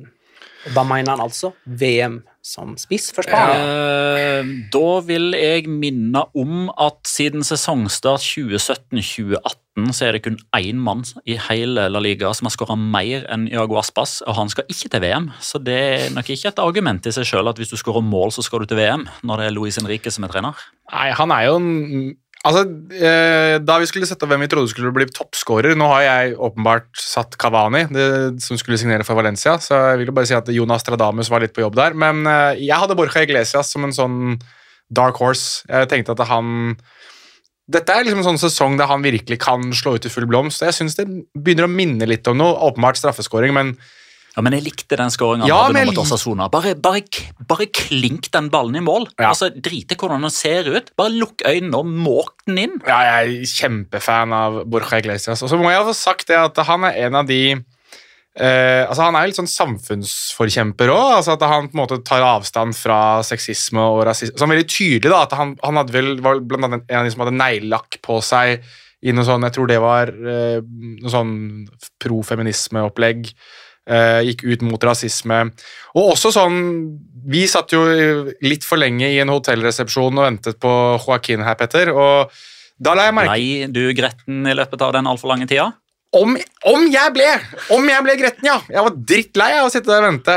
Da 0.74 0.84
mener 0.84 1.16
han 1.16 1.24
altså 1.24 1.54
VM 1.64 2.20
som 2.42 2.72
spiss 2.80 3.10
for 3.12 3.26
Spania. 3.26 3.56
Eh, 4.40 4.50
Da 4.72 5.00
vil 5.04 5.32
jeg 5.36 5.68
minne 5.68 6.22
om 6.34 6.70
at 6.80 7.04
siden 7.08 7.44
sesongstart 7.44 8.22
2017-2018 8.24 9.92
så 9.96 10.06
er 10.08 10.12
det 10.16 10.22
kun 10.24 10.38
én 10.56 10.80
mann 10.82 11.04
i 11.24 11.36
hele 11.48 11.86
La 11.88 12.00
Liga 12.02 12.32
som 12.36 12.48
har 12.48 12.54
skåra 12.54 12.76
mer 12.76 13.24
enn 13.32 13.46
Iago 13.48 13.78
Aspas, 13.80 14.18
og 14.26 14.34
han 14.36 14.50
skal 14.52 14.66
ikke 14.68 14.90
til 14.92 15.04
VM. 15.04 15.30
Så 15.40 15.60
det 15.62 15.76
er 15.78 16.10
nok 16.16 16.28
ikke 16.32 16.50
et 16.50 16.58
argument 16.60 17.06
i 17.06 17.12
seg 17.14 17.28
sjøl 17.28 17.48
at 17.48 17.60
hvis 17.60 17.72
du 17.72 17.78
skårer 17.80 18.04
mål, 18.04 18.32
så 18.34 18.44
skal 18.44 18.60
du 18.64 18.70
til 18.70 18.80
VM, 18.80 19.06
når 19.24 19.40
det 19.40 19.46
er 19.46 19.56
Luis 19.56 19.78
Henrique 19.80 20.12
som 20.12 20.26
er 20.26 20.32
trener. 20.34 20.58
Nei, 20.92 21.10
han 21.16 21.32
er 21.32 21.46
jo 21.48 21.56
en 21.60 22.16
Altså, 22.40 22.62
eh, 22.96 23.58
Da 23.60 23.76
vi 23.80 23.88
skulle 23.88 24.08
sette 24.08 24.24
opp 24.24 24.32
hvem 24.32 24.46
vi 24.46 24.48
trodde 24.48 24.72
skulle 24.72 24.92
bli 24.96 25.04
toppskårer 25.12 25.76
Nå 25.76 25.88
har 25.92 26.04
jeg 26.06 26.38
åpenbart 26.40 26.88
satt 26.96 27.36
Cavani, 27.40 27.84
det, 27.92 28.06
som 28.44 28.56
skulle 28.56 28.78
signere 28.80 29.04
for 29.04 29.18
Valencia, 29.18 29.58
så 29.60 29.76
jeg 29.90 30.00
vil 30.00 30.08
jo 30.08 30.16
bare 30.16 30.30
si 30.30 30.38
at 30.38 30.48
Jonas 30.54 30.80
Stradamus 30.86 31.28
var 31.32 31.44
litt 31.44 31.52
på 31.56 31.64
jobb 31.66 31.76
der. 31.76 31.92
Men 31.92 32.24
eh, 32.24 32.62
jeg 32.64 32.80
hadde 32.80 32.96
Borja 32.96 33.26
Iglesias 33.26 33.72
som 33.74 33.84
en 33.84 33.92
sånn 33.96 34.16
dark 34.90 35.20
horse. 35.20 35.66
Jeg 35.68 35.90
tenkte 35.92 36.16
at 36.16 36.26
han 36.32 36.76
Dette 37.70 37.94
er 37.94 38.02
liksom 38.02 38.24
en 38.24 38.32
sånn 38.32 38.42
sesong 38.42 38.80
der 38.80 38.88
han 38.90 39.04
virkelig 39.04 39.36
kan 39.44 39.68
slå 39.76 39.94
ut 39.94 40.06
i 40.08 40.10
full 40.10 40.26
blomst. 40.26 40.64
Jeg 40.64 40.74
syns 40.74 40.96
det 40.98 41.04
begynner 41.38 41.68
å 41.68 41.70
minne 41.70 42.08
litt 42.08 42.26
om 42.26 42.40
noe. 42.40 42.56
Åpenbart 42.66 42.98
straffeskåring, 42.98 43.54
men 43.54 43.76
Ja, 44.36 44.42
Men 44.46 44.54
jeg 44.54 44.62
likte 44.68 44.96
den 44.96 45.10
skåringa 45.10 45.46
Ja, 45.48 45.56
han 45.64 45.74
hadde 45.74 45.74
men 45.74 45.86
mot 45.90 45.96
lik- 45.96 46.50
Bare, 46.54 46.74
bare, 46.78 47.00
bare 47.50 47.66
klink 47.66 48.30
den 48.30 48.48
ballen 48.52 48.76
i 48.78 48.84
mål. 48.84 49.08
Ja. 49.18 49.32
Altså, 49.32 49.50
Drit 49.50 49.90
i 49.90 49.96
hvordan 49.98 50.22
den 50.22 50.30
ser 50.30 50.68
ut. 50.70 50.92
Bare 50.96 51.10
lukk 51.10 51.42
øynene 51.46 51.74
og 51.80 51.86
måk 51.86 52.44
den 52.46 52.58
inn. 52.58 52.76
Ja, 52.86 53.00
jeg 53.02 53.40
er 53.40 53.50
kjempefan 53.50 54.32
av 54.32 54.60
Borja 54.70 54.98
Iglesias. 55.02 55.42
Og 55.42 55.50
så 55.50 55.58
må 55.58 55.70
jeg 55.72 55.82
få 55.88 55.94
sagt 55.98 56.28
det 56.30 56.38
at 56.38 56.56
han 56.66 56.84
er 56.84 57.00
en 57.08 57.14
av 57.16 57.26
de 57.26 57.40
eh, 57.56 58.86
altså 58.86 59.02
Han 59.02 59.16
er 59.18 59.26
jo 59.26 59.32
litt 59.32 59.40
sånn 59.40 59.50
samfunnsforkjemper 59.50 60.92
òg. 60.94 61.16
Altså 61.18 61.34
at 61.34 61.42
han 61.42 61.66
på 61.68 61.74
en 61.76 61.82
måte 61.82 61.98
tar 62.06 62.22
avstand 62.22 62.76
fra 62.78 63.00
sexisme 63.26 63.82
og 63.82 64.04
rasisme. 64.06 64.36
Så 64.38 64.46
han 64.46 64.52
er 64.54 64.60
veldig 64.60 64.70
tydelig 64.70 65.10
da, 65.10 65.24
at 65.26 65.34
han, 65.38 65.56
han 65.66 65.82
vel, 65.90 66.14
var 66.22 66.38
blant 66.40 66.68
annet 66.70 66.86
en 66.88 67.02
av 67.02 67.08
de 67.08 67.14
som 67.16 67.24
hadde 67.26 67.34
neglelakk 67.40 67.98
på 68.06 68.20
seg 68.22 68.62
i 69.02 69.14
noe 69.16 69.24
sånn 69.24 69.42
Jeg 69.48 69.54
tror 69.56 69.66
det 69.70 69.80
var 69.80 70.10
eh, 70.12 70.60
noe 70.60 71.10
sånn 71.12 71.34
pro-feminisme-opplegg. 72.04 73.30
Eh, 73.90 74.20
gikk 74.30 74.46
ut 74.46 74.64
mot 74.68 74.88
rasisme. 74.90 75.42
Og 75.98 76.14
også 76.14 76.32
sånn 76.38 76.60
Vi 77.30 77.42
satt 77.50 77.74
jo 77.74 77.82
litt 78.40 78.64
for 78.64 78.80
lenge 78.80 79.10
i 79.10 79.18
en 79.20 79.28
hotellresepsjon 79.28 80.16
og 80.16 80.24
ventet 80.24 80.56
på 80.62 80.70
Joaquin 81.02 81.44
her, 81.44 81.58
Petter. 81.60 81.90
Og 81.92 82.32
da 82.80 82.94
la 82.96 83.10
jeg 83.10 83.16
merke 83.18 83.36
Nei, 83.36 83.68
du 83.68 83.82
gretten 83.92 84.48
i 84.48 84.56
løpet 84.56 84.80
av 84.86 84.94
den 84.96 85.10
altfor 85.10 85.34
lange 85.34 85.50
tida? 85.50 85.68
om, 86.16 86.34
om 86.70 86.88
jeg 86.90 87.14
ble! 87.14 87.28
Om 87.76 87.86
jeg 87.90 88.06
ble 88.06 88.16
gretten, 88.18 88.48
ja! 88.50 88.58
Jeg 88.70 88.86
var 88.86 88.98
drittlei 89.12 89.52
av 89.60 89.68
å 89.68 89.72
sitte 89.72 89.90
der 89.92 90.02
og 90.02 90.10
vente. 90.10 90.36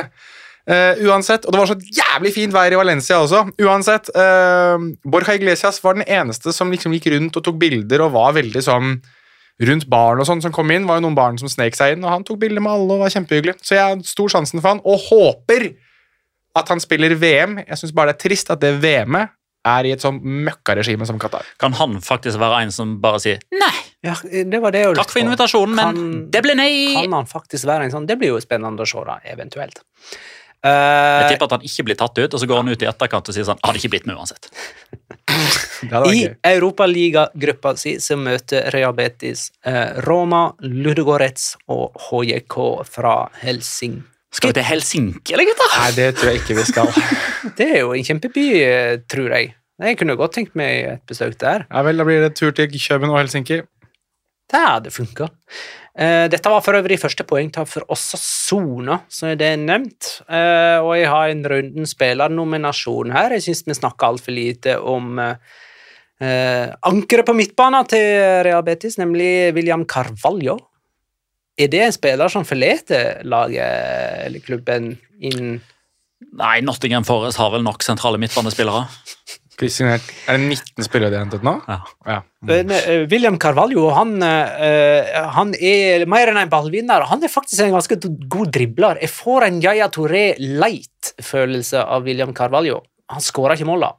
Uh, 0.64 0.95
uansett, 1.10 1.43
Og 1.43 1.51
det 1.51 1.60
var 1.60 1.68
så 1.74 1.76
jævlig 1.97 2.32
fint 2.38 2.54
vær 2.56 2.72
i 2.72 2.80
Valencia 2.80 3.18
også. 3.20 3.41
Uansett, 3.66 4.12
uh, 4.16 4.78
Borja 5.04 5.36
Iglesias 5.36 5.82
var 5.84 5.97
den 5.97 6.08
eneste 6.08 6.54
som 6.56 6.72
liksom 6.72 6.95
gikk 6.95 7.10
rundt 7.12 7.39
og 7.39 7.43
tok 7.47 7.58
bilder 7.60 8.06
og 8.06 8.14
var 8.16 8.38
veldig 8.38 8.64
sånn 8.64 8.95
rundt 9.62 9.86
barn 9.89 10.20
og 10.20 10.26
sånn 10.28 10.41
som 10.41 10.51
kom 10.51 10.72
inn. 10.72 10.88
var 10.88 10.97
jo 10.97 11.06
noen 11.08 11.16
barn 11.16 11.38
som 11.38 11.47
snek 11.51 11.76
seg 11.76 11.93
inn, 11.97 12.04
og 12.04 12.10
han 12.10 12.24
tok 12.24 12.39
bilder 12.39 12.62
med 12.62 12.72
alle 12.72 12.93
og 12.97 12.99
var 13.06 13.10
kjempehyggelig. 13.14 13.56
Så 13.62 13.76
jeg 13.78 13.84
har 13.84 14.01
stor 14.08 14.28
sjansen 14.30 14.62
for 14.62 14.70
han, 14.74 14.82
og 14.84 14.99
håper 15.10 15.76
at 16.56 16.68
han 16.70 16.80
spiller 16.80 17.16
VM. 17.16 17.60
Jeg 17.68 17.78
syns 17.78 17.93
bare 17.93 18.14
det 18.14 18.20
er 18.20 18.30
trist 18.30 18.49
at 18.54 18.60
det 18.62 18.76
VM-et 18.82 19.30
er 19.66 19.88
i 19.88 19.93
et 19.95 20.01
sånn 20.04 20.18
møkkaregime 20.20 21.06
som 21.08 21.18
Qatar. 21.22 21.45
Kan 21.62 21.72
han 21.80 21.95
faktisk 22.04 22.36
være 22.41 22.66
en 22.66 22.72
som 22.76 22.97
bare 22.99 23.22
sier 23.24 23.39
nei, 23.56 23.72
Ja, 24.04 24.18
det 24.22 24.60
var 24.60 24.74
det 24.76 24.82
jeg 24.84 24.95
takk 24.97 25.14
for 25.14 25.22
invitasjonen, 25.24 25.76
men 25.78 25.95
Kan- 25.95 26.32
det 26.34 26.41
ble 26.43 26.56
nei? 26.60 26.72
Kan 26.97 27.14
han 27.16 27.26
faktisk 27.26 27.64
være 27.70 27.86
en 27.86 27.91
sånn? 27.91 28.06
Det 28.06 28.18
blir 28.20 28.34
jo 28.34 28.41
spennende 28.43 28.84
å 28.84 28.86
se, 28.89 28.99
da, 29.08 29.20
eventuelt. 29.24 29.80
Jeg 30.64 31.24
Eh, 31.24 31.30
tipper 31.34 31.49
at 31.49 31.55
han 31.57 31.66
ikke 31.68 31.84
blir 31.89 31.97
tatt 31.99 32.18
ut, 32.18 32.34
og 32.34 32.39
så 32.39 32.47
går 32.47 32.61
han 32.61 32.70
ut 32.72 32.84
i 32.86 32.88
etterkant 32.88 33.28
og 33.28 33.36
sier 33.36 33.43
sånn 33.43 33.59
Hadde 33.66 33.82
ikke 33.82 33.89
blitt 33.97 34.05
med 34.07 34.16
uansett. 34.16 34.47
I. 36.14 36.22
Europaligagruppa 36.47 37.74
si 37.80 37.97
så 37.99 38.16
møter 38.20 38.70
Real 38.72 38.95
Betis 38.95 39.49
eh, 39.68 39.99
Roma, 40.07 40.53
Ludogorets 40.64 41.57
og 41.68 41.99
HJK 42.07 42.55
fra 42.88 43.16
Helsing. 43.41 43.99
Skal 44.34 44.49
vi 44.49 44.57
til 44.57 44.66
Helsinki, 44.66 45.36
eller, 45.36 45.51
gutter? 45.51 45.76
Nei, 45.78 45.91
det 45.97 46.07
tror 46.18 46.32
jeg 46.32 46.41
ikke 46.41 46.57
vi 46.57 46.66
skal. 46.72 46.89
Det 47.59 47.68
er 47.68 47.84
jo 47.84 47.91
en 47.93 48.07
kjempeby, 48.07 48.47
eh, 48.64 48.95
tror 49.11 49.36
jeg. 49.36 49.51
Jeg 49.84 49.99
kunne 49.99 50.16
godt 50.18 50.38
tenkt 50.38 50.55
meg 50.57 50.88
et 50.95 51.03
besøk 51.09 51.36
der. 51.43 51.68
Ja 51.68 51.84
vel, 51.86 51.99
Da 51.99 52.07
blir 52.07 52.24
det 52.24 52.34
tur 52.39 52.55
til 52.55 52.72
København 52.72 53.14
og 53.14 53.20
Helsinki. 53.20 53.59
Det 54.53 54.61
hadde 54.64 54.93
funka. 54.93 55.28
Eh, 55.93 56.25
dette 56.25 56.49
var 56.49 56.63
for 56.65 56.73
øvrig 56.73 56.97
første 56.97 57.25
poengtap 57.29 57.69
for 57.69 57.85
Osasona, 57.93 58.97
er 59.27 59.35
det 59.37 59.51
nevnt. 59.61 60.09
Eh, 60.25 60.79
og 60.81 60.95
jeg 60.97 61.09
har 61.11 61.29
en 61.29 61.43
runden 61.45 61.89
spillernominasjon 61.89 63.13
her. 63.13 63.35
Jeg 63.37 63.45
syns 63.45 63.67
vi 63.67 63.77
snakker 63.77 64.09
altfor 64.09 64.33
lite 64.33 64.79
om 64.81 65.19
eh, 65.21 66.69
ankeret 66.89 67.27
på 67.29 67.37
midtbanen 67.37 67.85
til 67.93 68.07
Real 68.47 68.65
Betis, 68.65 68.97
nemlig 68.97 69.53
William 69.53 69.85
Carvalho. 69.85 70.57
Er 71.53 71.69
det 71.69 71.83
en 71.85 71.93
spiller 71.93 72.31
som 72.33 72.47
forlater 72.47 73.21
laget 73.29 74.25
eller 74.25 74.41
klubben 74.41 74.95
inn 75.21 75.59
Nei, 76.33 76.61
Nottingham 76.63 77.03
Forest 77.05 77.37
har 77.37 77.51
vel 77.53 77.61
nok 77.65 77.83
sentrale 77.85 78.17
midtbanespillere. 78.17 78.87
Er 80.28 80.39
det 80.39 80.47
19 80.49 80.86
spillere 80.88 81.12
de 81.14 81.18
har 81.20 81.26
hentet 81.26 81.43
nå? 81.45 81.54
Ja. 81.68 81.78
Ja. 82.10 82.18
Men, 82.47 82.72
eh, 82.72 83.06
William 83.12 83.38
Carvalho 83.39 83.89
han, 83.95 84.16
eh, 84.24 85.12
han 85.36 85.54
er 85.56 86.06
mer 86.10 86.32
enn 86.32 86.41
en 86.41 86.51
ballvinner. 86.51 87.06
Han 87.10 87.24
er 87.24 87.32
faktisk 87.32 87.62
en 87.66 87.76
ganske 87.76 87.99
god 88.28 88.51
dribler. 88.56 88.99
Jeg 89.01 89.14
får 89.14 89.47
en 89.47 89.62
Yaya 89.64 89.89
Touré 89.93 90.34
light-følelse 90.39 91.86
av 91.86 92.04
William 92.04 92.34
Carvalho. 92.34 92.82
Han 93.14 93.22
skåra 93.22 93.56
ikke 93.58 93.70
mål, 93.70 93.86
da. 93.88 93.93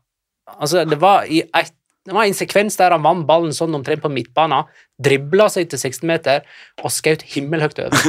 Altså, 0.59 0.85
det 0.89 1.01
var 1.01 1.25
i 1.31 1.43
et 1.43 1.73
det 2.05 2.13
var 2.13 2.27
en 2.29 2.37
sekvens 2.37 2.77
der 2.77 2.93
han 2.93 3.01
vant 3.01 3.25
ballen 3.25 3.55
sånn 3.57 3.73
omtrent 3.79 4.03
på 4.05 4.11
midtbanen, 4.13 4.67
dribla 5.01 5.47
seg 5.49 5.71
til 5.73 5.81
16 5.81 6.05
meter 6.11 6.43
og 6.83 6.93
skjøt 6.93 7.25
himmelhøyt 7.33 7.81
over. 7.81 7.97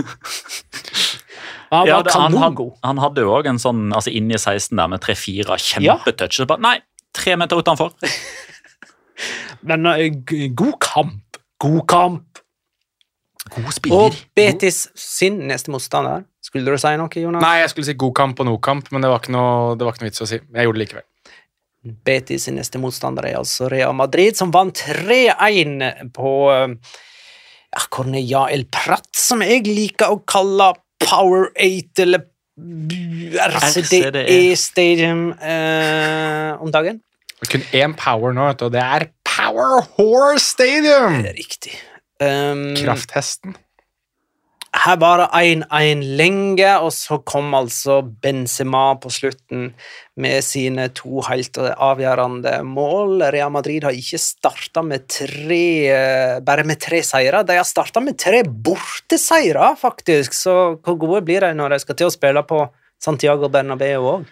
Han 1.72 1.88
Ja, 1.90 1.96
var 1.98 2.04
det, 2.06 2.14
han, 2.14 2.36
had, 2.38 2.60
han 2.86 3.00
hadde 3.02 3.24
jo 3.26 3.32
òg 3.34 3.48
en 3.50 3.58
sånn 3.60 3.88
altså 3.96 4.12
inni 4.14 4.38
16 4.38 4.78
der 4.78 4.92
med 4.92 5.02
tre-fire 5.02 5.58
kjempetouch. 5.60 6.38
Ja. 6.44 6.58
Nei, 6.62 6.76
tre 7.16 7.36
meter 7.40 7.62
utenfor. 7.62 7.96
Men 9.68 9.86
eh, 9.94 10.10
god 10.54 10.78
kamp. 10.84 11.40
God 11.62 11.82
kamp. 11.90 12.42
God 13.56 13.74
spiller. 13.74 14.10
Og. 14.10 14.22
Betis 14.38 14.88
sin 15.00 15.40
neste 15.50 15.74
motstander. 15.74 16.26
Skulle 16.46 16.72
du 16.72 16.82
si 16.82 16.94
noe, 17.00 17.10
Jonas? 17.22 17.42
Nei, 17.42 17.58
jeg 17.64 17.72
skulle 17.74 17.88
si 17.88 17.98
god 18.00 18.14
kamp 18.18 18.42
og 18.42 18.48
no 18.48 18.56
kamp, 18.62 18.92
men 18.94 19.02
det 19.02 19.10
var 19.10 19.22
ikke 19.22 19.34
noe, 19.34 19.74
det 19.78 19.86
var 19.86 19.96
ikke 19.96 20.06
noe 20.06 20.12
vits 20.12 20.22
å 20.22 20.30
si. 20.30 20.38
Jeg 20.38 20.68
gjorde 20.68 20.78
det 20.78 20.84
likevel. 20.84 21.06
Betis 22.06 22.46
sin 22.48 22.58
neste 22.58 22.82
motstander 22.82 23.28
er 23.30 23.40
altså 23.40 23.70
Real 23.70 23.94
Madrid, 23.98 24.38
som 24.38 24.54
vant 24.54 24.78
3-1 24.78 26.10
på 26.16 26.32
eh, 26.54 26.96
ja, 27.76 27.84
Corneja 27.94 28.46
El 28.54 28.66
Prat, 28.74 29.10
som 29.18 29.44
jeg 29.46 29.66
liker 29.68 30.14
å 30.14 30.22
kalle 30.30 30.72
Power 31.02 31.52
8 31.62 32.06
eller 32.06 32.26
RCDE. 32.56 34.56
Stadium 34.56 35.32
eh, 35.32 36.62
om 36.62 36.72
dagen. 36.72 37.02
Kun 37.52 37.66
én 37.76 37.96
power 38.00 38.32
nå, 38.34 38.48
og 38.54 38.72
det 38.72 38.82
er 38.82 39.10
Power 39.28 39.84
Horse 39.98 40.46
Stadium! 40.46 41.20
Det 41.26 41.36
riktig. 41.36 41.76
Um, 42.24 42.72
Krafthesten. 42.80 43.58
Her 44.86 45.00
var 45.02 45.18
det 45.18 45.30
1-1 45.34 46.02
lenge, 46.20 46.68
og 46.78 46.92
så 46.94 47.18
kom 47.26 47.56
altså 47.58 48.04
Benzema 48.06 48.92
på 49.02 49.10
slutten 49.10 49.72
med 50.22 50.46
sine 50.46 50.92
to 50.94 51.24
helt 51.26 51.58
avgjørende 51.58 52.60
mål. 52.70 53.24
Real 53.34 53.50
Madrid 53.56 53.88
har 53.88 53.98
ikke 53.98 54.20
starta 54.22 54.84
med 54.86 55.08
tre 55.10 55.66
eh, 55.90 56.36
bare 56.46 56.68
med 56.70 56.78
tre 56.86 57.00
seire, 57.02 57.42
de 57.42 57.58
har 57.58 57.66
starta 57.66 58.04
med 58.06 58.20
tre 58.22 58.44
borteseire, 58.46 59.72
faktisk. 59.82 60.38
Så 60.38 60.54
hvor 60.86 61.00
gode 61.02 61.24
blir 61.26 61.42
de 61.42 61.56
når 61.58 61.74
de 61.74 61.82
skal 61.82 61.98
til 61.98 62.12
å 62.12 62.14
spille 62.14 62.46
på 62.46 62.62
Santiago 63.02 63.50
Bernabeu 63.50 64.06
òg? 64.12 64.30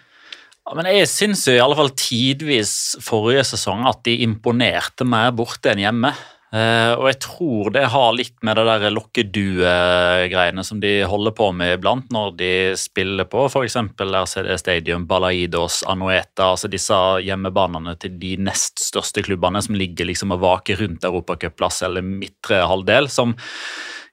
Ja, 0.64 0.76
men 0.78 0.86
jeg 0.88 1.10
syns 1.10 1.42
i 1.50 1.58
alle 1.58 1.74
fall 1.76 1.90
tidvis 1.98 2.94
forrige 3.02 3.42
sesong 3.50 3.82
at 3.90 4.06
de 4.06 4.20
imponerte 4.22 5.02
mer 5.02 5.34
borte 5.34 5.74
enn 5.74 5.82
hjemme. 5.82 6.14
Eh, 6.54 6.92
og 6.94 7.08
jeg 7.08 7.18
tror 7.24 7.70
det 7.74 7.88
har 7.90 8.12
litt 8.14 8.36
med 8.46 8.54
det 8.60 8.64
der 8.68 8.92
lokkedue-greiene 8.94 10.62
som 10.66 10.78
de 10.82 10.92
holder 11.10 11.34
på 11.34 11.48
med 11.56 11.80
iblant 11.80 12.12
når 12.14 12.36
de 12.38 12.50
spiller 12.78 13.26
på 13.26 13.48
f.eks. 13.48 13.74
RCD 13.98 14.52
Stadium, 14.62 15.08
Balaidos, 15.10 15.80
Anueta, 15.90 16.52
altså 16.52 16.70
disse 16.70 16.98
hjemmebanene 17.26 17.96
til 17.98 18.14
de 18.22 18.36
nest 18.46 18.78
største 18.86 19.24
klubbene 19.26 19.64
som 19.66 19.74
ligger 19.78 20.06
liksom 20.06 20.36
og 20.36 20.44
vaker 20.44 20.78
rundt 20.84 21.08
europacupplass 21.08 21.82
eller 21.88 22.06
midtre 22.06 22.62
halvdel. 22.70 23.10
som 23.10 23.34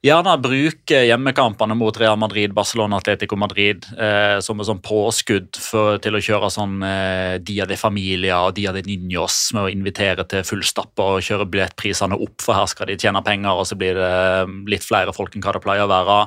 gjerne 0.02 0.34
bruke 0.42 1.04
hjemmekampene 1.06 1.76
mot 1.78 1.98
Real 2.02 2.18
Madrid, 2.18 2.54
Barcelona, 2.58 2.98
Atletico 2.98 3.38
Madrid 3.38 3.86
eh, 3.94 4.40
som 4.42 4.60
et 4.60 4.66
sånn 4.66 4.82
påskudd 4.82 5.60
for, 5.62 6.00
til 6.02 6.18
å 6.18 6.22
kjøre 6.26 6.50
sånn 6.54 6.82
eh, 6.88 7.36
Dia 7.46 7.68
de 7.70 7.78
Familia 7.78 8.40
og 8.48 8.56
Dia 8.58 8.74
de 8.74 8.82
Niños 8.88 9.38
med 9.54 9.68
å 9.68 9.70
invitere 9.70 10.26
til 10.30 10.42
fullstappa 10.48 11.06
og 11.18 11.28
kjøre 11.28 11.46
billettprisene 11.54 12.18
opp, 12.18 12.40
for 12.42 12.58
her 12.58 12.72
skal 12.72 12.90
de 12.90 12.98
tjene 12.98 13.22
penger, 13.26 13.54
og 13.54 13.70
så 13.70 13.78
blir 13.78 14.00
det 14.00 14.10
eh, 14.10 14.58
litt 14.74 14.88
flere 14.88 15.14
folk 15.14 15.38
enn 15.38 15.46
hva 15.46 15.54
det 15.54 15.64
pleier 15.68 15.86
å 15.86 15.92
være. 15.92 16.18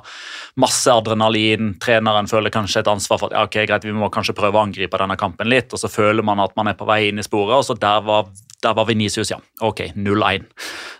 Masse 0.62 0.94
adrenalin. 0.94 1.74
Treneren 1.82 2.30
føler 2.30 2.54
kanskje 2.54 2.84
et 2.84 2.94
ansvar 2.94 3.18
for 3.18 3.32
at 3.32 3.38
ja, 3.40 3.46
ok, 3.48 3.58
greit, 3.66 3.88
vi 3.88 3.96
må 3.96 4.12
kanskje 4.14 4.36
prøve 4.38 4.60
å 4.60 4.66
angripe 4.68 5.02
denne 5.02 5.18
kampen 5.18 5.50
litt, 5.50 5.74
og 5.74 5.82
så 5.82 5.90
føler 5.90 6.22
man 6.22 6.46
at 6.46 6.54
man 6.54 6.70
er 6.70 6.78
på 6.78 6.86
vei 6.86 7.08
inn 7.08 7.18
i 7.18 7.26
sporet, 7.26 7.58
og 7.58 7.66
så 7.66 7.74
der 7.74 8.06
var, 8.06 8.30
der 8.64 8.74
var 8.76 8.88
Vinicius, 8.88 9.30
ja. 9.32 9.38
Ok, 9.64 9.82
0-1. 9.94 10.46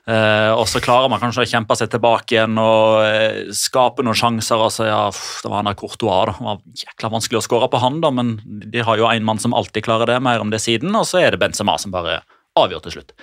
Eh, 0.07 0.51
og 0.53 0.67
så 0.69 0.83
klarer 0.85 1.11
man 1.13 1.23
kanskje 1.23 1.47
å 1.47 1.49
kjempe 1.49 1.77
seg 1.81 1.91
tilbake 1.95 2.37
igjen 2.37 2.61
og 2.61 3.01
eh, 3.07 3.41
skape 3.57 4.05
noen 4.05 4.19
sjanser. 4.19 4.61
og 4.61 4.73
så 4.75 4.89
ja, 4.89 5.01
Det 5.11 5.51
var 5.51 5.63
han 5.63 5.71
der 5.71 5.79
Courtois. 5.81 6.29
da. 6.29 6.37
Det 6.37 6.49
var 6.49 6.85
jækla 6.85 7.13
vanskelig 7.17 7.41
å 7.41 7.47
skåre 7.49 7.71
på 7.73 7.81
han, 7.83 8.01
da, 8.05 8.13
men 8.15 8.37
de 8.45 8.85
har 8.85 9.01
jo 9.01 9.09
en 9.11 9.27
mann 9.27 9.43
som 9.43 9.57
alltid 9.57 9.87
klarer 9.89 10.13
det. 10.13 10.21
Mer 10.25 10.45
om 10.45 10.53
det 10.53 10.63
siden, 10.65 10.95
og 10.95 11.09
så 11.09 11.23
er 11.25 11.35
det 11.35 11.43
Benzema 11.43 11.79
som 11.81 11.95
bare 11.95 12.21
avgjør 12.61 12.87
til 12.87 12.99
slutt. 12.99 13.15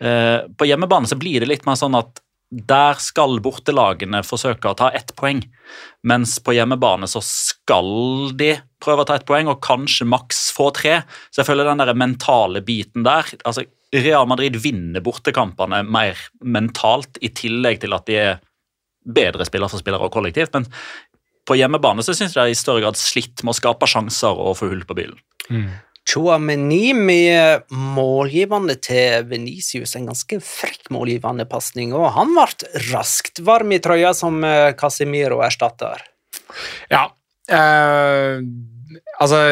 Eh, 0.00 0.48
på 0.56 0.68
hjemmebane 0.70 1.10
så 1.10 1.18
blir 1.20 1.42
det 1.42 1.50
litt 1.50 1.66
mer 1.68 1.76
sånn 1.76 1.98
at 1.98 2.22
der 2.50 2.98
skal 2.98 3.38
bortelagene 3.42 4.24
forsøke 4.26 4.72
å 4.72 4.78
ta 4.78 4.88
ett 4.96 5.12
poeng, 5.18 5.42
mens 6.02 6.38
på 6.42 6.56
hjemmebane 6.56 7.06
så 7.06 7.22
skal 7.22 8.32
de 8.34 8.56
prøve 8.82 9.04
å 9.04 9.06
ta 9.06 9.18
ett 9.18 9.26
poeng, 9.28 9.50
og 9.52 9.62
kanskje 9.62 10.08
maks 10.10 10.48
få 10.56 10.70
tre. 10.74 10.96
Så 11.30 11.42
jeg 11.42 11.50
føler 11.50 11.68
den 11.68 11.82
der 11.82 11.94
mentale 11.94 12.62
biten 12.66 13.06
der 13.06 13.28
altså 13.44 13.68
Real 13.90 14.28
Madrid 14.30 14.56
vinner 14.62 15.02
bortekampene 15.02 15.82
mer 15.82 16.18
mentalt, 16.40 17.18
i 17.20 17.32
tillegg 17.34 17.80
til 17.82 17.96
at 17.96 18.06
de 18.06 18.18
er 18.20 18.40
bedre 19.02 19.46
spiller 19.48 19.70
for 19.70 19.82
spillere 19.82 20.06
og 20.06 20.14
kollektivt. 20.14 20.54
Men 20.54 20.68
på 21.48 21.56
hjemmebane 21.58 22.04
så 22.06 22.14
syns 22.14 22.36
jeg 22.36 22.50
de 22.50 22.54
i 22.54 22.58
større 22.58 22.84
grad 22.84 22.98
slitt 23.00 23.42
med 23.42 23.54
å 23.54 23.58
skape 23.58 23.88
sjanser 23.90 24.36
og 24.38 24.58
få 24.60 24.70
hull 24.70 24.84
på 24.86 24.98
bilen. 24.98 25.18
Chouameni 26.10 26.92
med 26.96 27.66
målgivende 27.74 28.76
til 28.82 29.26
Venicius, 29.30 29.94
en 29.98 30.08
ganske 30.10 30.40
frekk 30.42 30.88
målgivende 30.94 31.46
pasning, 31.50 31.92
og 31.94 32.12
han 32.16 32.32
ble 32.34 32.70
raskt 32.90 33.42
varm 33.46 33.74
i 33.74 33.80
trøya 33.82 34.14
som 34.16 34.40
eh, 34.46 34.72
Casemiro 34.78 35.42
erstatter. 35.44 36.02
Ja. 36.90 37.04
eh, 37.50 38.40
altså, 39.20 39.42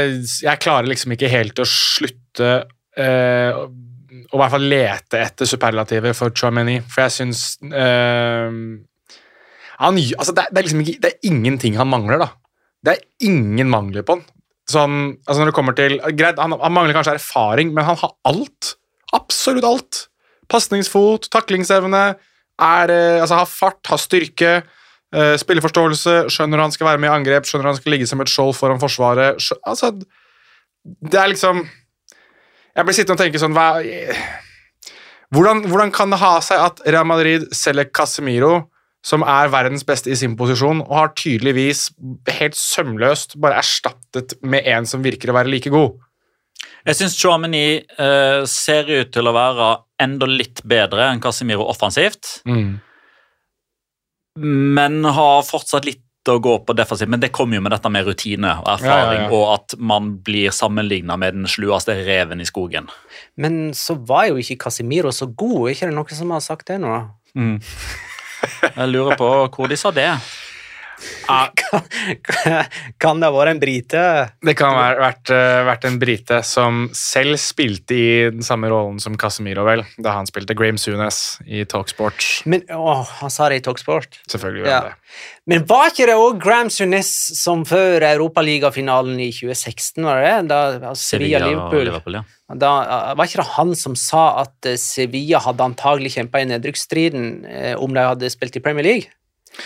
jeg 0.43 0.63
klarer 0.65 0.89
liksom 0.91 1.15
ikke 1.15 1.31
helt 1.31 1.63
å 1.63 1.69
slutte 1.69 2.51
eh, 2.99 3.61
å 4.29 4.37
i 4.37 4.41
hvert 4.43 4.55
fall 4.55 4.67
lete 4.71 5.21
etter 5.23 5.49
superlativer 5.49 6.17
for 6.17 6.35
Chouameni, 6.37 6.79
for 6.85 7.07
jeg 7.07 7.15
syns 7.17 7.43
eh, 7.69 8.59
han, 9.79 10.01
altså 10.19 10.35
det, 10.35 10.49
det, 10.51 10.59
er 10.59 10.67
liksom 10.67 10.83
ikke, 10.85 10.99
det 11.05 11.13
er 11.13 11.31
ingenting 11.31 11.79
han 11.79 11.91
mangler, 11.91 12.21
da. 12.21 12.29
Det 12.85 12.95
er 12.95 13.31
ingen 13.31 13.71
mangler 13.71 14.05
på 14.07 14.19
han. 14.19 14.25
Sånn, 14.69 14.97
altså 15.25 15.41
når 15.41 15.51
det 15.51 15.57
kommer 15.57 15.77
til, 15.79 15.97
greit, 16.19 16.41
han, 16.43 16.57
han 16.61 16.75
mangler 16.75 16.97
kanskje 16.97 17.17
erfaring, 17.17 17.71
men 17.77 17.87
han 17.89 17.97
har 18.01 18.13
alt. 18.29 18.75
Absolutt 19.17 19.65
alt. 19.65 20.03
Pasningsfot, 20.53 21.31
taklingsevne, 21.33 22.03
er, 22.59 22.93
eh, 22.93 23.21
altså, 23.23 23.39
har 23.41 23.49
fart, 23.49 23.81
har 23.89 24.03
styrke, 24.03 24.59
Uh, 25.09 25.39
spilleforståelse, 25.41 26.27
skjønner 26.29 26.61
han 26.61 26.73
skal 26.75 26.91
være 26.91 27.01
med 27.01 27.09
i 27.09 27.15
angrep, 27.15 27.47
skjønner 27.49 27.71
han 27.71 27.79
skal 27.79 27.95
ligge 27.95 28.05
som 28.11 28.21
et 28.21 28.29
skjold 28.29 28.53
foran 28.59 28.81
forsvaret. 28.83 29.39
skjønner, 29.41 29.57
altså, 29.65 29.89
det 30.85 31.17
er 31.17 31.31
liksom 31.33 31.63
Jeg 32.79 32.87
blir 32.87 32.95
sittende 32.95 33.19
og 33.19 33.25
tenke 33.25 33.41
sånn 33.43 33.55
hva, 33.57 33.69
hvordan, 35.35 35.65
hvordan 35.67 35.91
kan 35.95 36.13
det 36.15 36.21
ha 36.23 36.37
seg 36.45 36.61
at 36.63 36.83
Real 36.87 37.09
Madrid 37.11 37.49
selger 37.57 37.89
Casemiro, 37.91 38.69
som 39.03 39.25
er 39.27 39.51
verdens 39.51 39.83
beste 39.87 40.13
i 40.13 40.19
sin 40.19 40.37
posisjon, 40.39 40.85
og 40.87 40.95
har 40.95 41.11
tydeligvis 41.19 41.89
helt 42.39 42.55
sømløst 42.59 43.35
bare 43.43 43.59
erstattet 43.59 44.37
med 44.47 44.67
en 44.71 44.87
som 44.87 45.03
virker 45.03 45.33
å 45.33 45.39
være 45.41 45.51
like 45.51 45.73
god? 45.75 45.99
Jeg 46.87 47.01
syns 47.01 47.19
Chouameni 47.19 47.83
uh, 47.99 48.47
ser 48.47 48.87
ut 48.87 49.11
til 49.15 49.27
å 49.27 49.35
være 49.35 49.73
enda 50.01 50.29
litt 50.31 50.63
bedre 50.63 51.11
enn 51.11 51.23
Casemiro 51.23 51.67
offensivt, 51.67 52.39
men 54.39 55.03
har 55.03 55.43
fortsatt 55.43 55.89
litt 55.89 56.05
å 56.35 56.41
gå 56.43 56.55
på 56.67 56.75
defensivt. 56.77 57.09
Men 57.13 57.21
det 57.23 57.31
kommer 57.35 57.57
jo 57.59 57.63
med 57.65 57.73
dette 57.73 57.91
med 57.91 58.07
rutine 58.07 58.51
og 58.61 58.69
erfaring, 58.75 59.23
Ja, 59.23 59.25
ja, 59.25 59.29
ja. 59.29 59.31
og 59.33 59.55
at 59.55 59.75
man 59.79 60.11
blir 60.25 60.51
sammenligna 60.55 61.17
med 61.19 61.35
den 61.35 61.47
slueste 61.51 61.95
reven 62.07 62.41
i 62.41 62.47
skogen. 62.49 62.89
Men 63.37 63.73
så 63.75 63.95
var 64.09 64.27
jo 64.31 64.37
ikke 64.43 64.59
Casimiro 64.67 65.13
så 65.15 65.27
god, 65.31 65.69
er 65.69 65.75
ikke 65.77 65.89
det 65.91 65.97
noen 65.99 66.19
som 66.21 66.31
har 66.37 66.41
sagt 66.45 66.67
det 66.69 66.81
nå? 66.83 66.89
da? 66.89 67.05
Jeg 68.77 68.89
lurer 68.93 69.17
på 69.19 69.29
hvor 69.55 69.69
de 69.71 69.77
sa 69.79 69.91
det. 69.95 70.09
Kan 73.03 73.21
det 73.21 73.29
ha 73.29 73.33
vært 73.35 73.53
en 73.53 73.61
brite? 73.63 74.03
Det 74.45 74.55
kan 74.59 74.75
ha 74.75 74.87
vært, 74.99 75.31
eh, 75.35 75.61
vært 75.69 75.87
en 75.89 75.99
brite 76.01 76.41
som 76.47 76.87
selv 76.97 77.39
spilte 77.41 77.97
i 77.97 78.09
den 78.33 78.45
samme 78.47 78.71
rollen 78.73 78.99
som 79.03 79.17
Casemiro, 79.21 79.65
vel, 79.69 79.85
da 80.03 80.17
han 80.17 80.29
spilte 80.29 80.57
Graham 80.59 80.79
Sunes 80.81 81.19
i 81.47 81.65
Talksport. 81.69 82.25
Men, 82.51 82.65
han 82.69 83.33
sa 83.35 83.49
det 83.53 83.61
i 83.61 83.65
Talksport. 83.69 84.21
Selvfølgelig 84.31 84.65
gjorde 84.65 84.75
Ja. 84.75 84.81
han 84.81 84.91
det. 84.91 84.97
Men 85.49 85.63
var 85.65 85.87
ikke 85.89 86.05
det 86.07 86.15
òg 86.21 86.41
Graham 86.43 86.69
Sunes 86.73 87.09
som 87.39 87.63
før 87.65 88.05
Europaligafinalen 88.05 89.17
i 89.21 89.31
2016, 89.33 90.05
var 90.05 90.21
det 90.21 90.27
det? 90.29 90.49
Da 90.51 90.59
altså, 90.91 91.17
Sevilla 91.17 91.39
og 91.39 91.45
Sevilla-Liverpool. 91.45 91.85
Liverpool, 91.89 92.19
ja. 92.21 92.25
Da, 92.59 92.71
var 93.15 93.27
ikke 93.29 93.43
det 93.43 93.51
han 93.59 93.75
som 93.77 93.93
sa 93.97 94.23
at 94.41 94.67
eh, 94.69 94.77
Sevilla 94.81 95.41
hadde 95.45 95.65
antagelig 95.67 96.15
kjempa 96.17 96.41
i 96.41 96.47
nedrykksstriden 96.49 97.25
eh, 97.45 97.75
om 97.77 97.93
de 97.93 98.01
hadde 98.07 98.31
spilt 98.33 98.57
i 98.57 98.63
Premier 98.65 98.85
League? 98.87 99.11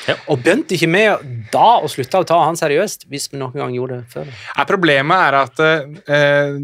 Ja. 0.08 0.16
Og 0.32 0.40
bønte 0.44 0.76
ikke 0.76 0.90
med 0.90 1.28
da 1.52 1.76
å 1.82 1.90
slutte 1.90 2.22
å 2.22 2.26
ta 2.28 2.40
han 2.46 2.58
seriøst, 2.58 3.06
hvis 3.12 3.28
vi 3.32 3.40
noen 3.40 3.60
gang 3.60 3.76
gjorde 3.76 4.00
det 4.00 4.12
før. 4.12 4.32
Nei, 4.56 4.66
problemet 4.68 5.24
er 5.28 5.38
at 5.42 5.62
eh, 5.62 6.58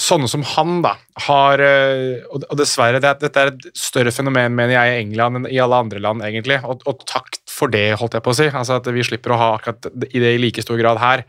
sånne 0.00 0.30
som 0.30 0.44
han 0.54 0.80
da, 0.84 0.94
har 1.26 1.62
eh, 1.64 2.24
og, 2.30 2.46
dessverre, 2.58 3.02
det, 3.02 3.16
dette 3.24 3.42
er 3.42 3.52
et 3.52 3.68
større 3.76 4.14
fenomen, 4.14 4.54
mener 4.56 4.76
jeg, 4.76 4.92
i 4.92 5.04
England 5.04 5.40
enn 5.40 5.48
i 5.50 5.60
alle 5.62 5.82
andre 5.84 6.02
land, 6.02 6.24
egentlig. 6.26 6.60
Og, 6.64 6.84
og 6.88 7.04
takt 7.10 7.42
for 7.50 7.72
det, 7.72 7.88
holdt 8.00 8.16
jeg 8.18 8.26
på 8.26 8.34
å 8.34 8.38
si. 8.38 8.50
Altså 8.50 8.78
At 8.78 8.90
vi 8.94 9.06
slipper 9.06 9.34
å 9.34 9.40
ha 9.40 9.54
akkurat 9.58 9.90
i 10.10 10.22
det 10.22 10.36
i 10.36 10.42
like 10.42 10.64
stor 10.64 10.78
grad 10.80 11.02
her. 11.02 11.26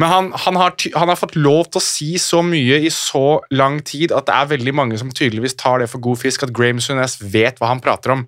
Men 0.00 0.10
han, 0.10 0.30
han, 0.44 0.56
har, 0.58 0.74
han 0.98 1.10
har 1.10 1.18
fått 1.18 1.36
lov 1.38 1.68
til 1.70 1.78
å 1.78 1.84
si 1.84 2.08
så 2.18 2.40
mye 2.42 2.80
i 2.82 2.90
så 2.90 3.38
lang 3.54 3.78
tid 3.86 4.14
at 4.14 4.26
det 4.26 4.34
er 4.34 4.50
veldig 4.56 4.74
mange 4.74 4.98
som 4.98 5.12
tydeligvis 5.12 5.54
tar 5.60 5.82
det 5.82 5.90
for 5.92 6.02
god 6.02 6.18
fisk, 6.24 6.42
at 6.42 6.54
Graham 6.54 6.82
Sunes 6.82 7.20
vet 7.22 7.60
hva 7.62 7.70
han 7.70 7.82
prater 7.84 8.16
om. 8.16 8.24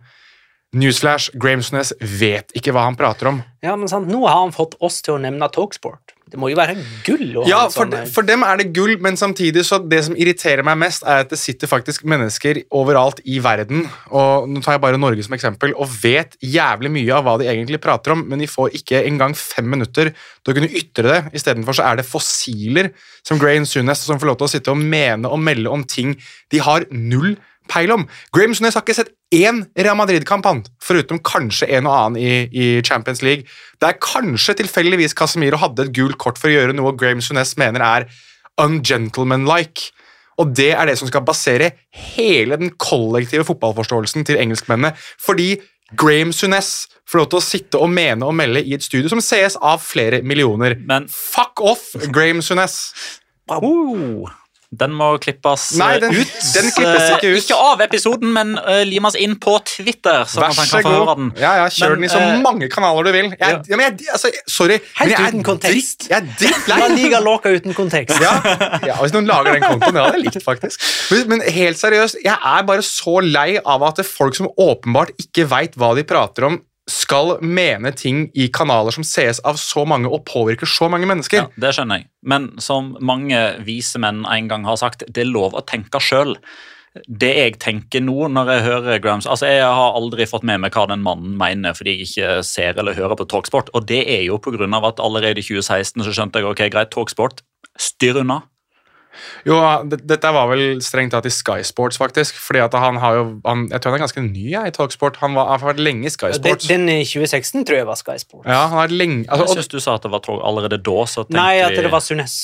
Newsflash, 0.75 1.31
Gramesnes 1.39 1.93
vet 2.01 2.51
ikke 2.59 2.75
hva 2.75 2.89
han 2.89 2.99
prater 2.99 3.31
om. 3.31 3.41
Ja, 3.65 3.77
men 3.79 3.89
sant, 3.91 4.11
Nå 4.11 4.27
har 4.27 4.43
han 4.43 4.55
fått 4.55 4.75
oss 4.85 5.01
til 5.05 5.17
å 5.17 5.23
nevne 5.23 5.49
Talksport. 5.53 6.17
Det 6.27 6.41
må 6.43 6.49
jo 6.51 6.57
være 6.59 6.75
gull 7.07 7.37
å 7.39 7.45
Ja, 7.47 7.61
for, 7.71 7.85
sånn 7.87 7.93
de, 7.93 8.01
for 8.11 8.27
dem 8.27 8.43
er 8.43 8.59
det 8.59 8.73
gull, 8.75 8.97
men 9.03 9.15
samtidig 9.19 9.63
så 9.69 9.79
det 9.79 10.01
som 10.09 10.17
irriterer 10.19 10.67
meg 10.67 10.81
mest, 10.81 11.05
er 11.07 11.23
at 11.23 11.31
det 11.31 11.39
sitter 11.39 11.71
faktisk 11.71 12.03
mennesker 12.11 12.65
overalt 12.75 13.21
i 13.23 13.39
verden, 13.43 13.85
og 14.11 14.49
nå 14.51 14.63
tar 14.65 14.75
jeg 14.75 14.83
bare 14.83 14.99
Norge 14.99 15.23
som 15.23 15.37
eksempel, 15.39 15.77
og 15.79 15.93
vet 16.03 16.35
jævlig 16.43 16.91
mye 16.99 17.15
av 17.15 17.29
hva 17.29 17.37
de 17.39 17.47
egentlig 17.53 17.79
prater 17.83 18.17
om, 18.17 18.27
men 18.27 18.43
de 18.43 18.51
får 18.51 18.75
ikke 18.81 19.05
engang 19.07 19.39
fem 19.39 19.71
minutter 19.71 20.11
til 20.11 20.51
å 20.51 20.57
kunne 20.59 20.73
ytre 20.83 21.07
det. 21.07 21.21
Istedenfor 21.39 21.79
så 21.79 21.87
er 21.87 22.01
det 22.01 22.09
fossiler 22.11 22.91
som 23.23 23.39
Graham 23.39 23.69
Sunes 23.69 24.03
som 24.03 24.19
får 24.19 24.33
lov 24.33 24.41
til 24.43 24.51
å 24.51 24.55
sitte 24.57 24.75
og 24.75 24.83
mene 24.83 25.31
og 25.31 25.39
melde 25.47 25.71
om 25.71 25.87
ting 25.87 26.17
de 26.51 26.59
har 26.67 26.91
null 26.91 27.37
peil 27.71 27.93
om. 27.95 28.07
Graham 28.35 28.55
Sunes 28.57 28.77
har 28.77 28.85
ikke 28.85 28.97
sett 28.99 29.13
én 29.35 29.65
Real 29.79 29.99
Madrid-kamp, 29.99 30.47
han, 30.47 30.63
foruten 30.83 31.21
kanskje 31.27 31.69
en 31.77 31.89
og 31.91 31.97
annen 31.97 32.21
i, 32.23 32.33
i 32.51 32.67
Champions 32.87 33.23
League. 33.27 33.49
Det 33.81 33.91
er 33.91 34.01
kanskje 34.03 34.57
tilfeldigvis 34.63 35.17
Casemiro 35.19 35.61
hadde 35.61 35.87
et 35.87 35.95
gult 35.97 36.19
kort 36.23 36.41
for 36.41 36.51
å 36.51 36.57
gjøre 36.57 36.77
noe 36.77 36.95
Graham 36.99 37.23
Sunes 37.25 37.57
mener 37.61 37.85
er 37.85 38.09
ungentlemanlike. 38.63 39.93
Og 40.41 40.53
det 40.57 40.73
er 40.77 40.89
det 40.89 40.99
som 41.01 41.09
skal 41.09 41.25
basere 41.25 41.73
hele 42.17 42.59
den 42.61 42.75
kollektive 42.77 43.47
fotballforståelsen 43.49 44.27
til 44.29 44.41
engelskmennene. 44.41 44.93
Fordi 44.97 45.55
Graham 45.97 46.33
Sunes 46.35 46.89
får 47.07 47.21
lov 47.21 47.29
til 47.31 47.39
å 47.39 47.45
sitte 47.47 47.81
og 47.81 47.93
mene 47.95 48.27
og 48.27 48.35
melde 48.37 48.65
i 48.65 48.75
et 48.77 48.85
studio 48.85 49.09
som 49.13 49.23
sees 49.25 49.57
av 49.63 49.81
flere 49.85 50.21
millioner. 50.27 50.77
Men 50.83 51.07
Fuck 51.13 51.63
off, 51.63 51.93
Graham 52.13 52.43
Sunes! 52.43 52.93
uh, 53.65 54.46
den 54.75 54.93
må 54.97 55.13
klippes 55.23 55.77
Nei, 55.79 55.99
den- 56.03 56.11
eh, 56.15 56.21
ut. 56.21 56.33
den 56.55 56.71
klippes 56.75 57.11
ikke 57.15 57.29
ut. 57.31 57.37
Eh, 57.37 57.43
Ikke 57.47 57.55
av 57.55 57.81
episoden, 57.85 58.33
men 58.35 58.57
uh, 58.59 58.83
limes 58.85 59.15
inn 59.15 59.37
på 59.39 59.55
Twitter. 59.65 60.25
Vær 60.27 60.27
så 60.27 60.41
kan 60.43 60.83
få 60.83 60.91
høre 60.91 61.05
god. 61.07 61.17
den. 61.21 61.33
Ja, 61.39 61.53
ja, 61.63 61.67
kjør 61.71 61.95
Men, 61.95 62.01
den 62.01 62.05
i 62.05 62.13
så 62.13 62.19
uh, 62.23 62.41
mange 62.43 62.69
kanaler 62.73 63.05
du 63.07 63.13
vil. 63.15 63.31
Jeg, 63.31 63.39
ja. 63.41 63.63
ja. 63.69 63.77
men 63.79 63.87
jeg, 63.87 64.09
altså, 64.13 64.33
sorry, 64.51 64.79
men 64.99 65.13
jeg 65.13 65.21
er 65.21 65.29
uten 65.31 65.47
kontekst. 65.47 66.09
Jeg 66.11 66.19
er 66.19 66.29
drittlei. 66.41 66.79
La 66.83 66.89
liga 66.95 67.21
låka 67.23 67.53
uten 67.55 67.75
kontekst. 67.79 68.19
Ja, 68.21 68.35
ja, 68.91 68.99
Hvis 69.03 69.15
noen 69.15 69.31
lager 69.31 69.55
den 69.55 69.63
kontoen, 69.67 69.95
det 69.95 70.03
hadde 70.03 70.19
jeg 70.19 70.25
likt, 70.27 70.43
faktisk. 70.45 70.83
Men, 71.13 71.29
men 71.37 71.47
helt 71.61 71.79
seriøst, 71.81 72.19
jeg 72.25 72.35
er 72.37 72.67
bare 72.67 72.83
så 72.87 73.21
lei 73.23 73.51
av 73.63 73.87
at 73.87 74.01
det 74.01 74.07
er 74.07 74.11
folk 74.11 74.35
som 74.39 74.51
åpenbart 74.51 75.15
ikke 75.23 75.47
veit 75.51 75.79
hva 75.79 75.95
de 75.97 76.03
prater 76.09 76.51
om, 76.51 76.59
skal 76.87 77.37
mene 77.43 77.91
ting 77.99 78.29
i 78.39 78.47
kanaler 78.55 78.95
som 78.95 79.05
sees 79.07 79.41
av 79.47 79.59
så 79.59 79.83
mange 79.89 80.11
og 80.11 80.23
påvirker 80.29 80.71
så 80.71 80.87
mange 80.93 81.09
mennesker. 81.11 81.47
Ja, 81.49 81.63
det 81.67 81.75
skjønner 81.75 82.03
jeg. 82.03 82.09
Men 82.23 82.53
som 82.63 82.95
mange 83.03 83.41
vise 83.67 83.99
menn 84.03 84.23
en 84.31 84.51
gang 84.51 84.67
har 84.69 84.79
sagt, 84.79 85.03
det 85.11 85.25
er 85.25 85.31
lov 85.33 85.59
å 85.59 85.65
tenke 85.67 86.01
sjøl. 86.03 86.37
Det 87.05 87.33
jeg 87.35 87.57
tenker 87.61 88.01
nå 88.01 88.31
når 88.33 88.51
jeg 88.55 88.63
hører 88.65 89.01
Grams 89.05 89.27
altså 89.29 89.51
Jeg 89.51 89.67
har 89.69 89.97
aldri 89.99 90.25
fått 90.25 90.47
med 90.49 90.63
meg 90.63 90.73
hva 90.73 90.87
den 90.89 91.03
mannen 91.05 91.35
mener 91.37 91.77
fordi 91.77 91.93
jeg 91.93 92.07
ikke 92.07 92.31
ser 92.49 92.79
eller 92.81 92.97
hører 92.97 93.19
på 93.21 93.27
Talksport, 93.29 93.69
og 93.77 93.85
det 93.91 94.01
er 94.15 94.23
jo 94.25 94.39
pga. 94.41 94.65
at 94.65 95.03
allerede 95.05 95.43
i 95.43 95.45
2016 95.45 96.07
så 96.07 96.15
skjønte 96.15 96.41
jeg 96.41 96.49
ok, 96.49 96.63
greit, 96.73 96.95
Talksport, 96.95 97.43
styr 97.77 98.23
unna. 98.23 98.47
Jo, 99.49 99.59
det, 99.91 100.01
Dette 100.09 100.33
var 100.35 100.51
vel 100.51 100.83
strengt 100.85 101.15
tatt 101.15 101.29
i 101.29 101.33
Sky 101.35 101.63
Sports, 101.67 101.99
faktisk. 102.01 102.39
fordi 102.43 102.63
at 102.65 102.77
han 102.81 103.01
har 103.03 103.19
jo, 103.19 103.25
han, 103.47 103.67
Jeg 103.73 103.83
tror 103.83 103.95
han 103.95 104.01
er 104.01 104.05
ganske 104.07 104.25
ny 104.27 104.47
jeg, 104.53 104.73
i 104.73 104.77
Talksport. 104.77 105.21
Han, 105.23 105.35
var, 105.39 105.51
han 105.53 105.63
har 105.63 105.73
vært 105.75 105.83
lenge 105.83 106.09
i 106.09 106.13
Sky 106.13 106.33
Den, 106.35 106.41
Sports. 106.43 106.71
den 106.71 106.89
i 106.93 107.01
2016 107.05 107.67
tror 107.67 107.81
jeg 107.81 107.89
var 107.89 108.01
Sky 108.01 108.19
Sports. 108.23 108.47
Ja, 108.49 108.63
han 108.67 108.77
har 108.77 108.87
vært 108.87 108.97
lenge, 109.01 109.25
altså, 109.29 109.49
og, 109.49 109.59
syns 109.59 109.73
du 109.73 109.79
sa 109.83 109.99
at 110.01 110.07
det 110.07 110.13
var 110.15 110.25
Talk 110.27 110.43
allerede 110.47 110.81
da, 110.81 110.99
så 111.11 111.27
tenkte 111.27 111.41
Nei, 111.41 111.61
at 111.65 111.77
det 111.77 111.93
var 111.93 112.05
Sunes 112.05 112.37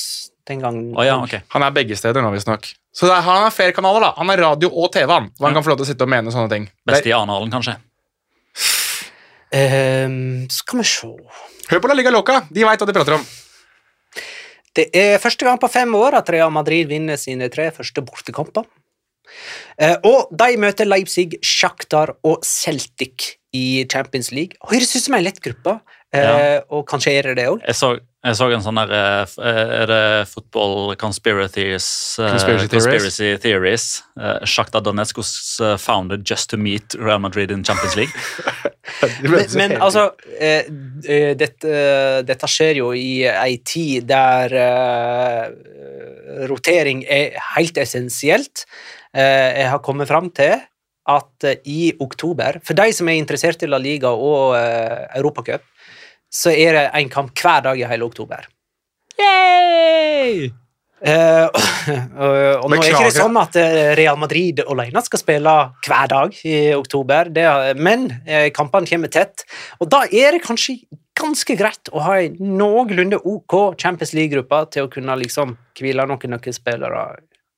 den 0.49 0.62
gangen. 0.62 0.91
Oh, 0.99 1.05
ja, 1.07 1.20
ok. 1.23 1.37
Han 1.55 1.62
er 1.62 1.75
begge 1.75 1.97
steder 1.99 2.25
nå, 2.25 2.33
visstnok. 2.35 2.66
Så 2.93 3.07
det 3.07 3.14
er, 3.14 3.23
han 3.25 3.45
har 3.47 3.55
flere 3.55 3.75
kanaler. 3.77 4.09
da. 4.09 4.11
Han 4.18 4.33
har 4.33 4.43
radio 4.43 4.73
og 4.75 4.91
TV, 4.93 5.07
han. 5.11 5.31
Hvor 5.39 5.49
han 5.49 5.57
kan 5.57 5.64
få 5.64 5.73
lov 5.73 5.81
til 5.81 5.87
å 5.87 5.91
sitte 5.93 6.07
og 6.07 6.11
mene 6.12 6.35
sånne 6.35 6.51
ting. 6.51 6.66
Best 6.89 7.07
i 7.07 7.14
Arendalen, 7.14 7.53
kanskje. 7.53 7.79
Um, 9.53 10.49
skal 10.49 10.81
vi 10.81 10.85
se 10.89 11.09
hør 11.68 11.81
på 11.85 11.89
La 11.91 11.97
Liga 11.97 12.12
Loca! 12.12 12.39
De 12.49 12.64
veit 12.64 12.81
hva 12.81 12.89
de 12.89 12.95
prater 12.97 13.18
om. 13.18 13.25
Det 14.75 14.89
er 14.97 15.18
første 15.20 15.45
gang 15.45 15.59
på 15.61 15.68
fem 15.70 15.93
år 15.99 16.14
at 16.23 16.31
Real 16.33 16.51
Madrid 16.55 16.89
vinner 16.89 17.16
sine 17.20 17.49
tre 17.53 17.70
første 17.77 18.01
bortekamper. 18.05 18.64
Eh, 19.79 19.97
og 20.05 20.31
de 20.37 20.57
møter 20.61 20.89
Leipzig, 20.89 21.39
Shakhtar 21.45 22.14
og 22.25 22.43
Celtic 22.45 23.35
i 23.57 23.85
Champions 23.91 24.31
League. 24.33 24.57
Høres 24.70 24.95
ut 24.97 25.05
som 25.07 25.14
en 25.18 25.25
lett 25.25 25.41
gruppe, 25.45 25.79
eh, 26.12 26.20
Ja. 26.23 26.61
og 26.70 26.87
kanskje 26.89 27.12
er 27.18 27.23
det 27.23 27.37
det 27.37 27.47
òg. 27.49 27.61
Jeg 27.66 27.75
så, 27.75 27.99
jeg 28.23 28.39
så 28.39 28.47
en 28.55 28.62
sånn 28.62 28.79
der 28.79 28.93
eh, 28.95 29.33
eh, 29.43 29.70
Er 29.83 29.91
det 29.91 30.03
Football 30.31 30.95
Conspiracies 31.01 31.87
eh, 32.23 32.31
Conspiracy 32.31 32.68
theories? 32.70 33.18
theories. 33.43 33.87
Sjakta 34.14 34.47
Shakhtar 34.53 34.85
Donetsk 34.87 35.18
was 35.18 35.33
founded 35.83 36.23
just 36.29 36.51
to 36.51 36.57
meet 36.57 36.95
Real 36.99 37.18
Madrid 37.18 37.51
in 37.51 37.64
Champions 37.64 37.97
League. 37.97 38.14
Men, 39.23 39.47
men 39.55 39.73
altså, 39.83 40.09
dette, 41.39 41.70
dette 42.27 42.49
skjer 42.51 42.81
jo 42.81 42.91
i 42.99 43.23
ei 43.31 43.57
tid 43.66 44.09
der 44.11 44.55
eh, 44.59 46.47
rotering 46.51 47.05
er 47.07 47.39
helt 47.55 47.79
essensielt. 47.79 48.64
Eh, 49.14 49.62
jeg 49.62 49.70
har 49.70 49.83
kommet 49.87 50.11
fram 50.11 50.31
til 50.35 50.59
at 51.11 51.49
i 51.66 51.93
oktober, 52.03 52.61
for 52.66 52.79
de 52.79 52.91
som 52.95 53.11
er 53.11 53.18
interessert 53.18 53.62
i 53.62 53.70
La 53.70 53.81
Liga 53.83 54.12
og 54.14 54.55
Europacup, 55.16 55.64
så 56.33 56.53
er 56.55 56.78
det 56.78 56.89
en 56.99 57.12
kamp 57.12 57.37
hver 57.37 57.68
dag 57.68 57.80
i 57.80 57.87
hele 57.89 58.09
oktober. 58.09 58.49
Eh, 61.03 61.47
og, 61.51 62.35
og 62.62 62.68
nå 62.70 62.78
er 62.78 62.93
ikke 62.93 63.09
det 63.09 63.16
sånn 63.16 63.39
at 63.41 63.57
eh, 63.59 63.93
Real 63.99 64.18
Madrid 64.20 64.62
alene 64.62 65.03
skal 65.03 65.22
spille 65.22 65.55
hver 65.83 66.11
dag 66.12 66.37
i 66.47 66.57
oktober, 66.76 67.33
det, 67.35 67.47
men 67.83 68.07
eh, 68.22 68.51
kampene 68.55 68.87
kommer 68.87 69.11
tett. 69.12 69.43
Og 69.83 69.91
da 69.91 70.05
er 70.07 70.37
det 70.37 70.45
kanskje 70.47 70.78
ganske 71.18 71.57
greit 71.59 71.91
å 71.93 72.05
ha 72.07 72.20
en 72.22 72.39
noenlunde 72.39 73.18
OK 73.18 73.74
Champions 73.83 74.14
League-gruppe 74.16 74.62
til 74.72 74.87
å 74.87 74.93
kunne 74.93 75.18
liksom 75.20 75.57
hvile 75.78 76.07
noen 76.09 76.37
nøkkelspillere. 76.37 77.05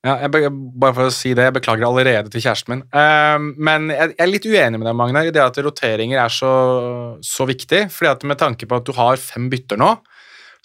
Ja, 0.05 0.19
jeg 0.21 0.51
bare 0.53 0.93
for 0.93 1.09
å 1.09 1.13
si 1.13 1.31
det, 1.33 1.47
jeg 1.47 1.55
beklager 1.55 1.87
allerede 1.87 2.29
til 2.29 2.43
kjæresten 2.43 2.75
min. 2.75 2.81
Ehm, 2.93 3.47
men 3.57 3.87
jeg, 3.89 4.13
er 4.21 4.29
litt 4.29 4.45
uenig 4.45 4.77
med 4.77 4.85
deg, 4.85 4.97
Magnar, 4.99 5.25
i 5.25 5.33
det 5.33 5.41
at 5.41 5.57
roteringer 5.65 6.21
er 6.21 6.33
så, 6.33 6.51
så 7.25 7.47
viktig. 7.49 7.87
fordi 7.89 8.11
at 8.11 8.25
med 8.29 8.37
tanke 8.37 8.69
på 8.69 8.77
at 8.77 8.85
du 8.85 8.93
har 8.99 9.17
fem 9.17 9.49
bytter 9.49 9.81
nå, 9.81 9.95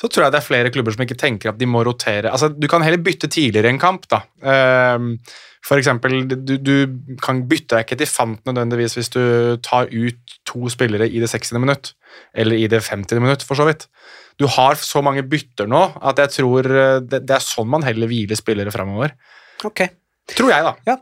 så 0.01 0.09
tror 0.09 0.27
jeg 0.27 0.33
det 0.33 0.41
er 0.41 0.47
flere 0.47 0.73
klubber 0.73 0.95
som 0.95 1.05
ikke 1.05 1.19
tenker 1.21 1.51
at 1.53 1.59
de 1.61 1.69
må 1.69 1.83
rotere. 1.85 2.31
Altså, 2.33 2.49
Du 2.49 2.67
kan 2.73 2.83
heller 2.83 3.03
bytte 3.05 3.29
tidligere 3.29 3.69
en 3.69 3.79
kamp. 3.79 4.09
da. 4.09 4.23
Ehm, 4.43 5.19
for 5.61 5.77
eksempel, 5.77 6.23
du, 6.25 6.55
du 6.57 7.17
kan 7.21 7.43
bytte 7.49 7.77
deg 7.77 7.85
ikke 7.85 7.99
til 8.01 8.09
fant 8.09 8.41
nødvendigvis 8.49 8.97
hvis 8.97 9.13
du 9.13 9.21
tar 9.61 9.93
ut 9.93 10.39
to 10.49 10.71
spillere 10.73 11.05
i 11.05 11.21
det 11.21 11.29
60. 11.29 11.61
minutt, 11.61 11.93
eller 12.33 12.57
i 12.57 12.67
det 12.67 12.81
50. 12.81 13.21
minutt, 13.21 13.45
for 13.45 13.61
så 13.61 13.69
vidt. 13.69 13.85
Du 14.41 14.47
har 14.49 14.81
så 14.81 15.03
mange 15.05 15.23
bytter 15.29 15.69
nå 15.69 15.83
at 16.01 16.23
jeg 16.25 16.33
tror 16.39 16.65
eh, 16.65 17.01
det, 17.05 17.27
det 17.29 17.37
er 17.37 17.45
sånn 17.45 17.69
man 17.69 17.85
heller 17.85 18.09
hviler 18.09 18.41
spillere 18.41 18.73
framover. 18.73 19.13
Ok. 19.69 19.85
Tror 20.37 20.53
jeg, 20.53 20.67
da. 20.67 20.75
Ja. 20.89 20.99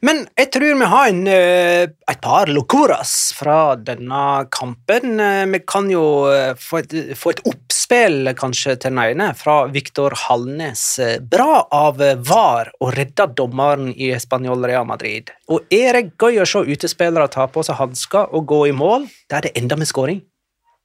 Men 0.00 0.22
jeg 0.38 0.50
tror 0.54 0.76
vi 0.80 0.88
har 0.92 1.08
en, 1.10 1.26
eh, 1.28 1.82
et 2.10 2.20
par 2.22 2.46
locoras 2.46 3.32
fra 3.36 3.76
denne 3.76 4.48
kampen. 4.50 5.20
Eh, 5.20 5.46
Vi 5.46 5.60
kan 5.66 5.90
jo 5.90 6.26
eh, 6.32 6.54
få 6.54 6.78
et, 6.78 6.94
få 7.16 7.30
et 7.30 7.42
oppspill 7.44 8.32
kanskje 8.34 8.78
til 8.78 8.94
den 8.94 9.02
ene, 9.02 9.34
fra 9.34 9.66
Viktor 9.66 10.14
Hallnes. 10.14 10.98
Bra 11.20 11.66
av 11.72 11.98
VAR 11.98 12.72
å 12.80 12.90
redde 12.94 13.28
dommeren 13.34 13.92
i 13.94 14.12
Spanjol 14.18 14.64
Real 14.64 14.86
Madrid. 14.86 15.30
Og 15.48 15.64
er 15.70 15.92
det 15.92 16.16
gøy 16.18 16.42
å 16.42 16.48
se 16.48 16.64
utespillere 16.64 17.28
ta 17.28 17.46
på 17.46 17.64
seg 17.64 17.76
hansker 17.76 18.32
og 18.32 18.46
gå 18.46 18.68
i 18.68 18.72
mål 18.76 19.08
der 19.30 19.46
det 19.46 19.56
ender 19.56 19.76
med 19.76 19.88
skåring? 19.88 20.22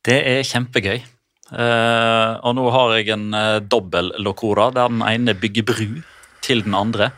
Det 0.04 0.20
er 0.20 0.44
kjempegøy. 0.44 1.04
Uh, 1.54 2.40
og 2.42 2.56
nå 2.58 2.64
har 2.74 2.96
jeg 2.98 3.12
en 3.14 3.28
uh, 3.36 3.60
dobbel 3.62 4.10
locora, 4.18 4.72
der 4.74 4.90
den 4.90 5.04
ene 5.06 5.36
bygger 5.38 5.68
bru 5.68 5.90
til 6.42 6.64
den 6.66 6.74
andre. 6.74 7.12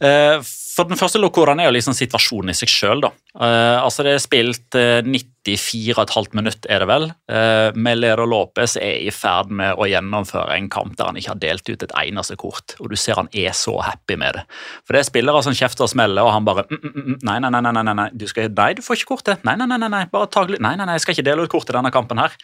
Eh, 0.00 0.38
for 0.76 0.90
Den 0.90 1.00
første 1.00 1.20
locoraen 1.20 1.60
er 1.62 1.70
jo 1.70 1.76
liksom 1.76 1.96
situasjonen 1.96 2.52
i 2.52 2.56
seg 2.56 2.68
sjøl. 2.68 3.06
Uh, 3.32 3.80
altså 3.80 4.04
det 4.04 4.12
er 4.12 4.20
spilt 4.20 4.76
uh, 4.76 5.00
94,5 5.46 6.34
minutt, 6.36 6.66
er 6.68 6.82
det 6.82 6.88
vel. 6.90 7.08
Uh, 7.30 7.70
Melero 7.78 8.26
Lopez 8.26 8.74
er 8.80 8.98
i 9.06 9.12
ferd 9.14 9.52
med 9.54 9.78
å 9.78 9.86
gjennomføre 9.88 10.56
en 10.56 10.68
kamp 10.72 10.96
der 10.98 11.10
han 11.10 11.20
ikke 11.20 11.34
har 11.34 11.42
delt 11.42 11.70
ut 11.70 11.86
et 11.86 11.94
eneste 12.02 12.36
kort. 12.40 12.74
Og 12.82 12.90
du 12.90 12.96
ser 12.98 13.20
han 13.20 13.30
er 13.30 13.54
så 13.56 13.76
happy 13.86 14.18
med 14.20 14.38
det. 14.38 14.44
For 14.84 14.96
det 14.96 15.02
er 15.02 15.08
spillere 15.10 15.42
som 15.46 15.56
kjefter 15.56 15.86
og 15.86 15.92
smeller, 15.92 16.26
og 16.26 16.34
han 16.34 16.48
bare 16.48 16.66
mm, 16.70 16.82
mm, 16.82 16.96
mm, 16.96 17.18
nei, 17.28 17.38
nei, 17.44 17.52
nei, 17.54 17.62
nei, 17.68 17.74
nei, 17.78 17.96
nei, 18.00 18.08
du 18.16 18.26
skal, 18.30 18.50
nei, 18.50 18.70
du 18.76 18.82
får 18.84 19.00
ikke 19.00 19.12
kortet. 19.14 19.46
Nei, 19.46 19.56
nei, 19.60 19.68
nei, 19.70 19.90
nei, 19.92 20.04
bare 20.12 20.30
ta 20.32 20.46
Nei, 20.46 20.76
nei, 20.78 20.84
nei, 20.86 20.94
jeg 20.94 21.02
skal 21.02 21.16
ikke 21.16 21.26
dele 21.26 21.44
ut 21.44 21.50
kortet 21.52 21.74
i 21.74 21.76
denne 21.76 21.90
kampen 21.94 22.20
her. 22.22 22.34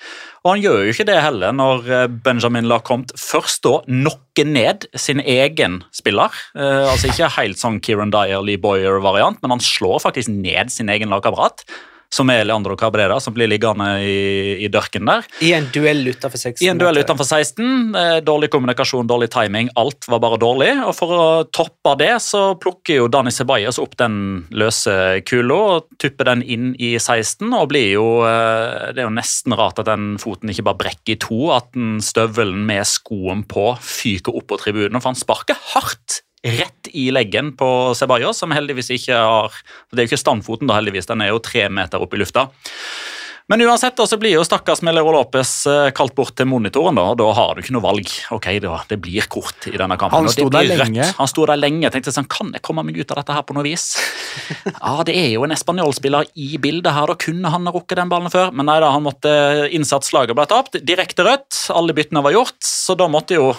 Og 0.42 0.53
han 0.53 0.62
gjør 0.62 0.80
jo 0.82 0.94
ikke 0.94 1.07
det 1.07 1.20
heller 1.22 1.55
når 1.55 1.86
eh, 1.86 2.09
Benjamin 2.26 2.66
Lacomte 2.70 3.14
først 3.20 3.62
da 3.66 3.76
knocker 3.86 4.48
ned 4.48 4.88
sin 4.98 5.22
egen 5.22 5.80
spiller. 5.94 6.34
Eh, 6.57 6.90
altså 6.90 7.12
ikke 7.12 7.30
helt 7.36 7.61
sånn 7.61 7.78
Kieran 7.84 8.12
Dyer, 8.14 8.42
Lee 8.44 8.61
Boyer-variant, 8.61 9.38
men 9.42 9.55
han 9.55 9.62
slår 9.62 10.03
faktisk 10.03 10.32
ned 10.34 10.72
sin 10.74 10.90
egen 10.92 11.12
lagkamerat, 11.14 11.64
som 12.13 12.29
er 12.33 12.45
Leandro 12.45 12.77
Cabrera, 12.77 13.17
som 13.21 13.33
blir 13.35 13.49
liggende 13.49 13.87
i, 14.05 14.57
i 14.65 14.69
dørken 14.73 15.09
der. 15.09 15.25
I 15.45 15.53
en 15.57 15.69
duell 15.73 16.05
utenfor 16.13 16.37
16 16.37 16.61
I 16.65 16.71
en 16.73 16.81
duell 16.81 17.01
utenfor 17.01 17.25
16. 17.25 17.65
eh, 17.97 18.17
Dårlig 18.25 18.51
kommunikasjon, 18.53 19.09
dårlig 19.09 19.31
timing. 19.33 19.71
Alt 19.81 20.09
var 20.13 20.21
bare 20.23 20.41
dårlig. 20.43 20.71
Og 20.85 20.93
For 20.99 21.15
å 21.17 21.27
toppe 21.49 21.95
det 22.01 22.13
så 22.25 22.43
plukker 22.61 23.01
jo 23.01 23.09
Dani 23.13 23.33
Ceballos 23.33 23.81
opp 23.83 23.97
den 24.01 24.19
løse 24.53 24.95
kula 25.29 25.61
og 25.77 25.89
tupper 26.03 26.29
den 26.33 26.45
inn 26.45 26.73
i 26.77 26.95
16. 26.99 27.49
og 27.49 27.71
blir 27.73 27.95
jo, 27.95 28.07
eh, 28.29 28.93
Det 28.93 29.01
er 29.01 29.09
jo 29.09 29.17
nesten 29.17 29.57
rart 29.57 29.81
at 29.81 29.89
den 29.89 30.19
foten 30.21 30.53
ikke 30.53 30.67
bare 30.69 30.83
brekker 30.85 31.17
i 31.17 31.21
to. 31.23 31.41
At 31.57 31.73
den 31.73 31.97
støvelen 32.05 32.67
med 32.69 32.85
skoen 32.89 33.47
på 33.49 33.73
fyker 33.81 34.37
opp 34.37 34.51
på 34.53 34.61
tribunen. 34.61 35.01
For 35.01 35.13
han 35.13 35.19
sparker 35.19 35.57
hardt 35.73 36.21
rett 36.43 36.90
i 36.93 37.11
leggen 37.14 37.53
på 37.57 37.95
Ceballos, 37.95 38.40
som 38.43 38.51
heldigvis 38.51 38.90
ikke 38.99 39.14
har 39.16 39.55
Det 39.93 40.03
er 40.03 40.07
jo 40.07 40.12
ikke 40.12 40.24
standfoten, 40.24 40.68
da 40.68 40.80
heldigvis. 40.80 41.07
Den 41.07 41.22
er 41.22 41.32
jo 41.32 41.43
tre 41.43 41.68
meter 41.70 42.03
opp 42.03 42.14
i 42.14 42.20
lufta. 42.20 42.49
Men 43.51 43.61
uansett 43.66 43.99
så 44.09 44.16
blir 44.16 44.36
jo 44.36 44.45
stakkars 44.47 44.80
Melero 44.86 45.11
Lopez 45.12 45.51
eh, 45.68 45.88
kalt 45.97 46.14
bort 46.16 46.36
til 46.38 46.47
monitoren, 46.49 46.97
da, 46.97 47.09
og 47.11 47.18
da 47.20 47.26
har 47.36 47.55
du 47.55 47.62
ikke 47.62 47.74
noe 47.74 47.84
valg. 47.84 48.12
Ok, 48.32 48.47
da, 48.62 48.78
Det 48.88 48.99
blir 49.03 49.26
kort 49.30 49.66
i 49.68 49.74
denne 49.74 49.99
kampen. 50.01 50.22
Han 50.22 50.32
sto 50.32 50.47
der 50.53 50.68
lenge. 50.70 51.09
Han 51.18 51.30
sto 51.30 51.47
der 51.51 51.59
lenge. 51.59 51.82
Jeg 51.84 51.97
tenkte 51.97 52.14
sånn, 52.14 52.28
Kan 52.32 52.53
jeg 52.55 52.62
komme 52.64 52.84
meg 52.86 52.97
ut 52.97 53.11
av 53.12 53.20
dette 53.20 53.34
her 53.36 53.45
på 53.47 53.57
noe 53.59 53.66
vis? 53.66 53.90
Ja, 54.78 55.03
Det 55.05 55.14
er 55.18 55.28
jo 55.34 55.43
en 55.45 55.53
espanjolspiller 55.53 56.30
i 56.38 56.57
bildet 56.62 56.95
her. 56.95 57.11
da 57.11 57.18
Kunne 57.18 57.51
han 57.53 57.66
ha 57.68 57.74
rukket 57.74 57.99
den 57.99 58.12
ballen 58.12 58.32
før? 58.32 58.55
Men 58.55 58.70
nei 58.70 58.78
da, 58.80 58.93
han 58.95 59.05
måtte 59.05 59.34
innsatt 59.74 60.07
slaget 60.09 60.38
ble 60.38 60.47
tapt. 60.49 60.78
Direkte 60.80 61.26
rødt. 61.26 61.66
Alle 61.74 61.93
byttene 61.99 62.22
var 62.24 62.32
gjort, 62.38 62.57
så 62.64 62.97
da 62.97 63.11
måtte 63.11 63.36
jo 63.36 63.51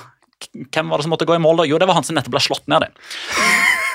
Hvem 0.52 0.90
var 0.92 0.98
det 1.00 1.06
som 1.08 1.14
måtte 1.14 1.28
gå 1.30 1.36
i 1.38 1.42
mål, 1.44 1.62
da? 1.62 1.66
Jo, 1.70 1.78
det 1.82 1.88
var 1.90 1.98
han 1.98 2.06
som 2.08 2.18
nettopp 2.18 2.36
ble 2.36 2.42
slått 2.44 2.68
ned. 2.72 2.86
det. 2.86 2.92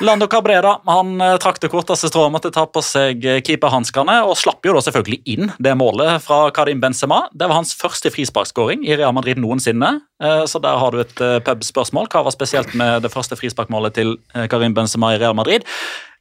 Lando 0.00 0.28
Cabrera 0.30 0.76
han 0.86 1.20
eh, 1.20 1.36
trakk 1.42 1.58
det 1.62 1.70
korteste 1.72 2.06
strået, 2.10 2.30
måtte 2.30 2.52
ta 2.54 2.62
på 2.70 2.82
seg 2.86 3.24
eh, 3.26 3.40
keeperhanskene 3.42 4.20
og 4.28 4.36
slapp 4.38 4.62
jo 4.66 4.76
da 4.76 4.82
selvfølgelig 4.86 5.18
inn 5.34 5.50
det 5.58 5.74
målet 5.78 6.22
fra 6.22 6.52
Karim 6.54 6.78
Benzema. 6.82 7.24
Det 7.34 7.48
var 7.50 7.58
hans 7.58 7.74
første 7.74 8.12
frisparkskåring 8.14 8.86
i 8.86 8.94
Real 8.94 9.16
Madrid 9.16 9.40
noensinne. 9.42 9.96
eh, 10.22 10.44
Så 10.46 10.62
der 10.62 10.78
har 10.78 10.94
du 10.94 11.00
et 11.02 11.18
pubspørsmål. 11.44 12.06
Hva 12.12 12.22
var 12.28 12.36
spesielt 12.36 12.74
med 12.78 13.02
det 13.02 13.10
første 13.10 13.34
frisparkmålet 13.38 13.98
til 13.98 14.16
Karim 14.50 14.74
Benzema 14.74 15.14
i 15.14 15.18
Real 15.18 15.34
Madrid? 15.34 15.66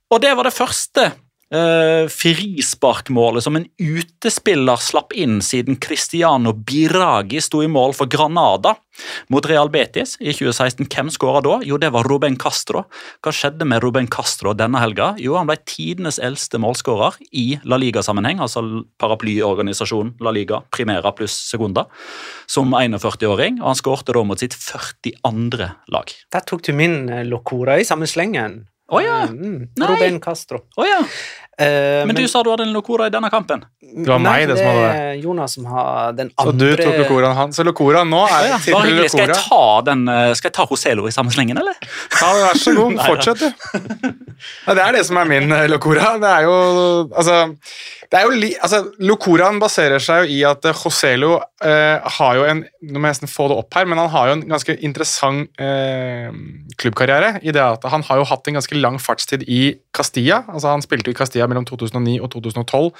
Og 0.09 0.21
det 0.23 0.33
var 0.37 0.47
det 0.47 0.55
første 0.57 1.11
eh, 1.53 2.07
frisparkmålet 2.11 3.43
som 3.43 3.57
en 3.59 3.65
utespiller 3.77 4.79
slapp 4.81 5.13
inn 5.17 5.39
siden 5.43 5.79
Cristiano 5.81 6.53
Biragi 6.53 7.41
sto 7.43 7.63
i 7.63 7.69
mål 7.71 7.95
for 7.97 8.09
Granada 8.11 8.75
mot 9.29 9.45
Real 9.45 9.69
Betis 9.69 10.15
i 10.19 10.31
2016. 10.33 10.87
Hvem 10.89 11.11
skåra 11.13 11.41
da? 11.45 11.59
Jo, 11.67 11.77
det 11.81 11.91
var 11.93 12.07
Ruben 12.09 12.37
Castro. 12.39 12.85
Hva 13.23 13.33
skjedde 13.35 13.67
med 13.69 13.83
Ruben 13.83 14.09
Castro 14.11 14.55
denne 14.57 14.81
helga? 14.81 15.11
Jo, 15.21 15.35
han 15.37 15.49
ble 15.49 15.59
tidenes 15.67 16.19
eldste 16.23 16.59
målskårer 16.61 17.19
i 17.31 17.45
La 17.67 17.77
Liga-sammenheng, 17.81 18.41
altså 18.43 18.63
paraplyorganisasjonen 19.01 20.15
La 20.25 20.33
Liga, 20.33 20.63
Primera 20.73 21.13
pluss 21.15 21.35
Segunda, 21.51 21.85
som 22.49 22.73
41-åring, 22.73 23.61
og 23.61 23.71
han 23.71 23.79
skårte 23.79 24.15
da 24.15 24.23
mot 24.25 24.41
sitt 24.41 24.57
42. 24.57 25.69
lag. 25.93 26.17
Der 26.33 26.47
tok 26.47 26.65
du 26.65 26.73
min 26.75 27.05
lokora 27.07 27.47
locora 27.47 27.77
i 27.79 27.85
samme 27.85 28.07
slengen. 28.09 28.65
Å 28.87 29.01
ja. 29.03 29.17
Mm. 29.27 29.67
Ruben 29.75 30.19
Castro. 30.23 30.63
Å 30.79 30.85
ja. 30.87 31.01
Eh, 31.59 32.05
Men 32.05 32.13
du 32.15 32.27
sa 32.29 32.43
du 32.45 32.51
hadde 32.51 32.67
en 32.67 32.73
locora 32.75 33.07
i 33.07 33.13
denne 33.13 33.29
kampen. 33.33 33.63
Det 33.81 34.05
var 34.05 34.19
meg, 34.21 34.43
det 34.49 34.59
som 34.59 34.67
hadde 34.67 34.81
det. 34.83 34.97
er 35.01 35.21
Jonas 35.23 35.55
som 35.57 35.65
har 35.71 36.11
den 36.13 36.29
andre 36.37 36.51
Så 36.51 36.57
du 36.59 36.83
tok 36.83 36.97
Locoraen 37.01 37.35
hans. 37.39 37.57
Så 37.57 37.65
Locoraen 37.65 38.11
nå 38.13 38.19
er 38.27 38.49
Ja, 38.51 38.59
til 38.61 38.75
Locora. 38.77 39.07
Skal 39.09 39.23
jeg 39.31 39.39
ta 39.41 39.81
den, 39.87 40.03
eh, 40.13 40.33
skal 40.37 40.51
jeg 40.51 40.53
ta 40.59 40.65
Roselo 40.69 41.07
i 41.09 41.15
samme 41.15 41.33
slengen, 41.33 41.57
eller? 41.57 41.73
Ja, 42.21 42.29
vær 42.43 42.61
så 42.61 42.75
god, 42.77 42.99
fortsett 43.09 43.41
du. 43.41 43.49
Ja, 44.67 44.75
det 44.77 44.83
er 44.85 44.91
det 44.99 45.05
som 45.09 45.17
er 45.17 45.25
min 45.33 45.51
eh, 45.51 45.65
Locora. 45.71 46.13
Det 46.21 46.29
er 46.29 46.45
jo 46.45 46.57
altså, 47.09 47.39
det 48.11 48.19
er 48.21 48.27
jo 48.29 48.37
li, 48.37 48.51
altså 48.61 48.83
Locoraen 49.03 49.57
baserer 49.59 49.99
seg 50.03 50.27
jo 50.27 50.37
i 50.37 50.43
at 50.47 50.63
Joselo 50.69 51.39
eh, 51.65 51.97
har 52.19 52.37
jo 52.37 52.45
en 52.47 52.61
Nå 52.87 53.01
må 53.01 53.09
jeg 53.09 53.17
nesten 53.17 53.27
få 53.31 53.47
det 53.49 53.57
opp 53.59 53.73
her, 53.75 53.87
men 53.89 53.97
han 53.99 54.07
har 54.13 54.29
jo 54.29 54.35
en 54.37 54.45
ganske 54.47 54.77
interessant 54.85 55.49
eh, 55.59 56.29
klubbkarriere. 56.79 57.39
i 57.41 57.51
det 57.51 57.59
at 57.63 57.83
Han 57.91 58.03
har 58.07 58.21
jo 58.21 58.27
hatt 58.29 58.47
en 58.47 58.55
ganske 58.59 58.77
lang 58.77 58.99
fartstid 59.01 59.43
i 59.49 59.73
Castilla. 59.97 60.43
altså 60.47 60.69
Han 60.75 60.85
spilte 60.85 61.09
jo 61.09 61.15
i 61.15 61.17
Castilla 61.17 61.46
mellom 61.49 61.65
2009 61.67 62.19
og 62.21 62.31
2012. 62.35 62.91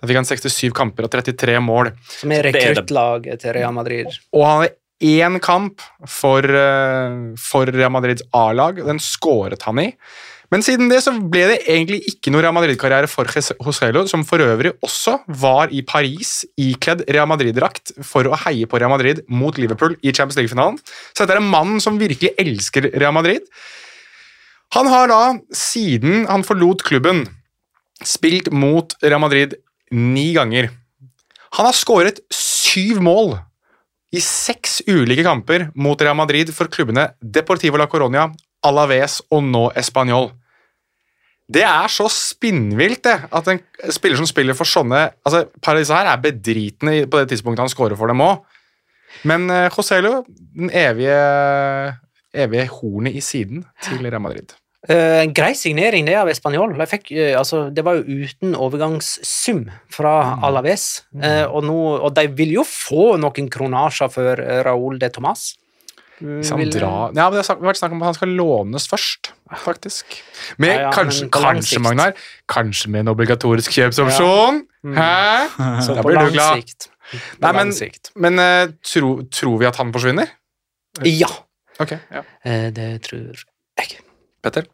Da 0.00 0.08
fikk 0.08 0.20
han 0.22 0.28
67 0.28 0.72
kamper 0.76 1.06
og 1.06 1.12
33 1.12 1.58
mål. 1.60 1.92
Som 2.08 2.32
er 2.32 2.48
rekruttlaget 2.48 3.42
til 3.42 3.56
Real 3.58 3.74
Madrid. 3.76 4.08
Og 4.32 4.46
han 4.46 4.62
hadde 4.62 4.76
én 5.00 5.40
kamp 5.40 5.80
for, 6.08 6.40
eh, 6.44 7.36
for 7.36 7.66
Real 7.66 7.92
Madrids 7.92 8.22
A-lag. 8.32 8.76
Den 8.76 8.98
skåret 8.98 9.62
han 9.62 9.78
i. 9.78 9.94
Men 10.50 10.64
siden 10.66 10.88
det 10.90 10.98
så 11.04 11.12
ble 11.14 11.44
det 11.46 11.58
egentlig 11.70 12.00
ikke 12.10 12.32
noe 12.34 12.42
Real 12.42 12.54
Madrid-karriere 12.56 13.06
for 13.06 13.24
Joselo, 13.24 14.02
som 14.10 14.24
for 14.26 14.42
øvrig 14.42 14.72
også 14.82 15.20
var 15.28 15.70
i 15.70 15.84
Paris 15.86 16.44
ikledd 16.58 17.04
Real 17.06 17.28
Madrid-drakt 17.30 17.94
for 18.02 18.26
å 18.26 18.38
heie 18.46 18.66
på 18.66 18.80
Real 18.80 18.90
Madrid 18.90 19.22
mot 19.28 19.56
Liverpool 19.62 19.94
i 20.02 20.10
Champions 20.10 20.40
League-finalen. 20.40 20.80
Så 21.14 21.22
dette 21.22 21.36
er 21.36 21.42
en 21.42 21.52
mann 21.52 21.78
som 21.78 22.00
virkelig 22.00 22.34
elsker 22.36 22.90
Real 22.98 23.14
Madrid. 23.14 23.46
Han 24.74 24.90
har 24.90 25.10
da, 25.10 25.22
siden 25.54 26.26
han 26.26 26.42
forlot 26.46 26.82
klubben, 26.82 27.28
spilt 28.06 28.50
mot 28.52 28.94
Real 29.02 29.20
Madrid 29.22 29.56
ni 29.90 30.30
ganger. 30.36 30.70
Han 31.58 31.66
har 31.66 31.76
skåret 31.76 32.20
syv 32.34 33.00
mål 33.02 33.34
i 34.14 34.20
seks 34.22 34.80
ulike 34.90 35.24
kamper 35.26 35.68
mot 35.74 36.00
Real 36.02 36.18
Madrid 36.18 36.50
for 36.54 36.70
klubbene 36.70 37.10
Deportivo 37.20 37.78
la 37.78 37.88
Coronia, 37.90 38.28
Alaves 38.66 39.20
og 39.30 39.44
nå 39.46 39.68
Español. 39.78 40.30
Det 41.50 41.64
er 41.66 41.90
så 41.90 42.06
spinnvilt 42.12 43.02
det, 43.06 43.16
at 43.34 43.48
en 43.50 43.58
spiller 43.90 44.20
som 44.20 44.28
spiller 44.28 44.54
for 44.54 44.68
sånne 44.70 45.08
altså 45.26 45.48
Paradise 45.58 45.94
her 45.94 46.06
er 46.12 46.22
bedritne 46.22 46.94
på 47.10 47.18
det 47.18 47.32
tidspunktet 47.32 47.64
han 47.64 47.72
scorer 47.72 47.98
for 47.98 48.10
dem 48.10 48.22
òg. 48.22 48.44
Men 49.26 49.50
eh, 49.50 49.66
Joselo, 49.74 50.20
den 50.54 50.70
evige 50.70 51.16
evige 52.30 52.68
hornet 52.70 53.18
i 53.18 53.22
siden 53.24 53.64
til 53.82 54.06
Real 54.06 54.22
Madrid. 54.22 54.54
Eh, 54.88 55.22
En 55.22 55.32
grei 55.36 55.52
signering 55.54 56.06
det 56.06 56.14
av 56.16 56.28
Español. 56.32 56.72
Uh, 56.72 56.86
eh, 57.10 57.36
altså, 57.38 57.66
det 57.74 57.84
var 57.84 57.98
jo 58.00 58.24
uten 58.24 58.54
overgangssum 58.56 59.66
fra 59.92 60.38
Alaves. 60.42 61.02
Eh, 61.22 61.44
og, 61.44 61.64
no, 61.64 61.98
og 62.00 62.14
de 62.16 62.26
vil 62.28 62.54
jo 62.56 62.64
få 62.64 63.16
noen 63.20 63.50
kronasjer 63.52 64.08
for 64.10 64.36
Raúl 64.64 64.98
de 64.98 65.10
Tomàs. 65.10 65.56
Hvis 66.20 66.50
han 66.52 66.60
drar 66.68 66.82
Ja, 66.84 67.06
men 67.08 67.14
Det 67.14 67.22
har 67.22 67.42
sagt- 67.42 67.62
vært 67.62 67.78
snakk 67.80 67.92
om 67.92 68.02
at 68.02 68.06
han 68.10 68.14
skal 68.14 68.28
lånes 68.28 68.86
først, 68.88 69.30
faktisk. 69.56 70.04
Med, 70.58 70.68
Ja, 70.76 70.80
ja, 70.82 70.90
kanskje, 70.92 71.28
kanskje. 71.30 71.78
Magnar, 71.80 72.12
kanskje 72.46 72.88
med 72.88 73.00
en 73.06 73.14
obligatorisk 73.14 73.70
kjøpsopsjon? 73.72 74.66
Hæ? 74.84 75.48
Så 75.80 75.94
Da 75.94 76.02
på 76.02 76.08
blir 76.08 76.26
du 76.26 76.32
glad. 76.32 76.56
sikt. 76.60 76.88
Nei, 77.40 77.52
men, 77.52 77.72
sikt. 77.72 78.10
men 78.16 78.36
tro, 78.82 79.22
tror 79.32 79.58
vi 79.58 79.66
at 79.66 79.76
han 79.76 79.92
forsvinner? 79.92 80.28
Ja, 81.04 81.28
Okay, 81.80 81.98
ja. 82.12 82.22
eh, 82.44 82.70
det 82.70 83.02
tror 83.02 83.32
jeg. 83.78 84.00
Petter? 84.40 84.68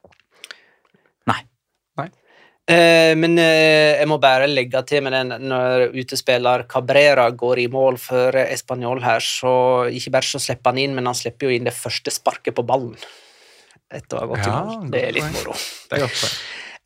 Eh, 2.66 3.12
men 3.14 3.36
eh, 3.38 3.94
jeg 4.00 4.08
må 4.10 4.16
bare 4.18 4.48
legge 4.50 4.80
til 4.88 5.04
med 5.06 5.14
den 5.14 5.46
når 5.52 5.92
utespiller 5.94 6.64
Cabrera 6.66 7.28
går 7.30 7.62
i 7.62 7.68
mål 7.70 7.98
for 8.02 8.34
Español 8.42 9.04
her, 9.04 9.22
så 9.22 9.86
ikke 9.86 10.16
bare 10.16 10.26
så 10.26 10.42
slipper 10.42 10.74
han 10.74 10.82
inn, 10.82 10.96
men 10.98 11.06
han 11.06 11.14
slipper 11.14 11.46
jo 11.46 11.54
inn 11.54 11.68
det 11.68 11.76
første 11.76 12.10
sparket 12.10 12.56
på 12.56 12.66
ballen. 12.66 12.96
Etter 13.86 14.18
å 14.18 14.24
ha 14.24 14.30
gått 14.32 14.48
i 14.48 14.50
mål. 14.50 14.86
Det 14.90 15.02
er 15.06 15.14
litt 15.14 15.30
moro. 15.36 15.54
Det 15.86 15.94
er 15.98 16.06
godt 16.08 16.22
for. 16.24 16.38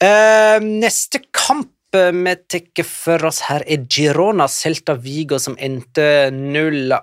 Eh, 0.04 0.58
neste 0.84 1.22
kamp 1.32 1.96
eh, 1.96 2.12
vi 2.12 2.34
tar 2.52 2.84
for 2.88 3.30
oss 3.30 3.40
her, 3.48 3.64
er 3.64 3.88
Girona 3.88 4.50
Celta 4.52 4.98
Vigo, 5.00 5.40
som 5.40 5.56
endte 5.56 6.28
0-1. 6.28 7.00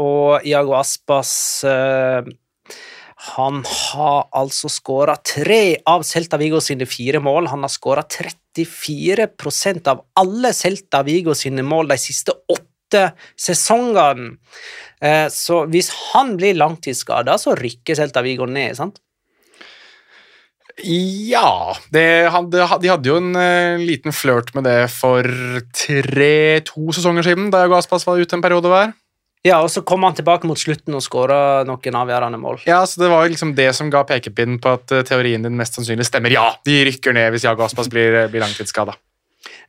Og 0.00 0.48
Iago 0.48 0.78
Aspas 0.80 1.34
eh, 1.68 2.32
han 3.22 3.60
har 3.68 4.24
altså 4.34 4.66
skåra 4.72 5.14
tre 5.22 5.76
av 5.86 6.02
Celta 6.06 6.38
Vigo 6.40 6.58
sine 6.64 6.88
fire 6.90 7.20
mål. 7.22 7.46
Han 7.52 7.62
har 7.62 7.70
skåra 7.70 8.02
34% 8.02 9.90
av 9.92 10.02
alle 10.18 10.50
Celta 10.56 11.04
Vigo 11.06 11.34
sine 11.38 11.62
mål 11.62 11.92
de 11.92 11.98
siste 12.02 12.34
åtte 12.50 13.12
sesongene. 13.38 14.36
Eh, 15.00 15.28
Så 15.30 15.66
hvis 15.70 15.92
han 16.12 16.36
blir 16.36 16.58
langtidsskada, 16.58 17.38
så 17.38 17.54
rykker 17.54 17.94
Celta 17.94 18.22
Vigo 18.26 18.46
ned, 18.46 18.74
sant? 18.76 18.98
Ja 20.82 21.76
det, 21.92 22.32
De 22.50 22.88
hadde 22.88 23.06
jo 23.06 23.18
en 23.20 23.36
eh, 23.36 23.78
liten 23.78 24.12
flørt 24.12 24.54
med 24.56 24.64
det 24.64 24.90
for 24.90 25.22
tre-to 25.76 26.92
sesonger 26.96 27.22
siden, 27.26 27.50
da 27.52 27.66
Jago 27.66 27.76
Aspas 27.78 28.06
var 28.08 28.18
ute 28.18 28.34
en 28.34 28.42
periode 28.42 28.72
hver. 28.72 28.94
Ja, 29.42 29.58
og 29.58 29.72
så 29.74 29.82
kom 29.82 30.04
han 30.06 30.14
tilbake 30.14 30.46
mot 30.46 30.58
slutten 30.58 30.94
og 30.94 31.02
skåra 31.02 31.64
noen 31.66 31.96
avgjørende 31.98 32.38
mål. 32.38 32.60
Ja, 32.68 32.84
så 32.86 33.02
Det 33.02 33.10
var 33.10 33.26
liksom 33.28 33.56
det 33.58 33.72
som 33.74 33.90
ga 33.90 34.04
pekepinnen 34.06 34.60
på 34.62 34.76
at 34.78 34.92
eh, 34.94 35.02
teorien 35.02 35.42
din 35.42 35.56
mest 35.58 35.74
sannsynlig 35.74 36.06
stemmer. 36.06 36.30
Ja, 36.30 36.52
de 36.64 36.84
rykker 36.86 37.16
ned 37.16 37.34
hvis 37.34 37.48
Jago 37.48 37.64
Aspas 37.66 37.90
blir, 37.90 38.14
eh, 38.14 38.28
blir 38.30 38.44
langtidsskada. 38.44 38.94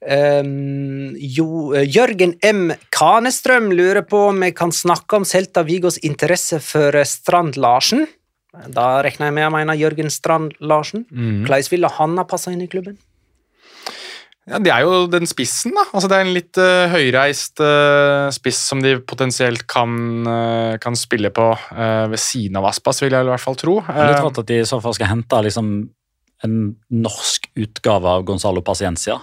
Um, 0.04 1.16
jo, 1.18 1.74
eh, 1.74 1.88
Jørgen 1.90 2.36
M. 2.46 2.74
Kanestrøm 2.94 3.72
lurer 3.74 4.06
på 4.06 4.28
om 4.30 4.44
vi 4.46 4.52
kan 4.54 4.70
snakke 4.70 5.18
om 5.18 5.26
Celta 5.26 5.64
Vigos 5.66 5.98
interesse 6.06 6.60
for 6.62 6.94
Strand 7.08 7.58
Larsen. 7.58 8.06
Da 8.70 9.02
regner 9.02 9.32
jeg 9.32 9.34
med 9.34 9.48
jeg 9.48 9.56
mener 9.56 9.80
Jørgen 9.80 10.14
Strand 10.14 10.54
Larsen. 10.62 11.08
Hvordan 11.10 11.72
ville 11.72 11.90
han 11.90 12.18
ha 12.22 12.28
passa 12.30 12.54
inn 12.54 12.62
i 12.62 12.70
klubben? 12.70 13.00
Ja, 14.50 14.60
Det 14.60 14.72
er 14.74 14.84
jo 14.84 15.06
den 15.08 15.28
spissen, 15.30 15.72
da. 15.76 15.86
Altså, 15.94 16.10
det 16.12 16.18
er 16.18 16.26
en 16.26 16.36
litt 16.36 16.60
uh, 16.60 16.92
høyreist 16.92 17.62
uh, 17.64 18.28
spiss 18.36 18.60
som 18.68 18.82
de 18.84 18.98
potensielt 19.00 19.64
kan, 19.72 19.94
uh, 20.28 20.76
kan 20.84 20.98
spille 21.00 21.32
på 21.34 21.46
ved 22.12 22.20
siden 22.20 22.60
av 22.60 22.68
Aspas, 22.74 23.00
vil 23.04 23.16
jeg 23.16 23.24
i 23.24 23.32
hvert 23.32 23.44
fall 23.44 23.60
tro. 23.60 23.78
Litt 23.88 24.20
rart 24.20 24.42
at 24.44 24.50
de 24.50 24.60
i 24.60 24.68
så 24.68 24.82
fall 24.84 24.96
skal 24.98 25.14
hente 25.14 25.44
liksom 25.48 25.76
en 26.44 26.58
norsk 26.92 27.48
utgave 27.56 28.10
av 28.18 28.26
Gonzalo 28.28 28.62
Paciencia. 28.66 29.22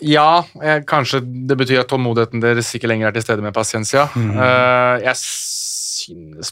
ja, 0.00 0.42
jeg, 0.62 0.86
kanskje 0.88 1.20
det 1.20 1.58
betyr 1.60 1.82
at 1.82 1.90
tålmodigheten 1.92 2.40
deres 2.40 2.70
ikke 2.72 2.88
lenger 2.88 3.10
er 3.10 3.16
til 3.16 3.26
stede 3.26 3.44
med 3.44 3.52
Paciencia. 3.52 4.06
Eh, 4.16 5.02
jeg 5.04 5.18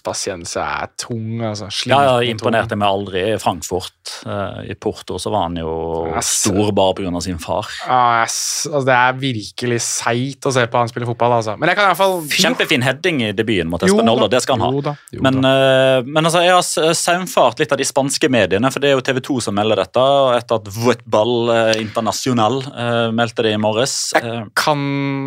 Paciencia 0.04 0.64
er 0.82 0.90
tung, 1.00 1.40
altså. 1.44 1.68
Ja, 1.68 1.74
Sliten 1.76 2.04
ja. 2.06 2.14
Imponerte 2.32 2.76
meg 2.78 2.88
aldri 2.88 3.22
i 3.32 3.38
Frankfurt. 3.42 4.14
Eh, 4.26 4.70
I 4.72 4.76
Porto 4.80 5.18
så 5.22 5.32
var 5.32 5.48
han 5.48 5.58
jo 5.60 5.72
yes. 6.14 6.30
stor 6.46 6.70
bare 6.76 6.94
pga. 7.00 7.20
sin 7.24 7.38
far. 7.42 7.68
Ja, 7.86 8.22
yes. 8.22 8.66
altså, 8.70 8.84
det 8.88 8.96
er 8.96 9.18
virkelig 9.20 9.80
seigt 9.86 10.46
å 10.48 10.52
se 10.54 10.66
på 10.70 10.80
han 10.82 10.90
spille 10.92 11.08
fotball, 11.08 11.38
altså. 11.40 11.56
Men 11.60 11.72
jeg 11.72 11.80
kan 11.80 11.88
i 11.88 11.92
hvert 11.92 12.00
fall 12.00 12.16
Kjempefin 12.40 12.86
heading 12.86 13.22
i 13.28 13.32
debuten 13.36 13.70
mot 13.72 13.82
Espenolda, 13.86 14.28
det 14.32 14.42
skal 14.44 14.58
han 14.60 14.76
jo 14.76 14.80
ha. 14.82 14.86
da, 14.90 14.96
jo 15.16 15.24
Men, 15.26 15.40
da. 15.44 15.54
eh, 15.54 16.02
men 16.08 16.24
altså, 16.30 16.44
jeg 16.46 16.54
har 16.56 16.64
s- 16.64 17.00
saumfart 17.04 17.60
litt 17.62 17.72
av 17.72 17.80
de 17.80 17.88
spanske 17.88 18.30
mediene, 18.32 18.70
for 18.72 18.80
det 18.82 18.90
er 18.90 18.98
jo 18.98 19.04
TV 19.04 19.20
2 19.30 19.40
som 19.48 19.56
melder 19.58 19.82
dette. 19.84 20.06
Etter 20.40 20.60
at 20.60 20.70
Vuetball 20.80 21.50
Internasjonal 21.80 21.98
International 22.00 22.56
eh, 22.64 23.10
meldte 23.12 23.44
det 23.44 23.52
i 23.54 23.60
morges. 23.60 23.94
Jeg 24.16 24.46
kan 24.58 24.80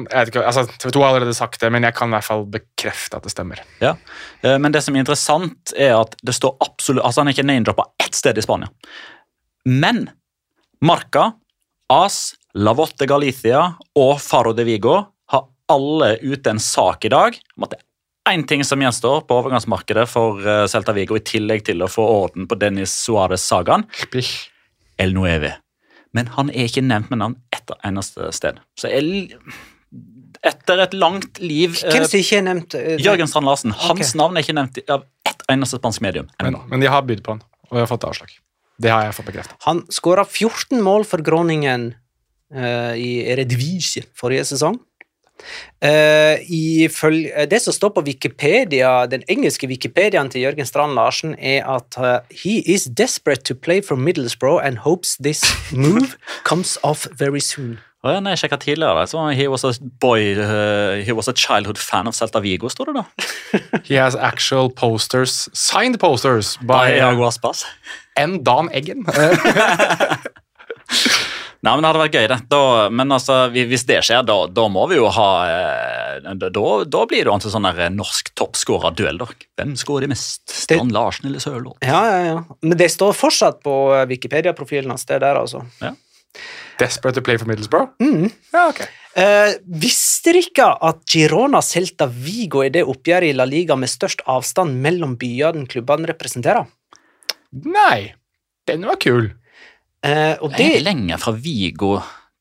jeg 0.09 0.17
vet 0.17 0.31
ikke, 0.31 0.43
altså 0.47 0.63
TV 0.79 0.91
2 0.95 1.01
har 1.03 1.09
allerede 1.13 1.35
sagt 1.37 1.59
det, 1.61 1.69
men 1.73 1.85
jeg 1.85 1.95
kan 1.97 2.09
i 2.11 2.15
hvert 2.17 2.27
fall 2.27 2.43
bekrefte 2.49 3.17
at 3.19 3.25
det 3.27 3.31
stemmer. 3.33 3.61
Ja, 3.81 3.93
eh, 3.93 4.12
Men 4.41 4.73
det 4.73 4.81
som 4.85 4.95
er 4.95 5.03
interessant, 5.03 5.71
er 5.77 5.93
at 5.95 6.17
det 6.25 6.35
står 6.35 6.57
absolutt 6.63 7.05
Altså, 7.05 7.21
han 7.21 7.29
er 7.29 7.35
ikke 7.35 7.45
name-droppa 7.47 7.85
ett 8.03 8.17
sted 8.17 8.37
i 8.37 8.43
Spania. 8.43 8.67
Men 9.65 10.05
Marca, 10.83 11.31
AS, 11.93 12.33
Lavotte 12.53 13.07
Galicia 13.09 13.63
og 13.95 14.19
Faro 14.21 14.53
de 14.53 14.65
Vigo 14.67 14.97
har 15.31 15.47
alle 15.71 16.17
ute 16.21 16.51
en 16.51 16.61
sak 16.61 17.05
i 17.07 17.11
dag 17.13 17.37
om 17.57 17.65
at 17.65 17.73
det 17.73 17.79
er 17.81 17.89
én 18.33 18.45
ting 18.47 18.63
som 18.63 18.81
gjenstår 18.81 19.25
på 19.27 19.37
overgangsmarkedet 19.41 20.05
for 20.07 20.43
eh, 20.47 20.65
Celta 20.71 20.93
Vigo, 20.95 21.17
i 21.17 21.25
tillegg 21.25 21.65
til 21.67 21.83
å 21.83 21.89
få 21.91 22.05
orden 22.21 22.47
på 22.47 22.57
Dennis 22.59 22.93
Suárez-sagaen. 23.03 23.87
El 25.01 25.15
Nueve. 25.15 25.57
Men 26.13 26.29
han 26.35 26.51
er 26.53 26.69
ikke 26.69 26.85
nevnt 26.85 27.09
med 27.11 27.23
navn 27.23 27.37
ett 27.55 27.73
eneste 27.83 28.29
sted. 28.35 28.61
Så 28.79 28.91
jeg, 28.91 29.39
etter 30.43 30.83
et 30.83 30.93
langt 30.97 31.39
liv 31.43 31.75
Hvem 31.79 32.03
eh, 32.03 32.07
som 32.09 32.19
ikke 32.19 32.39
er 32.39 32.45
nevnt? 32.49 32.75
Uh, 32.75 32.95
Jørgen 33.01 33.29
Strand 33.31 33.47
Larsen. 33.47 33.75
Hans 33.85 34.11
okay. 34.11 34.19
navn 34.19 34.37
er 34.37 34.45
ikke 34.45 34.57
nevnt 34.57 34.79
av 34.91 35.05
ett 35.29 35.43
eneste 35.51 35.79
spansk 35.79 36.03
medium. 36.03 36.29
Men, 36.43 36.59
men 36.71 36.83
de 36.83 36.91
har 36.91 37.05
bydd 37.07 37.23
på 37.25 37.37
han, 37.37 37.43
og 37.69 37.77
jeg 37.77 37.85
har 37.85 37.91
fått 37.91 38.07
avslag. 38.09 38.33
Det 38.83 38.91
har 38.91 39.05
jeg 39.05 39.15
fått 39.17 39.29
bekreftet. 39.29 39.59
Han 39.67 39.83
skåra 39.93 40.25
14 40.25 40.81
mål 40.83 41.05
for 41.07 41.23
Groningen 41.23 41.93
uh, 42.55 42.93
i 42.97 43.23
Eredivisie 43.31 44.07
forrige 44.17 44.49
sesong. 44.53 44.79
Uh, 45.83 46.39
ifølge, 46.51 47.45
det 47.49 47.61
som 47.61 47.73
står 47.73 47.89
på 47.95 48.03
Wikipedia, 48.05 49.05
den 49.09 49.23
engelske 49.27 49.67
Wikipediaen 49.67 50.29
til 50.29 50.45
Jørgen 50.45 50.65
Strand 50.65 50.93
Larsen, 50.93 51.35
er 51.39 51.65
at 51.67 51.97
uh, 51.99 52.19
he 52.43 52.61
is 52.65 52.85
desperate 52.85 53.43
to 53.43 53.55
play 53.55 53.81
for 53.81 53.95
Middlesbrough 53.95 54.63
and 54.63 54.77
hopes 54.77 55.17
this 55.17 55.43
move 55.71 56.17
comes 56.49 56.77
off 56.83 57.07
very 57.17 57.39
soon. 57.39 57.79
Og 58.03 58.11
ja, 58.11 58.19
når 58.19 58.33
jeg 58.33 58.39
sjekket 58.41 58.65
tidligere, 58.65 59.05
så 59.07 59.21
he 59.31 59.45
was 59.47 59.63
a 59.63 59.71
boy, 60.03 60.33
uh, 60.35 60.99
he 61.07 61.13
was 61.15 61.29
a 61.31 61.33
childhood 61.33 61.79
fan 61.79 62.07
of 62.07 62.15
Celta 62.17 62.41
Vigo, 62.43 62.67
står 62.67 62.91
det 62.91 62.95
da. 62.99 63.03
He 63.87 63.95
has 63.95 64.15
actual 64.19 64.67
posters, 64.75 65.47
signed 65.55 65.99
posters, 66.01 66.57
by 66.59 66.67
By 66.67 66.97
Iago 66.97 67.23
Aspas. 67.29 67.63
N. 68.19 68.43
Dan 68.43 68.67
Eggen. 68.75 69.05
Nei, 71.63 71.71
men 71.71 71.79
det 71.79 71.87
hadde 71.87 72.01
vært 72.01 72.15
gøy, 72.17 72.25
det. 72.27 72.37
Da, 72.51 72.61
men 72.91 73.15
altså, 73.15 73.37
hvis 73.55 73.85
det 73.87 74.01
skjer, 74.03 74.25
da, 74.27 74.35
da 74.51 74.65
må 74.67 74.83
vi 74.91 74.97
jo 74.97 75.07
ha 75.15 75.27
eh, 75.47 76.25
Da, 76.43 76.49
da 76.51 77.03
blir 77.07 77.23
det 77.23 77.29
jo 77.29 77.35
en 77.37 77.43
sånn 77.45 77.69
der 77.69 77.93
norsk 77.93 78.33
toppskårerduell. 78.35 79.21
Hvem 79.55 79.71
skårer 79.79 80.11
mest? 80.11 80.43
Strand 80.51 80.91
Larsen 80.91 81.29
eller 81.31 81.39
Sørloth? 81.39 81.79
Ja, 81.79 82.01
ja, 82.11 82.19
ja. 82.27 82.57
Men 82.59 82.75
det 82.81 82.91
står 82.91 83.15
fortsatt 83.15 83.63
på 83.63 83.77
eh, 83.95 84.03
Wikipedia-profilen 84.11 84.91
hans, 84.91 85.07
det 85.07 85.21
der, 85.23 85.39
altså. 85.39 85.63
Desperate 86.83 87.15
to 87.19 87.23
play 87.25 87.37
for 87.39 87.47
Middlesbrough? 87.49 87.93
Mm. 88.03 88.27
Ja, 88.53 88.67
ok. 88.69 88.83
Eh, 89.15 89.53
visste 89.83 90.31
dere 90.31 90.41
ikke 90.41 90.65
at 90.89 91.03
Girona 91.13 91.61
Celta 91.63 92.07
Vigo 92.09 92.63
er 92.65 92.71
det 92.73 92.81
oppgjøret 92.89 93.29
i 93.29 93.35
La 93.37 93.45
Liga 93.45 93.77
med 93.79 93.91
størst 93.91 94.23
avstand 94.33 94.79
mellom 94.83 95.13
byene 95.21 95.67
klubbene 95.69 96.09
representerer? 96.09 96.65
Nei, 97.63 98.13
den 98.67 98.85
var 98.89 98.97
kul. 99.03 99.29
Eh, 100.03 100.35
og 100.41 100.51
Det 100.57 100.65
er 100.65 100.77
det, 100.79 100.83
lenger 100.87 101.21
fra 101.21 101.31
Vigo 101.37 101.93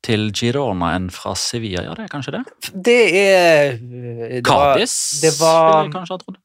til 0.03 0.31
Girona 0.35 0.95
enn 0.97 1.11
fra 1.15 1.35
Sevilla, 1.39 1.85
ja, 1.87 1.93
det 1.95 2.09
er 2.09 2.11
kanskje 2.11 2.33
det? 2.35 2.41
det 2.89 2.97
er 3.21 3.69
eh, 3.77 4.41
det 4.41 4.47
var- 4.49 4.73
Cadiz, 4.75 5.21
det 5.23 5.35
var- 5.39 5.69
ville 5.69 5.85
jeg 5.85 5.95
kanskje 5.95 6.17
ha 6.17 6.19
trodd. 6.25 6.39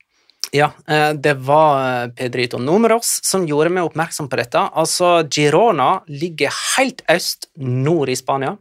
Ja, 0.52 0.72
eh, 0.88 1.10
det 1.14 1.34
var 1.34 2.04
eh, 2.04 2.10
Pedrito 2.16 2.60
Numeros 2.60 3.20
som 3.24 3.46
gjorde 3.48 3.72
meg 3.74 3.88
oppmerksom 3.88 4.30
på 4.32 4.40
dette. 4.40 4.62
Altså, 4.80 5.22
Girona 5.28 5.98
ligger 6.08 6.54
helt 6.78 7.04
øst 7.12 7.50
nord 7.60 8.10
i 8.10 8.16
Spania. 8.16 8.56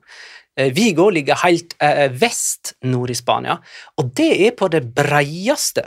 Eh, 0.59 0.73
Vigo 0.75 1.09
ligger 1.11 1.39
helt 1.45 1.77
vest 2.19 2.75
nord 2.83 3.11
i 3.11 3.19
Spania. 3.19 3.59
Og 4.01 4.11
det 4.19 4.33
er 4.49 4.57
på 4.59 4.71
det 4.73 4.83
breieste 4.97 5.87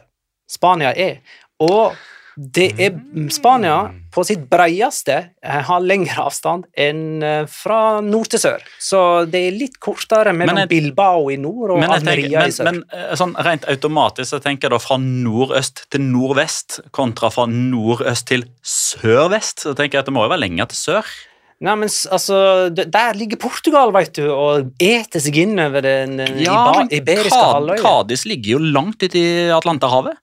Spania 0.50 0.94
er. 0.96 1.20
Og 1.60 1.98
Det 2.40 2.70
er 2.80 2.94
Spania 3.36 3.90
på 4.16 4.24
sitt 4.24 4.46
bredeste 4.50 5.16
eh, 5.44 5.58
har 5.68 5.82
lengre 5.84 6.24
avstand 6.24 6.64
enn 6.80 7.22
eh, 7.26 7.42
fra 7.52 8.00
nord 8.06 8.30
til 8.32 8.40
sør. 8.40 8.64
Så 8.80 9.02
det 9.30 9.42
er 9.50 9.58
litt 9.58 9.76
kortere 9.84 10.32
mellom 10.32 10.62
jeg- 10.64 10.70
Bilbao 10.72 11.28
i 11.34 11.36
nord 11.42 11.76
og 11.76 11.84
Almeria 11.84 12.46
i 12.48 12.54
sør. 12.56 12.70
men 12.72 12.80
eh, 12.96 13.12
sånn 13.20 13.36
rent 13.44 13.68
automatisk 13.68 14.32
så 14.32 14.40
tenker 14.42 14.70
jeg 14.70 14.78
da 14.78 14.80
fra 14.80 14.98
nordøst 15.04 15.84
til 15.92 16.06
nordvest 16.08 16.80
kontra 16.96 17.30
fra 17.34 17.46
nordøst 17.52 18.30
til 18.32 18.48
sørvest. 18.64 19.66
Så 19.68 19.76
tenker 19.76 20.00
jeg 20.00 20.06
at 20.06 20.10
det 20.10 20.16
må 20.16 20.24
jo 20.24 20.32
være 20.32 20.46
lenger 20.48 20.72
til 20.72 20.80
sør. 20.80 21.12
Nei, 21.60 21.74
men 21.76 21.90
altså, 21.92 22.70
Der 22.72 23.18
ligger 23.20 23.36
Portugal, 23.36 23.92
vet 23.92 24.14
du, 24.16 24.30
og 24.32 24.70
eter 24.80 25.20
seg 25.20 25.36
inn 25.42 25.58
over 25.60 25.84
den 25.84 26.22
Ja, 26.40 26.86
iberiske 26.88 27.36
halvøya. 27.36 27.82
Kadis 27.84 28.24
ligger 28.30 28.56
jo 28.56 28.60
langt 28.72 29.04
ute 29.04 29.20
i 29.20 29.50
Atlanterhavet. 29.52 30.16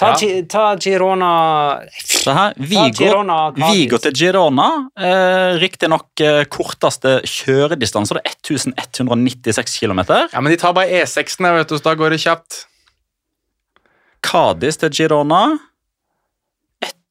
Ta, 0.00 0.14
Ja. 0.14 0.16
Gi- 0.16 0.46
ta 0.48 0.62
Girona 0.80 1.30
Se 1.92 2.32
her, 2.32 2.54
Vigo, 2.56 2.86
Girona, 2.96 3.34
Vigo 3.52 3.98
til 4.00 4.14
Girona, 4.16 4.68
eh, 4.96 5.58
riktignok 5.60 6.22
eh, 6.24 6.46
korteste 6.48 7.18
kjøredistanse, 7.28 8.16
det 8.16 8.22
er 8.24 8.32
1196 8.32 9.76
km. 9.82 10.00
Ja, 10.32 10.40
Men 10.40 10.54
de 10.54 10.56
tar 10.62 10.72
bare 10.72 10.88
E6-en, 11.02 11.50
vet 11.58 11.68
du, 11.68 11.76
så 11.76 11.84
da 11.90 11.94
går 12.00 12.16
det 12.16 12.22
kjapt. 12.24 12.62
Cádiz 14.24 14.78
til 14.80 14.88
Girona 14.90 15.58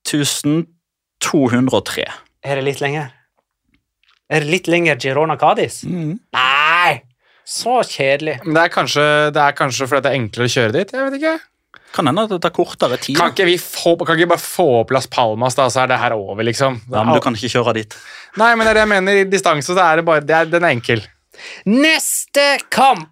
1203. 0.05 2.05
Er 2.45 2.55
det 2.59 2.63
litt 2.65 2.81
lenger? 2.83 3.11
Er 4.29 4.39
det 4.43 4.49
litt 4.49 4.67
lenger 4.69 4.95
Girona 5.01 5.35
Cádiz? 5.41 5.81
Nei! 5.85 7.01
Så 7.49 7.79
kjedelig. 7.89 8.35
Men 8.45 8.53
det 8.53 8.61
er 8.67 8.71
kanskje, 8.73 9.03
det 9.33 9.41
er 9.41 9.55
kanskje 9.57 9.87
fordi 9.89 10.03
det 10.05 10.11
er 10.11 10.17
enklere 10.19 10.45
å 10.45 10.53
kjøre 10.53 10.73
dit. 10.75 10.91
jeg 10.93 11.01
vet 11.07 11.15
ikke. 11.17 11.31
Kan 11.95 12.09
hende 12.09 12.25
at 12.27 12.33
det 12.35 12.41
tar 12.43 12.53
kortere 12.53 12.99
tid. 13.01 13.17
Kan 13.17 13.31
ikke 13.33 13.47
vi 13.49 13.57
få, 13.61 13.95
kan 14.05 14.19
ikke 14.19 14.29
bare 14.35 14.43
få 14.43 14.67
plass 14.89 15.07
Las 15.07 15.13
Palmas, 15.15 15.57
da, 15.57 15.69
så 15.73 15.83
er 15.83 15.93
det 15.93 15.99
her 16.01 16.13
over, 16.17 16.43
liksom? 16.45 16.81
Ja, 16.91 17.03
men 17.03 17.15
du 17.15 17.21
kan 17.23 17.37
ikke 17.37 17.49
kjøre 17.55 17.73
dit. 17.79 17.95
Nei, 18.37 18.51
men 18.55 18.65
det 18.65 18.73
er 18.73 18.79
det 18.79 18.85
jeg 18.85 18.93
mener. 18.93 19.21
I 19.21 19.29
distanse 19.29 19.73
så 19.73 19.85
er 19.85 20.01
det 20.01 20.05
bare 20.05 20.21
det 20.25 20.35
er, 20.35 20.51
Den 20.51 20.67
er 20.67 20.75
enkel. 20.75 21.01
Neste 21.65 22.51
kamp! 22.73 23.09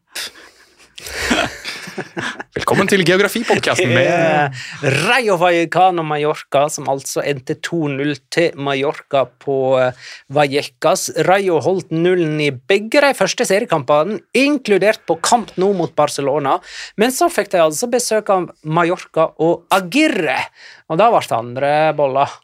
Velkommen 2.58 2.90
til 2.90 3.04
Geografipodkasten 3.08 3.94
med 3.94 4.08
Eh, 4.08 4.64
Rayo 5.08 5.38
Vallecano 5.40 6.04
Mallorca, 6.06 6.68
som 6.70 6.88
altså 6.92 7.24
endte 7.26 7.58
2-0 7.64 8.16
til 8.34 8.56
Mallorca 8.60 9.26
på 9.42 9.58
eh, 9.82 10.08
Vallecas. 10.34 11.10
Rayo 11.28 11.60
holdt 11.64 11.92
nullen 11.96 12.40
i 12.44 12.52
begge 12.52 13.02
de 13.04 13.14
første 13.18 13.48
seriekampene, 13.48 14.20
inkludert 14.38 15.04
på 15.10 15.20
kamp 15.24 15.54
nå 15.58 15.72
mot 15.78 15.94
Barcelona. 15.98 16.58
Men 16.98 17.14
så 17.16 17.30
fikk 17.34 17.54
de 17.54 17.64
altså 17.66 17.90
besøk 17.92 18.32
av 18.34 18.52
Mallorca 18.64 19.32
og 19.44 19.66
Agirre, 19.74 20.40
og 20.88 21.02
da 21.02 21.12
ble 21.14 21.26
det 21.26 21.40
andre 21.42 21.72
boller. 21.98 22.38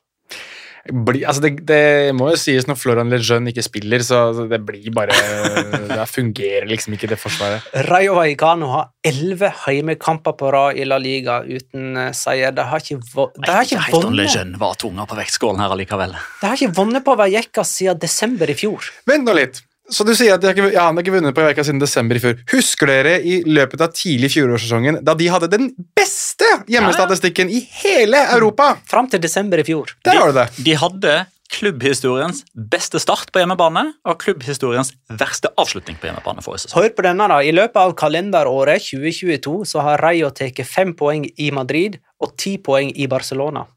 Bli, 0.91 1.21
altså 1.23 1.45
det, 1.45 1.51
det 1.67 2.11
må 2.17 2.27
jo 2.33 2.39
sies 2.39 2.65
når 2.67 2.75
Florian 2.75 3.11
Lejeune 3.11 3.53
ikke 3.53 3.63
spiller, 3.63 4.03
så 4.03 4.25
det 4.49 4.59
blir 4.67 4.89
bare 4.95 5.15
Det 5.93 6.07
fungerer 6.11 6.67
liksom 6.67 6.97
ikke, 6.97 7.07
det 7.13 7.19
forsvaret. 7.21 7.65
Rayo 7.87 8.17
Vallecano 8.17 8.71
har 8.73 8.89
elleve 9.05 9.51
heimekamper 9.63 10.35
på 10.39 10.51
rad 10.53 10.79
i 10.79 10.87
La 10.87 10.97
Liga 10.99 11.39
uten 11.45 11.99
eh, 11.99 12.11
seier. 12.17 12.51
De 12.55 12.65
har 12.67 12.83
ikke, 12.83 12.99
de 12.99 13.51
har 13.51 13.63
ikke 13.63 13.83
Helt 13.87 14.09
om 14.09 14.17
Lejeune 14.17 14.59
var 14.59 14.75
tunga 14.79 15.07
på 15.07 15.19
vektskålen 15.19 15.63
her 15.63 15.75
allikevel. 15.75 16.17
De 16.41 16.49
har 16.49 16.59
ikke 16.59 16.75
vunnet 16.79 17.05
på 17.05 17.15
Vallecas 17.19 17.77
siden 17.79 18.01
desember 18.01 18.51
i 18.51 18.57
fjor. 18.57 18.91
Vent 19.07 19.27
nå 19.27 19.37
litt. 19.37 19.63
Så 19.91 20.05
du 20.07 20.13
sier 20.15 20.37
at 20.37 20.41
de 20.41 20.47
har 20.47 20.55
ikke, 20.55 20.71
ja, 20.71 20.85
han 20.87 20.95
har 20.95 21.03
ikke 21.03 21.17
vunnet 21.17 21.35
på 21.35 21.43
Veka 21.43 21.65
siden 21.67 21.81
desember 21.81 22.15
i 22.15 22.21
fjor. 22.23 22.37
Husker 22.53 22.87
dere 22.87 23.17
i 23.19 23.41
løpet 23.43 23.81
av 23.83 23.91
tidlig 23.95 24.31
fjorårssesongen 24.31 25.01
da 25.03 25.15
de 25.19 25.27
hadde 25.31 25.49
den 25.51 25.67
beste 25.97 26.47
hjemmestatistikken 26.71 27.51
i 27.51 27.59
hele 27.83 28.21
Europa? 28.37 28.73
Fram 28.89 29.11
til 29.11 29.21
desember 29.23 29.59
i 29.59 29.67
fjor. 29.67 29.91
Der 30.07 30.21
har 30.21 30.31
du 30.31 30.39
det. 30.39 30.47
De 30.63 30.77
hadde 30.79 31.17
klubbhistoriens 31.53 32.41
beste 32.55 32.97
start 33.03 33.29
på 33.33 33.43
hjemmebane 33.43 33.83
og 34.07 34.17
klubbhistoriens 34.23 34.93
verste 35.19 35.51
avslutning 35.59 35.99
på 35.99 36.09
hjemmebane. 36.09 36.41
forrige 36.41 36.65
sesong. 36.65 36.81
Hør 36.81 36.95
på 36.95 37.05
denne, 37.05 37.27
da. 37.29 37.41
I 37.43 37.53
løpet 37.53 37.77
av 37.83 37.93
kalenderåret 37.99 38.87
2022 38.87 39.55
så 39.69 39.85
har 39.85 40.01
Rayo 40.01 40.31
tatt 40.33 40.63
fem 40.65 40.95
poeng 40.97 41.27
i 41.37 41.51
Madrid 41.51 41.99
og 42.23 42.37
ti 42.39 42.57
poeng 42.57 42.89
i 42.95 43.07
Barcelona. 43.07 43.67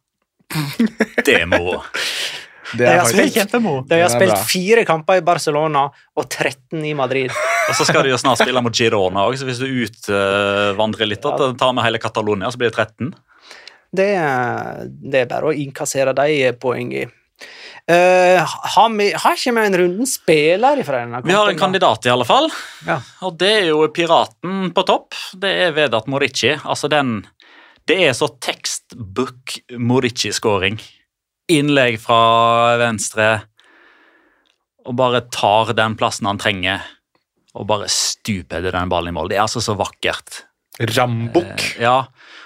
Det 1.26 1.40
er 1.42 1.48
moro. 1.50 1.82
Det 2.74 2.86
er 2.88 2.98
faktisk- 3.04 3.46
spilt, 3.46 3.88
de 3.88 4.00
har 4.00 4.10
spilt 4.10 4.38
fire 4.50 4.84
kamper 4.84 5.20
i 5.20 5.24
Barcelona 5.26 5.84
og 6.16 6.24
13 6.28 6.84
i 6.84 6.94
Madrid. 6.94 7.30
Og 7.68 7.74
så 7.74 7.86
skal 7.86 8.02
de 8.02 8.10
jo 8.10 8.18
snart 8.18 8.40
spille 8.42 8.62
mot 8.62 8.74
Girona 8.74 9.26
òg, 9.28 9.38
så 9.38 9.46
hvis 9.46 9.60
du 9.62 9.66
utvandrer 9.66 11.06
litt, 11.06 11.24
at 11.24 11.58
tar 11.58 11.72
med 11.72 11.84
hele 11.84 11.98
Catalonia, 12.02 12.50
så 12.50 12.58
blir 12.58 12.70
det 12.70 12.78
13. 12.78 13.14
Det, 13.96 14.10
det 15.10 15.20
er 15.22 15.30
bare 15.30 15.52
å 15.52 15.54
innkassere 15.54 16.14
de 16.16 16.52
poengene. 16.60 17.12
Uh, 17.86 18.42
har, 18.42 18.88
vi, 18.98 19.12
har 19.14 19.36
ikke 19.36 19.52
vi 19.54 19.62
en 19.62 19.76
runden 19.78 20.08
spiller 20.10 20.80
fra 20.82 21.04
denne 21.04 21.20
kampen? 21.20 21.30
Vi 21.30 21.36
har 21.36 21.50
en 21.52 21.60
kandidat, 21.60 22.08
i 22.08 22.10
alle 22.10 22.26
fall. 22.26 22.48
Ja. 22.82 22.96
Og 23.22 23.36
det 23.38 23.50
er 23.60 23.68
jo 23.68 23.84
piraten 23.94 24.72
på 24.74 24.82
topp. 24.88 25.14
Det 25.38 25.52
er 25.68 25.76
Vedat 25.76 26.08
Morici. 26.10 26.50
Altså 26.66 26.90
den 26.90 27.20
Det 27.86 28.00
er 28.08 28.16
så 28.18 28.26
textbook 28.42 29.60
Morici-skåring. 29.78 30.80
Innlegg 31.53 32.01
fra 32.03 32.76
venstre 32.80 33.28
og 34.86 34.94
bare 34.99 35.20
tar 35.34 35.72
den 35.74 35.97
plassen 35.99 36.28
han 36.30 36.38
trenger, 36.38 36.84
og 37.59 37.66
bare 37.66 37.88
stuper 37.90 38.61
etter 38.61 38.74
den 38.76 38.90
ballen 38.92 39.11
i 39.11 39.16
mål. 39.16 39.30
Det 39.32 39.38
er 39.38 39.42
altså 39.47 39.62
så 39.64 39.74
vakkert. 39.78 40.44
Rambukk. 40.94 41.62
Eh, 41.78 41.82
Ja, 41.82 41.97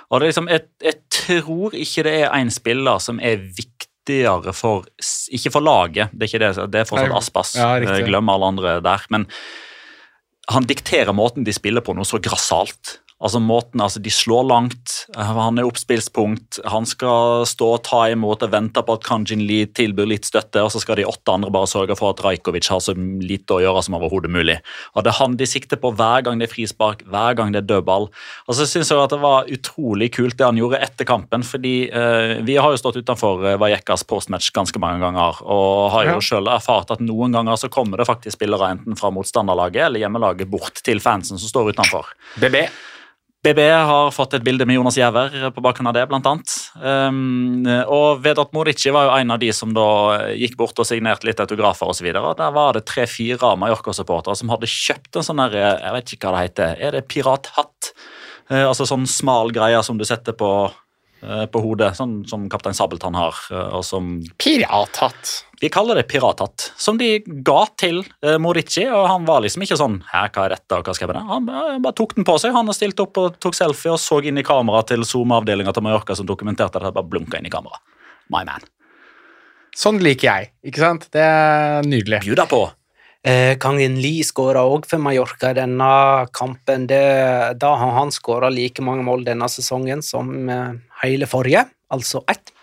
og 0.08 0.20
det 0.20 0.24
er 0.24 0.30
liksom, 0.32 0.48
jeg, 0.48 0.64
jeg 0.82 0.96
tror 1.12 1.74
ikke 1.76 2.04
det 2.06 2.14
er 2.22 2.32
en 2.38 2.50
spiller 2.54 2.98
som 3.02 3.20
er 3.20 3.36
viktigere 3.44 4.54
for 4.56 4.86
Ikke 5.30 5.52
for 5.52 5.62
laget, 5.62 6.10
det 6.16 6.24
er 6.24 6.30
ikke 6.30 6.40
det, 6.42 6.70
det 6.72 6.80
er 6.80 6.88
fortsatt 6.88 7.16
Aspas. 7.18 7.52
ja. 7.58 7.68
Eh, 8.00 8.06
Glem 8.08 8.32
alle 8.32 8.48
andre 8.54 8.72
der. 8.82 9.04
Men 9.12 9.26
han 10.50 10.64
dikterer 10.66 11.12
måten 11.14 11.44
de 11.46 11.52
spiller 11.54 11.84
på 11.84 11.94
noe 11.94 12.08
så 12.08 12.18
grassat. 12.22 12.96
Altså 13.20 13.36
måten, 13.44 13.82
altså 13.84 14.00
De 14.00 14.08
slår 14.08 14.46
langt, 14.48 14.94
eh, 15.14 15.20
han 15.36 15.58
er 15.60 15.66
oppspillspunkt, 15.68 16.60
han 16.64 16.86
skal 16.88 17.44
stå 17.44 17.66
og 17.74 17.82
ta 17.84 18.06
imot 18.08 18.40
og 18.46 18.50
vente 18.54 18.80
på 18.80 18.94
at 18.96 19.04
Kanjin 19.04 19.42
Lee 19.44 19.66
tilbyr 19.66 20.08
litt 20.08 20.24
støtte, 20.24 20.62
og 20.64 20.70
så 20.72 20.80
skal 20.80 20.96
de 20.96 21.04
åtte 21.04 21.28
andre 21.34 21.50
bare 21.52 21.68
sørge 21.68 21.96
for 21.98 22.14
at 22.14 22.22
Rajkovic 22.24 22.70
har 22.72 22.80
så 22.80 22.94
lite 22.96 23.58
å 23.58 23.60
gjøre 23.60 23.82
som 23.84 23.98
overhodet 23.98 24.30
mulig. 24.32 24.56
Og 24.96 25.04
Det 25.04 25.12
er 25.12 25.18
han 25.20 25.36
de 25.36 25.44
sikter 25.44 25.76
på 25.76 25.92
hver 25.98 26.24
gang 26.24 26.40
det 26.40 26.48
er 26.48 26.54
frispark, 26.54 27.04
hver 27.12 27.36
gang 27.36 27.52
det 27.52 27.60
er 27.60 27.68
dødball. 27.74 28.08
Og 28.48 28.54
så 28.56 28.64
synes 28.66 28.88
jeg 28.88 28.98
at 29.04 29.12
det 29.12 29.20
var 29.20 29.44
utrolig 29.52 30.10
kult 30.16 30.38
det 30.40 30.46
han 30.48 30.56
gjorde 30.56 30.80
etter 30.80 31.04
kampen, 31.04 31.44
fordi 31.44 31.90
eh, 31.92 32.40
vi 32.40 32.56
har 32.56 32.72
jo 32.72 32.80
stått 32.80 33.02
utenfor 33.04 33.44
Vajekas 33.60 34.06
postmatch 34.08 34.48
ganske 34.56 34.80
mange 34.80 35.04
ganger, 35.04 35.42
og 35.44 35.90
har 35.92 36.08
jo 36.08 36.16
Ja. 36.16 36.20
selv 36.20 36.48
erfart 36.48 36.90
at 36.90 37.00
noen 37.04 37.32
ganger 37.36 37.56
så 37.60 37.68
kommer 37.68 37.98
det 38.00 38.06
faktisk 38.08 38.38
spillere 38.40 38.70
enten 38.72 38.96
fra 38.96 39.10
motstanderlaget 39.12 39.84
eller 39.86 40.00
hjemmelaget 40.00 40.48
bort 40.50 40.80
til 40.82 40.98
fansen 41.00 41.38
som 41.38 41.48
står 41.52 41.74
utenfor. 41.74 42.06
BB. 42.40 42.64
BB 43.40 43.60
har 43.72 44.10
fått 44.12 44.34
et 44.36 44.44
bilde 44.44 44.66
med 44.68 44.76
Jonas 44.76 44.98
Giæver 44.98 45.32
på 45.56 45.62
bakgrunn 45.64 45.88
av 45.88 45.94
det, 45.96 46.02
blant 46.10 46.26
annet. 46.28 46.56
Um, 46.76 47.64
og 47.88 48.20
Vedat 48.20 48.52
Morici 48.52 48.92
var 48.92 49.06
jo 49.06 49.14
en 49.16 49.32
av 49.32 49.40
de 49.40 49.48
som 49.56 49.72
da 49.72 49.86
gikk 50.36 50.58
bort 50.60 50.76
og 50.76 50.84
signerte 50.88 51.24
litt 51.24 51.40
autografer 51.40 51.88
osv. 51.88 52.10
Der 52.12 52.52
var 52.52 52.76
det 52.76 52.84
tre-fire 52.90 53.54
Mallorca-supportere 53.62 54.36
som 54.36 54.52
hadde 54.52 54.68
kjøpt 54.68 55.16
en 55.16 55.24
sånn 55.24 55.40
der, 55.40 55.56
jeg 55.56 55.96
vet 55.96 56.14
ikke 56.16 56.28
hva 56.28 56.36
det 56.36 56.50
heter, 56.50 56.76
er 56.84 56.98
det 56.98 57.06
pirathatt? 57.08 57.94
Uh, 58.52 58.66
altså 58.66 58.84
sånn 58.90 59.08
smal 59.08 59.54
greie 59.56 59.80
som 59.88 59.96
du 59.96 60.04
setter 60.04 60.36
på, 60.36 60.52
uh, 61.24 61.44
på 61.48 61.64
hodet, 61.64 61.94
sånn 61.96 62.18
som 62.28 62.44
Kaptein 62.52 62.76
Sabeltann 62.76 63.16
har. 63.16 63.40
eh, 63.54 63.68
og 63.80 63.86
som 63.88 64.18
Pirathatt. 64.36 65.46
Vi 65.60 65.68
kaller 65.68 65.98
det 65.98 66.06
pirathatt, 66.08 66.70
som 66.80 66.96
de 66.96 67.18
ga 67.44 67.66
til 67.76 67.98
eh, 68.24 68.38
Morici. 68.40 68.86
Og 68.88 69.04
han 69.10 69.26
var 69.28 69.42
liksom 69.44 69.66
ikke 69.66 69.76
sånn 69.76 69.98
her, 70.08 70.30
hva 70.32 70.46
er 70.46 70.54
dette, 70.54 70.78
og 70.78 70.86
hva 70.88 70.94
skal 70.96 71.04
jeg 71.04 71.10
med 71.10 71.18
det? 71.18 71.24
Han 71.28 71.48
bare, 71.48 71.74
bare 71.84 71.96
tok 71.98 72.14
den 72.16 72.24
på 72.24 72.36
seg. 72.40 72.54
Han 72.56 72.72
stilte 72.72 73.04
opp 73.04 73.20
og 73.20 73.36
tok 73.44 73.58
selfie 73.58 73.92
og 73.92 74.00
så 74.00 74.22
inn 74.24 74.40
i 74.40 74.46
kamera 74.46 74.80
til 74.88 75.04
Zoom-avdelinga 75.04 75.74
til 75.76 75.84
Mallorca 75.84 76.16
som 76.16 76.28
dokumenterte 76.28 76.80
det. 76.80 76.94
Bare 76.96 77.10
blunka 77.12 77.36
inn 77.36 77.48
i 77.50 77.52
kamera. 77.52 77.76
My 78.32 78.40
man. 78.48 78.64
Sånn 79.76 80.00
liker 80.02 80.30
jeg, 80.30 80.52
ikke 80.66 80.82
sant? 80.82 81.04
Det 81.12 81.22
er 81.22 81.84
nydelig. 81.86 82.22
Bjuda 82.24 82.46
på. 82.48 82.62
Eh, 83.20 83.58
Kangen 83.60 83.98
Lee 84.00 84.24
skåra 84.24 84.62
òg 84.64 84.88
for 84.88 85.02
Mallorca 85.02 85.50
i 85.52 85.58
denne 85.60 85.90
kampen. 86.32 86.88
Det, 86.88 87.02
da 87.60 87.74
har 87.82 87.92
han 87.98 88.14
skåra 88.16 88.48
like 88.48 88.80
mange 88.80 89.04
mål 89.04 89.28
denne 89.28 89.50
sesongen 89.52 90.00
som 90.00 90.32
eh, 90.48 90.80
hele 91.02 91.28
forrige, 91.28 91.66
altså 91.92 92.24
ett. 92.32 92.54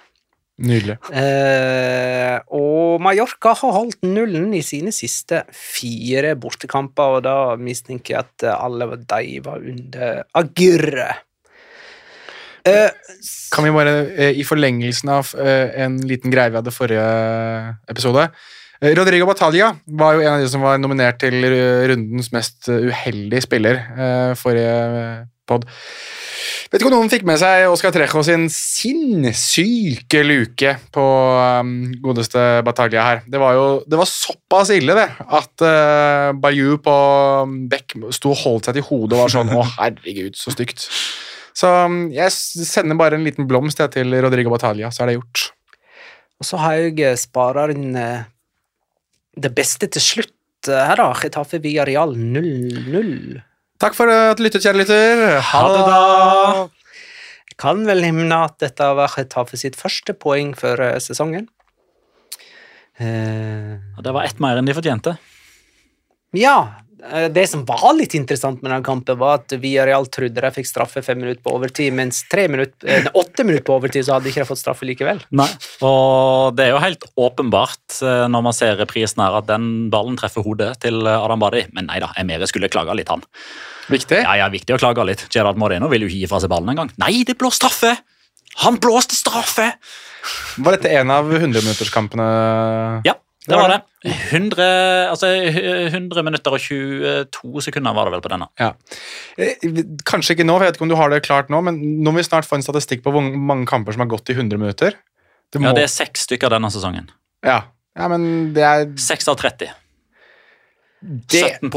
Nydelig. 0.57 0.97
Eh, 1.13 2.39
og 2.57 2.97
Mallorca 3.05 3.53
har 3.59 3.75
holdt 3.75 4.01
nullen 4.07 4.49
i 4.57 4.63
sine 4.65 4.89
siste 4.95 5.43
fire 5.53 6.33
bortekamper, 6.39 7.19
og 7.19 7.23
da 7.27 7.37
mistenker 7.61 8.15
jeg 8.15 8.25
at 8.25 8.47
alle 8.57 8.89
de 8.97 9.39
var 9.45 9.61
under 9.61 10.23
Agurre. 10.41 11.11
Eh, 12.67 12.89
Kan 13.53 13.63
vi 13.63 13.71
bare, 13.71 13.95
eh, 14.17 14.39
i 14.39 14.43
forlengelsen 14.43 15.11
av 15.13 15.31
eh, 15.39 15.83
en 15.83 15.97
liten 16.07 16.33
greie 16.33 16.51
vi 16.51 16.59
hadde 16.59 16.73
forrige 16.75 17.07
episode 17.87 18.27
Rodrigo 18.97 19.25
Batalha 19.25 19.71
var 19.99 20.13
jo 20.13 20.21
en 20.21 20.35
av 20.35 20.43
de 20.43 20.49
som 20.51 20.61
var 20.61 20.77
nominert 20.77 21.17
til 21.23 21.39
rundens 21.89 22.27
mest 22.35 22.67
uheldige 22.69 23.41
spiller 23.41 23.79
forrige 24.37 24.75
pod. 25.47 25.67
Vet 26.67 26.81
ikke 26.81 26.89
om 26.89 26.97
noen 26.97 27.11
fikk 27.11 27.23
med 27.27 27.39
seg 27.39 27.69
Oscar 27.71 27.93
Trejo 27.95 28.21
sin 28.27 28.47
sinnssyke 28.51 30.23
luke 30.27 30.73
på 30.93 31.05
um, 31.63 31.73
godeste 32.03 32.43
Bataglia 32.67 33.05
her. 33.05 33.21
Det 33.27 33.39
var 33.39 33.55
jo 33.55 33.67
det 33.87 33.99
var 33.99 34.09
såpass 34.11 34.73
ille, 34.75 34.97
det, 34.97 35.07
at 35.39 35.63
uh, 35.63 36.35
Bayou 36.35 36.75
på 36.83 36.97
Beck 37.71 37.95
sto 38.15 38.33
og 38.35 38.41
holdt 38.43 38.67
seg 38.67 38.79
til 38.79 38.87
hodet 38.89 39.15
og 39.15 39.23
var 39.23 39.35
sånn 39.37 39.53
Å, 39.55 39.63
herregud, 39.77 40.35
så 40.39 40.51
stygt. 40.55 40.89
Så 41.57 41.71
um, 41.87 42.07
jeg 42.13 42.33
sender 42.35 42.99
bare 42.99 43.17
en 43.17 43.25
liten 43.25 43.47
blomst 43.49 43.79
til 43.95 44.19
Rodrigo 44.21 44.51
Batalja, 44.53 44.91
så 44.91 45.05
er 45.05 45.13
det 45.13 45.21
gjort. 45.21 45.47
Og 46.37 46.45
så 46.45 46.59
har 46.61 46.81
jeg 46.85 47.17
sparer 47.17 47.73
inn 47.73 47.95
eh, 47.97 48.27
det 49.37 49.51
beste 49.57 49.89
til 49.89 50.03
slutt 50.03 50.69
eh, 50.69 50.83
her, 50.89 50.99
da. 50.99 51.09
Getafe 51.17 51.59
via 51.63 51.85
Real 51.87 52.13
0-0. 52.13 53.39
Takk 53.77 53.93
for 53.97 54.09
at 54.09 54.39
du 54.39 54.43
lyttet, 54.45 54.63
kjære 54.65 54.79
lytter. 54.81 55.21
Ha 55.51 55.61
det, 55.69 55.83
da! 55.85 56.63
Jeg 57.51 57.57
kan 57.61 57.83
vel 57.87 58.01
nevne 58.05 58.39
at 58.47 58.55
dette 58.61 58.87
var 58.97 59.11
Getafe 59.13 59.57
sitt 59.57 59.77
første 59.77 60.13
poeng 60.17 60.55
for 60.57 60.81
eh, 60.81 60.97
sesongen. 61.01 61.47
Eh, 62.97 63.77
Og 63.97 64.03
Det 64.05 64.13
var 64.15 64.25
ett 64.25 64.39
mer 64.41 64.57
enn 64.57 64.65
de 64.69 64.73
fortjente. 64.77 65.17
ja, 66.37 66.57
det 67.29 67.43
som 67.45 67.61
var 67.67 67.91
litt 67.93 68.15
interessant 68.17 68.63
med 68.63 68.71
den 68.73 68.85
kampen, 68.85 69.19
var 69.21 69.37
at 69.37 69.53
Villarreal 69.61 70.07
trodde 70.09 70.41
de 70.41 70.49
fikk 70.55 70.65
straffe 70.69 71.03
fem 71.05 71.19
minutter 71.21 71.43
på 71.45 71.53
overtid, 71.53 71.93
mens 71.93 72.23
tre 72.31 72.47
minutter, 72.49 72.89
eh, 72.89 73.09
åtte 73.13 73.45
minutter 73.45 73.67
på 73.67 73.75
overtid 73.77 74.07
så 74.07 74.15
hadde 74.15 74.25
de 74.25 74.33
ikke 74.33 74.47
fått 74.49 74.61
straffe 74.63 74.87
likevel. 74.89 75.21
Nei, 75.37 75.47
og 75.85 76.57
det 76.57 76.65
er 76.65 76.73
jo 76.73 76.81
helt 76.81 77.05
åpenbart 77.27 77.99
eh, 78.01 78.25
når 78.33 78.45
man 78.49 78.57
ser 78.57 78.79
reprisen 78.81 79.21
her, 79.21 79.37
at 79.37 79.49
den 79.49 79.91
ballen 79.93 80.17
treffer 80.17 80.45
hodet 80.45 80.73
til 80.81 81.03
eh, 81.05 81.19
Adam 81.21 81.43
Badi. 81.43 81.67
Men 81.77 81.91
nei 81.91 82.01
da, 82.01 82.09
Emere 82.17 82.49
skulle 82.49 82.71
klaga 82.73 82.97
litt, 82.97 83.13
han. 83.13 83.21
Viktig. 83.93 84.23
Ja, 84.25 84.33
ja, 84.41 84.49
viktig 84.51 84.75
å 84.75 84.81
klage 84.81 85.05
litt. 85.07 85.27
Gerard 85.33 85.59
Moreno 85.61 85.91
vil 85.93 86.03
jo 86.03 86.09
ikke 86.09 86.23
gi 86.23 86.31
fra 86.31 86.41
seg 86.43 86.51
ballen 86.51 86.73
engang. 86.73 86.89
Nei, 86.99 87.21
det 87.27 87.37
blå 87.39 87.53
straffe! 87.53 87.93
Han 88.63 88.81
blåste 88.81 89.13
straffe! 89.13 89.69
Var 90.57 90.75
dette 90.75 90.91
en 90.97 91.13
av 91.13 91.29
100-minutterskampene? 91.29 92.25
Ja, 93.05 93.13
det 93.47 93.57
var 93.57 93.71
det. 93.71 93.77
100, 94.07 94.65
altså 95.11 95.29
100 95.31 96.23
minutter 96.27 96.55
og 96.55 96.59
22 96.63 97.63
sekunder 97.67 97.95
var 97.95 98.07
det 98.09 98.13
vel 98.17 98.23
på 98.25 98.31
denne. 98.33 98.47
Ja. 98.59 98.73
Eh, 99.39 99.67
Kanskje 100.07 100.35
ikke 100.35 100.45
nå, 100.47 100.57
for 100.57 100.65
jeg 100.65 100.73
vet 100.73 100.79
ikke 100.79 100.87
om 100.87 100.91
du 100.91 100.97
har 100.99 101.13
det 101.13 101.21
klart 101.25 101.49
nå, 101.53 101.61
men 101.63 101.79
nå 102.03 102.11
må 102.11 102.19
vi 102.19 102.27
snart 102.27 102.47
få 102.47 102.59
en 102.59 102.65
statistikk 102.65 103.05
på 103.05 103.13
hvor 103.15 103.23
mange 103.23 103.67
kamper 103.69 103.95
som 103.95 104.03
har 104.03 104.11
gått 104.11 104.29
i 104.33 104.37
100 104.37 104.59
minutter. 104.61 104.97
Det 105.53 105.61
må, 105.63 105.69
Ja, 105.69 105.73
Det 105.79 105.85
er 105.87 105.93
seks 105.93 106.27
stykker 106.27 106.51
denne 106.51 106.69
sesongen. 106.73 107.07
ja. 107.45 107.61
ja, 107.97 108.07
men 108.11 108.53
det 108.53 108.63
er 108.67 108.83
6 108.99 109.27
av 109.31 109.37
30. 109.39 109.71
det, 111.01 111.43
17 111.61 111.71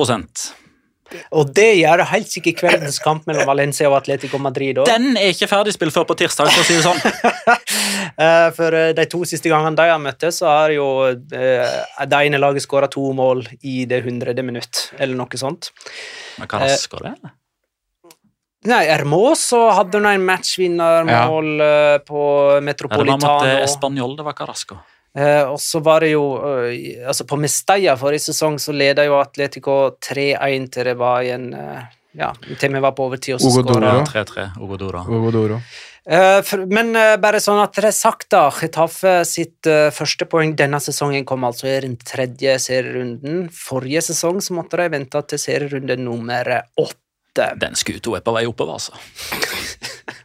Og 1.36 1.50
det 1.54 1.68
gjør 1.80 2.02
helt 2.12 2.30
sikkert 2.30 2.58
kveldens 2.61 3.00
kamp 3.02 3.26
mellom 3.28 3.48
Valencia 3.48 3.88
og 3.90 3.98
Atletico 4.00 4.38
Madrid. 4.42 4.78
også. 4.78 4.92
Den 4.92 5.16
er 5.18 5.32
ikke 5.34 5.48
ferdigspilt 5.50 5.94
før 5.94 6.06
på 6.11 6.16
tirsdag, 6.20 6.50
for 6.54 6.62
å 6.62 6.68
si 6.68 6.78
det 6.78 6.86
sånn. 6.86 7.00
Eh, 8.20 8.48
For 8.52 8.74
eh, 8.74 8.90
de 8.96 9.04
to 9.08 9.22
siste 9.28 9.48
gangene 9.48 9.78
de 9.78 9.86
har 9.88 10.00
møttes, 10.02 10.40
så 10.42 10.48
har 10.50 10.72
jo 10.74 10.86
eh, 11.08 11.76
det 12.11 12.18
ene 12.26 12.40
laget 12.40 12.64
skåra 12.64 12.88
to 12.90 13.04
mål 13.16 13.44
i 13.64 13.84
det 13.88 14.02
hundrede 14.04 14.44
minutt, 14.44 14.90
eller 14.98 15.16
noe 15.16 15.40
sånt. 15.40 15.70
Men 16.40 16.50
hva 16.50 16.62
rasker 16.64 17.04
det? 17.06 17.32
Nei, 18.68 18.82
Hermoso 18.90 19.62
hadde 19.72 20.02
nå 20.02 20.11
en 20.12 20.26
matchvinnermål 20.26 21.50
ja. 21.62 22.00
på 22.04 22.24
Ja, 22.61 22.64
det 22.66 22.90
var 22.98 23.22
mot 23.22 23.46
Español, 23.62 24.18
det 24.18 24.26
var 24.26 24.36
Carrasco. 24.36 24.80
Eh, 25.16 25.42
og 25.42 25.58
så 25.58 25.80
var 25.82 26.04
det 26.04 26.12
jo 26.12 26.22
eh, 26.38 27.00
altså 27.02 27.24
På 27.26 27.34
Mestalla 27.34 27.96
forrige 27.98 28.28
sesong 28.28 28.61
så 28.62 28.70
leda 28.70 29.02
jo 29.08 29.16
Atletico 29.18 29.96
3-1 29.98 30.68
til 30.70 30.86
det 30.86 30.92
var 31.00 31.24
igjen 31.26 31.48
eh, 31.50 31.80
Ja, 32.14 32.28
til 32.61 32.76
vi 32.76 32.82
var 32.82 32.94
på 32.94 33.08
overtid, 33.08 33.34
og 33.34 33.42
så 33.42 33.50
skåra 33.56 33.90
3-3, 34.06 34.44
Ogodora. 34.62 35.02
Ogodoro. 35.06 35.58
Eh, 36.11 36.54
Men 36.70 36.94
bare 37.22 37.38
sånn 37.42 37.58
at 37.62 37.74
det 37.78 37.84
er 37.90 37.94
sagt, 37.94 38.28
da. 38.34 38.48
Getafe 38.54 39.20
sitt 39.26 39.66
første 39.94 40.26
poeng 40.30 40.56
denne 40.58 40.80
sesongen 40.82 41.26
kom 41.26 41.46
altså 41.46 41.68
i 41.70 41.76
den 41.86 41.94
tredje 42.02 42.56
serierunden. 42.66 43.44
Forrige 43.54 44.02
sesong 44.08 44.42
så 44.42 44.58
måtte 44.58 44.78
de 44.82 44.88
vente 44.94 45.22
til 45.30 45.42
serierunde 45.42 45.98
nummer 46.02 46.50
åtte. 46.78 47.52
Den 47.62 47.78
skuta 47.78 48.18
er 48.18 48.26
på 48.26 48.34
vei 48.34 48.42
oppover, 48.50 48.78
altså. 48.78 48.98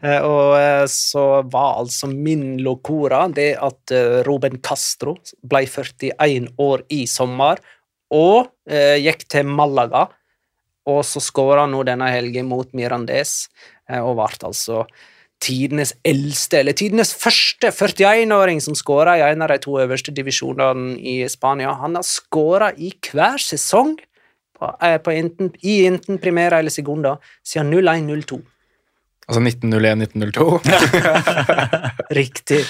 Eh, 0.00 0.22
Og 0.24 0.54
eh, 0.56 0.86
så 0.88 1.42
var 1.52 1.82
altså 1.82 2.08
min 2.08 2.56
locora 2.64 3.26
det 3.28 3.52
at 3.60 3.92
eh, 3.92 4.20
Ruben 4.24 4.60
Castro 4.64 5.18
ble 5.44 5.66
41 5.68 6.48
år 6.60 6.86
i 6.88 7.04
sommer 7.10 7.60
og 8.10 8.48
gikk 8.66 9.20
til 9.30 9.46
Malaga. 9.46 10.08
Og 10.90 11.04
så 11.06 11.20
skåra 11.22 11.68
nå 11.70 11.84
denne 11.86 12.08
helgen 12.10 12.48
mot 12.50 12.66
Mirandes 12.74 13.44
og 13.86 14.16
ble 14.18 14.48
altså 14.48 14.80
tidenes 15.42 15.92
eldste, 16.06 16.58
eller 16.58 16.74
tidenes 16.74 17.12
første 17.14 17.70
41-åring 17.70 18.58
som 18.64 18.74
skåra 18.74 19.14
i 19.18 19.22
en 19.28 19.46
av 19.46 19.52
de 19.52 19.60
to 19.62 19.78
øverste 19.78 20.14
divisjonene 20.16 20.96
i 20.98 21.16
Spania. 21.30 21.76
Han 21.78 22.00
har 22.00 22.06
skåra 22.06 22.72
i 22.74 22.90
hver 22.98 23.38
sesong 23.38 23.94
på, 24.58 24.72
på 25.06 25.14
enten, 25.14 25.54
i 25.62 25.84
enten 25.86 26.18
primæra 26.18 26.58
eller 26.58 26.74
Segunda 26.74 27.14
siden 27.46 27.70
01-02. 27.78 28.42
Altså 29.30 29.40
1901-1902. 29.46 30.58
Riktig. 32.20 32.62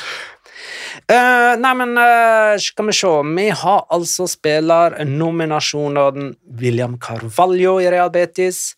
Uh, 1.09 1.57
nei, 1.57 1.73
men 1.79 1.97
uh, 1.97 2.61
skal 2.61 2.87
vi 2.91 2.95
se. 2.99 3.13
Vi 3.31 3.47
har 3.63 3.81
altså 3.97 4.27
spillernominasjonene 4.29 6.27
William 6.61 6.99
Carvalho 7.01 7.79
i 7.81 7.89
Real 7.91 8.11
Betis, 8.13 8.77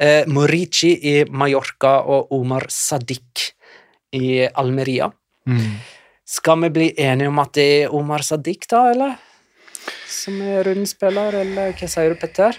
uh, 0.00 0.24
Morici 0.32 0.96
i 1.12 1.14
Mallorca 1.28 1.98
og 2.08 2.32
Omar 2.34 2.64
Sadiq 2.72 3.52
i 4.16 4.48
Almeria. 4.48 5.12
Skal 6.28 6.60
vi 6.64 6.70
bli 6.72 6.88
enige 7.00 7.28
om 7.28 7.38
at 7.40 7.52
det 7.56 7.68
er 7.82 7.94
Omar 7.94 8.24
Sadiq, 8.24 8.64
da, 8.70 8.90
eller? 8.92 9.16
Som 10.08 10.40
er 10.44 10.64
rundspiller, 10.64 11.40
eller 11.42 11.72
hva 11.76 11.88
sier 11.88 12.12
du, 12.12 12.16
Petter? 12.20 12.56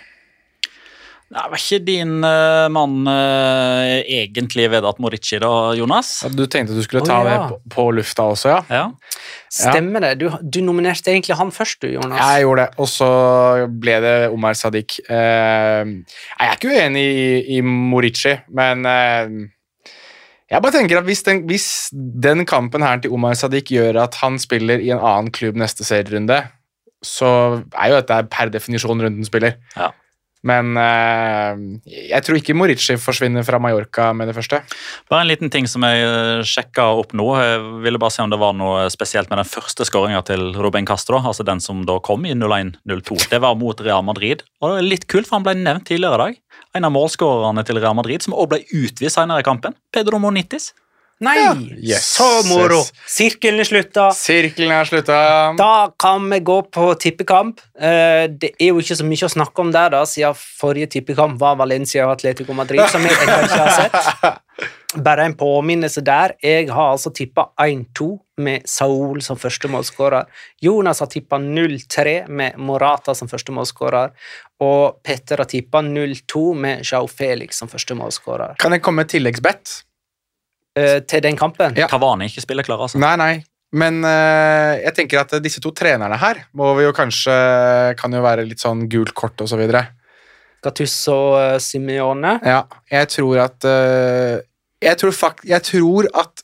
Nei, 1.30 1.43
var 1.45 1.61
ikke 1.61 1.77
din 1.86 2.23
uh, 2.25 2.65
mann 2.73 3.03
uh, 3.05 3.99
egentlig 4.01 4.63
Vedat 4.73 4.97
Morici 5.03 5.38
da, 5.41 5.51
Jonas? 5.77 6.23
Ja, 6.25 6.32
Du 6.34 6.47
tenkte 6.49 6.73
du 6.73 6.82
skulle 6.82 7.03
ta 7.05 7.19
oh, 7.21 7.27
ja. 7.30 7.36
det 7.36 7.51
på, 7.51 7.73
på 7.75 7.86
lufta 7.99 8.25
også, 8.34 8.49
ja? 8.49 8.63
Ja. 8.73 9.19
Stemmer 9.53 10.01
det? 10.07 10.15
Du, 10.23 10.25
du 10.41 10.59
nominerte 10.65 11.13
egentlig 11.13 11.38
han 11.38 11.53
først, 11.53 11.84
du, 11.86 11.91
Jonas. 11.93 12.17
Jeg 12.17 12.47
gjorde 12.47 12.65
det, 12.65 12.82
og 12.82 12.89
så 12.89 13.11
ble 13.69 13.99
det 14.01 14.15
Omar 14.34 14.57
Sadiq. 14.57 14.97
Uh, 15.05 16.01
jeg 16.01 16.49
er 16.49 16.57
ikke 16.57 16.73
uenig 16.73 17.05
i, 17.05 17.30
i 17.59 17.61
Morici, 17.61 18.34
men 18.49 18.89
jeg 20.49 20.65
bare 20.65 20.73
tenker 20.73 20.97
at 20.97 21.05
hvis 21.05 21.21
den, 21.27 21.45
hvis 21.49 21.69
den 21.93 22.41
kampen 22.49 22.82
her 22.82 22.97
til 23.03 23.13
Omar 23.13 23.38
Sadiq 23.38 23.69
gjør 23.75 24.01
at 24.07 24.17
han 24.23 24.41
spiller 24.41 24.82
i 24.82 24.89
en 24.89 24.97
annen 24.97 25.30
klubb 25.30 25.59
neste 25.61 25.86
serierunde, 25.86 26.41
så 27.05 27.30
er 27.69 27.91
jo 27.91 27.99
dette 28.01 28.23
per 28.34 28.49
definisjon 28.49 29.05
runden 29.05 29.27
spiller. 29.27 29.59
Ja. 29.77 29.93
Men 30.47 30.77
eh, 30.79 31.79
jeg 32.13 32.23
tror 32.23 32.37
ikke 32.39 32.55
Morici 32.55 32.95
forsvinner 33.01 33.43
fra 33.43 33.59
Mallorca 33.59 34.09
med 34.15 34.29
det 34.29 34.35
første. 34.37 34.61
Bare 35.11 35.25
en 35.25 35.31
liten 35.31 35.51
ting 35.51 35.67
som 35.67 35.83
jeg 35.83 36.05
eh, 36.05 36.43
sjekka 36.47 36.85
opp 37.01 37.11
nå. 37.17 37.27
Jeg 37.43 37.63
ville 37.83 37.99
bare 37.99 38.15
se 38.15 38.23
om 38.23 38.31
det 38.31 38.39
var 38.39 38.55
noe 38.55 38.85
spesielt 38.93 39.31
med 39.31 39.41
den 39.41 39.49
første 39.49 39.87
skåringa 39.87 40.23
til 40.29 40.53
Ruben 40.55 40.87
Castro, 40.87 41.19
altså 41.19 41.43
den 41.47 41.59
som 41.63 41.83
da 41.87 41.99
kom 42.03 42.23
i 42.29 42.35
01-02. 42.37 43.19
Det 43.33 43.41
var 43.43 43.59
mot 43.59 43.83
Real 43.83 44.05
Madrid. 44.07 44.45
Og 44.63 44.71
det 44.71 44.83
er 44.83 44.91
litt 44.95 45.09
kult, 45.11 45.27
for 45.27 45.39
han 45.39 45.47
ble 45.47 45.57
nevnt 45.59 45.89
tidligere 45.91 46.15
i 46.15 46.23
dag. 46.23 46.43
En 46.79 46.87
av 46.87 46.95
målskårerne 46.95 47.65
til 47.67 47.81
Real 47.81 47.97
Madrid, 47.99 48.23
som 48.23 48.35
også 48.37 48.53
ble 48.55 48.63
utvist 48.85 49.19
senere 49.19 49.43
i 49.43 49.47
kampen. 49.47 49.75
Pedro 49.91 50.21
Monitis. 50.23 50.71
Nei, 51.20 51.38
Yes. 51.84 52.05
så 52.15 52.28
moro! 52.47 52.78
Sirkelen 53.07 53.59
er 53.59 53.67
slutta. 53.67 54.05
Sirkelen 54.15 54.72
er 54.72 54.86
slutta. 54.88 55.17
Da 55.59 55.91
kan 55.99 56.30
vi 56.32 56.39
gå 56.39 56.61
på 56.72 56.93
tippekamp. 56.95 57.59
Eh, 57.80 58.28
Det 58.32 58.53
er 58.59 58.70
jo 58.72 58.80
ikke 58.80 58.95
så 58.95 59.03
mye 59.03 59.28
å 59.28 59.34
snakke 59.34 59.59
om 59.59 59.72
der, 59.72 59.89
da, 59.89 60.03
siden 60.05 60.34
forrige 60.36 60.88
tippekamp 60.95 61.38
var 61.39 61.57
Valencia 61.59 62.05
og 62.07 62.13
Atletico 62.17 62.53
Madrid, 62.53 62.86
som 62.89 63.01
jeg 63.03 63.11
ennå 63.11 63.41
ikke 63.43 63.59
har 63.65 63.76
sett. 63.82 64.39
Bare 65.05 65.26
en 65.28 65.36
påminnelse 65.38 66.01
der. 66.01 66.34
Jeg 66.41 66.70
har 66.74 66.93
altså 66.95 67.11
tippa 67.13 67.49
1-2 67.61 68.07
med 68.41 68.63
Saul 68.65 69.22
som 69.22 69.38
førstemålsskårer. 69.38 70.26
Jonas 70.63 70.99
har 71.03 71.07
tippa 71.11 71.38
0-3 71.38 72.28
med 72.28 72.57
Morata 72.57 73.13
som 73.13 73.28
førstemålsskårer. 73.30 74.09
Og 74.65 74.97
Petter 75.03 75.38
har 75.43 75.45
tippa 75.51 75.84
0-2 75.86 76.55
med 76.55 76.82
Jao 76.84 77.05
Felix 77.07 77.59
som 77.61 77.67
førstemålsskårer. 77.70 78.55
Kan 78.57 78.72
jeg 78.72 78.82
komme 78.82 79.03
med 79.03 79.11
tilleggsbett? 79.13 79.84
Eh, 80.78 80.99
Til 81.07 81.24
den 81.26 81.38
kampen? 81.39 81.78
Ja. 81.78 81.88
Cavani 81.89 82.30
ikke 82.30 82.43
spiller 82.43 82.65
klar, 82.67 82.82
altså. 82.86 82.99
Nei, 83.01 83.15
nei. 83.20 83.34
Men 83.70 84.01
uh, 84.01 84.76
jeg 84.82 84.95
tenker 84.97 85.22
at 85.22 85.34
disse 85.45 85.61
to 85.61 85.70
trenerne 85.78 86.17
her 86.17 86.39
må 86.57 86.72
vi 86.74 86.88
jo 86.88 86.93
kanskje 86.97 87.36
Kan 87.99 88.15
jo 88.17 88.24
være 88.26 88.41
litt 88.47 88.63
sånn 88.63 88.88
gult 88.89 89.13
kort 89.13 89.43
og 89.45 89.49
så 89.51 89.59
videre. 89.59 89.84
Gattusso 90.65 91.13
og 91.15 91.36
eh, 91.39 91.59
Simione. 91.63 92.34
Ja, 92.43 92.63
jeg 92.91 93.07
tror 93.13 93.45
at 93.45 93.63
uh, 93.63 94.41
jeg, 94.84 94.97
tror 94.99 95.13
fakt, 95.15 95.45
jeg 95.47 95.63
tror 95.63 96.09
at 96.11 96.43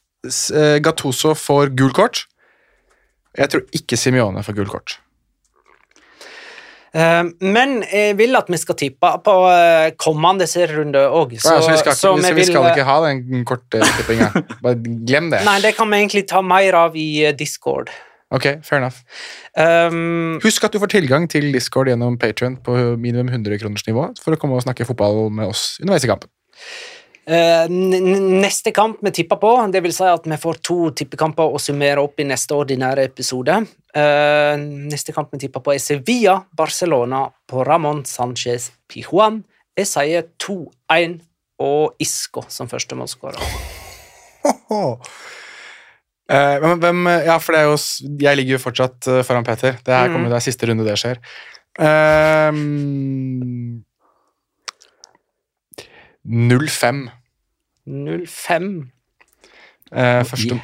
uh, 0.56 0.78
Gattuso 0.80 1.34
får 1.36 1.74
gult 1.76 1.98
kort. 1.98 2.22
Jeg 3.36 3.52
tror 3.52 3.66
ikke 3.76 4.00
Simione 4.00 4.44
får 4.46 4.56
gult 4.62 4.72
kort. 4.72 4.96
Eh, 6.96 7.24
men 7.44 7.76
jeg 7.84 8.16
vil 8.20 8.38
at 8.40 8.48
vi 8.52 8.60
skal 8.60 8.78
tippe 8.80 9.12
på 9.26 9.36
eh, 9.52 9.92
kommende 10.00 10.48
serierunde 10.48 11.04
òg. 11.10 11.36
Så, 11.42 11.58
så 11.60 11.74
vi 11.74 11.80
skal, 11.82 11.96
ikke, 11.98 12.16
vi, 12.22 12.34
vi 12.40 12.48
skal 12.48 12.70
ikke 12.72 12.88
ha 12.88 12.98
den 13.10 13.46
korte 13.48 13.84
tippinga. 13.84 14.32
Bare 14.64 14.80
glem 14.80 15.32
det. 15.34 15.44
Nei, 15.48 15.60
det 15.66 15.76
kan 15.76 15.92
vi 15.92 16.00
egentlig 16.04 16.26
ta 16.32 16.44
mer 16.46 16.80
av 16.86 16.96
i 17.00 17.10
eh, 17.26 17.36
Discord. 17.36 17.92
Ok, 18.34 18.48
fair 18.66 18.80
enough. 18.80 19.04
Um, 19.54 20.40
Husk 20.44 20.64
at 20.66 20.74
du 20.74 20.80
får 20.82 20.96
tilgang 20.96 21.28
til 21.32 21.52
Discord 21.54 21.92
gjennom 21.92 22.18
Patreon 22.20 22.58
på 22.64 22.74
minimum 22.98 23.30
100 23.30 23.62
kroners 23.62 23.86
nivå 23.88 24.10
for 24.20 24.36
å 24.36 24.40
komme 24.40 24.58
og 24.58 24.66
snakke 24.66 24.88
fotball 24.88 25.28
med 25.30 25.52
oss 25.52 25.76
underveis 25.84 26.08
i 26.08 26.10
kampen. 26.10 26.32
Uh, 27.26 27.66
neste 27.70 28.74
kamp 28.76 29.00
vi 29.06 29.14
tipper 29.20 29.40
på, 29.42 29.52
det 29.74 29.82
vil 29.86 29.94
si 29.96 30.08
at 30.10 30.28
vi 30.30 30.40
får 30.42 30.60
to 30.66 30.80
tippekamper 30.98 31.56
å 31.56 31.62
summere 31.62 32.04
opp 32.04 32.22
i 32.22 32.28
neste 32.28 32.58
ordinære 32.58 33.06
episode. 33.12 33.62
Uh, 33.96 34.60
neste 34.92 35.14
kamp 35.16 35.32
vi 35.32 35.40
tipper 35.46 35.64
på, 35.64 35.72
er 35.72 35.80
Sevilla 35.80 36.42
Barcelona 36.58 37.30
på 37.48 37.64
Ramón 37.64 38.04
Sánchez 38.04 38.72
Pijuan. 38.92 39.44
Jeg 39.76 39.88
sier 39.88 40.28
2-1 40.44 41.22
og 41.64 41.96
Isco 42.04 42.44
som 42.52 42.68
første 42.72 42.98
målskårer. 43.00 43.40
Uh, 44.46 45.00
hvem, 46.26 46.80
hvem 46.82 47.08
Ja, 47.26 47.38
for 47.38 47.54
det 47.54 47.60
er 47.62 47.68
jo 47.70 47.78
Jeg 48.22 48.38
ligger 48.38 48.58
jo 48.58 48.64
fortsatt 48.64 49.08
foran 49.28 49.46
Peter. 49.48 49.78
Det 49.80 49.94
er, 49.94 50.10
kommer, 50.10 50.28
mm. 50.28 50.32
det 50.34 50.40
er 50.40 50.48
siste 50.48 50.68
runde 50.68 50.88
det 50.88 50.98
skjer. 51.00 51.22
Uh, 51.80 52.52
0-5. 56.26 57.08
0-5? 57.86 58.95
Uh, 59.94 60.24
første, 60.26 60.58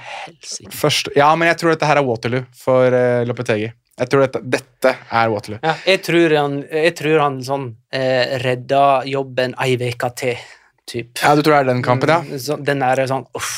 første, 0.74 1.12
Ja, 1.14 1.30
men 1.38 1.52
jeg 1.52 1.60
tror 1.62 1.76
dette 1.76 1.86
her 1.86 2.00
er 2.02 2.06
Waterloo 2.08 2.48
for 2.58 2.90
uh, 2.90 3.22
Lopetegi. 3.30 3.68
Jeg 4.02 4.10
tror 4.10 4.24
dette, 4.26 4.42
dette 4.50 4.94
er 4.98 5.30
Waterloo. 5.30 5.60
Ja, 5.62 5.76
jeg, 5.86 6.02
tror 6.08 6.34
han, 6.40 6.56
jeg 6.66 6.96
tror 6.98 7.22
han 7.22 7.38
sånn 7.46 7.68
uh, 7.70 8.24
redda 8.42 8.86
jobben 9.06 9.54
ei 9.62 9.76
uke 9.78 10.10
til, 10.18 10.42
type. 10.90 11.22
Ja, 11.22 11.36
du 11.38 11.44
tror 11.46 11.60
det 11.60 11.62
er 11.62 11.70
den 11.70 11.86
kampen, 11.86 12.10
ja? 12.10 12.40
Så, 12.42 12.58
den 12.58 12.82
er 12.88 13.04
sånn 13.12 13.28
uff, 13.38 13.54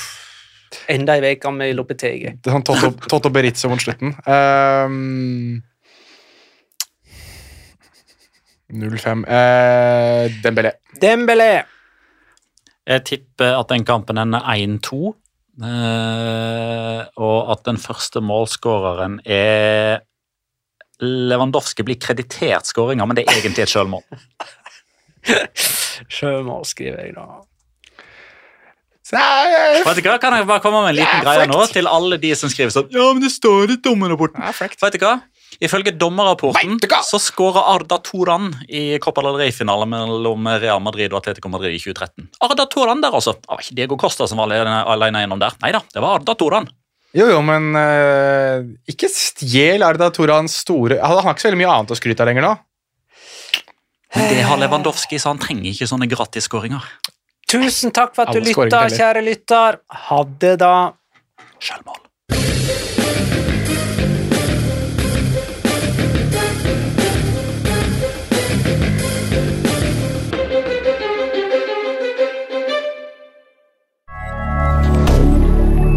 Enda 0.91 1.15
ei 1.15 1.37
uke 1.37 1.53
med 1.55 1.77
Lopetegi. 1.77 2.35
Det 2.41 2.51
er 2.51 2.57
sånn 2.57 2.67
Toto, 2.67 2.91
Toto 3.15 3.31
Berizzo 3.31 3.71
mot 3.71 3.79
slutten. 3.79 4.17
Um, 4.27 5.61
0-5. 8.73 9.23
Uh, 9.29 10.27
Dembélé. 10.43 10.75
Dembélé. 10.99 11.51
Jeg 12.89 13.03
tipper 13.07 13.55
at 13.61 13.69
den 13.71 13.85
kampen 13.87 14.19
ender 14.19 14.43
1-2. 14.43 15.13
Uh, 15.61 17.03
og 17.21 17.51
at 17.53 17.61
den 17.67 17.77
første 17.77 18.23
målskåreren 18.25 19.19
er 19.21 20.01
Lewandowski 21.03 21.85
blir 21.85 21.99
kreditert 22.01 22.69
skåringa, 22.69 23.05
men 23.05 23.17
det 23.17 23.27
er 23.27 23.37
egentlig 23.37 23.65
et 23.65 23.73
sjølmål. 23.73 24.01
sjølmål, 26.17 26.65
skriver 26.69 27.03
jeg 27.03 27.15
da. 27.17 27.27
Vet 29.13 29.99
du 29.99 30.07
hva, 30.07 30.15
Kan 30.21 30.33
jeg 30.37 30.47
bare 30.47 30.63
komme 30.63 30.79
med 30.85 30.93
en 30.93 30.99
liten 31.01 31.25
greie 31.25 31.47
nå 31.49 31.59
til 31.69 31.89
alle 31.91 32.17
de 32.21 32.31
som 32.39 32.49
skriver 32.49 32.71
sånn 32.73 32.87
Ja, 32.93 33.09
men 33.11 33.19
det 33.21 33.33
står 33.33 33.75
i 33.75 33.77
dommerrapporten. 33.83 34.41
Vet 34.41 34.95
du 34.95 35.03
hva? 35.03 35.17
Ifølge 35.61 35.93
dommerrapporten 35.99 36.79
så 37.05 37.19
skåra 37.21 37.65
Arda 37.73 37.99
Toran 38.03 38.49
i 38.67 38.97
Copa 39.03 39.23
del 39.25 39.37
Rey-finalen 39.41 39.91
mellom 39.91 40.47
Real 40.61 40.81
Madrid 40.83 41.13
og 41.13 41.21
Atletico 41.21 41.51
Madrid 41.53 41.75
i 41.75 41.81
2013. 41.81 42.29
Arda 42.47 42.65
Toran 42.71 43.03
der, 43.03 43.13
altså. 43.13 43.35
Det 43.37 43.51
var 43.51 43.61
ikke 43.61 43.77
Diego 43.81 43.99
Costa 43.99 44.27
som 44.29 44.41
var 44.41 44.53
alene 44.53 45.23
gjennom 45.23 45.41
der. 45.41 45.57
Nei 45.63 45.73
da, 45.75 45.83
det 45.93 46.03
var 46.03 46.19
Arda 46.19 46.37
Toran. 46.39 46.69
Jo, 47.13 47.27
jo, 47.29 47.41
men 47.45 47.75
uh, 47.77 48.63
ikke 48.89 49.09
stjel 49.13 49.85
Arda 49.85 50.07
Torans 50.09 50.55
store 50.63 50.97
Han 50.97 51.19
har 51.21 51.35
ikke 51.35 51.43
så 51.43 51.51
veldig 51.51 51.59
mye 51.61 51.73
annet 51.75 51.93
å 51.93 51.97
skryte 51.99 52.25
av 52.25 52.31
lenger 52.31 52.47
nå. 52.47 52.53
Men 54.13 54.29
det 54.29 54.45
har 54.45 54.61
Lewandowski, 54.61 55.17
så 55.21 55.33
han 55.33 55.41
trenger 55.41 55.71
ikke 55.71 55.89
sånne 55.89 56.09
gratisskåringer. 56.09 56.85
Tusen 57.49 57.93
takk 57.93 58.13
for 58.17 58.29
at 58.29 58.37
du 58.37 58.45
lytta, 58.45 58.85
kjære 58.93 59.25
lytter. 59.25 59.81
Ha 60.07 60.23
det, 60.41 60.55
da. 60.61 60.73
Sjølmål. 61.61 62.01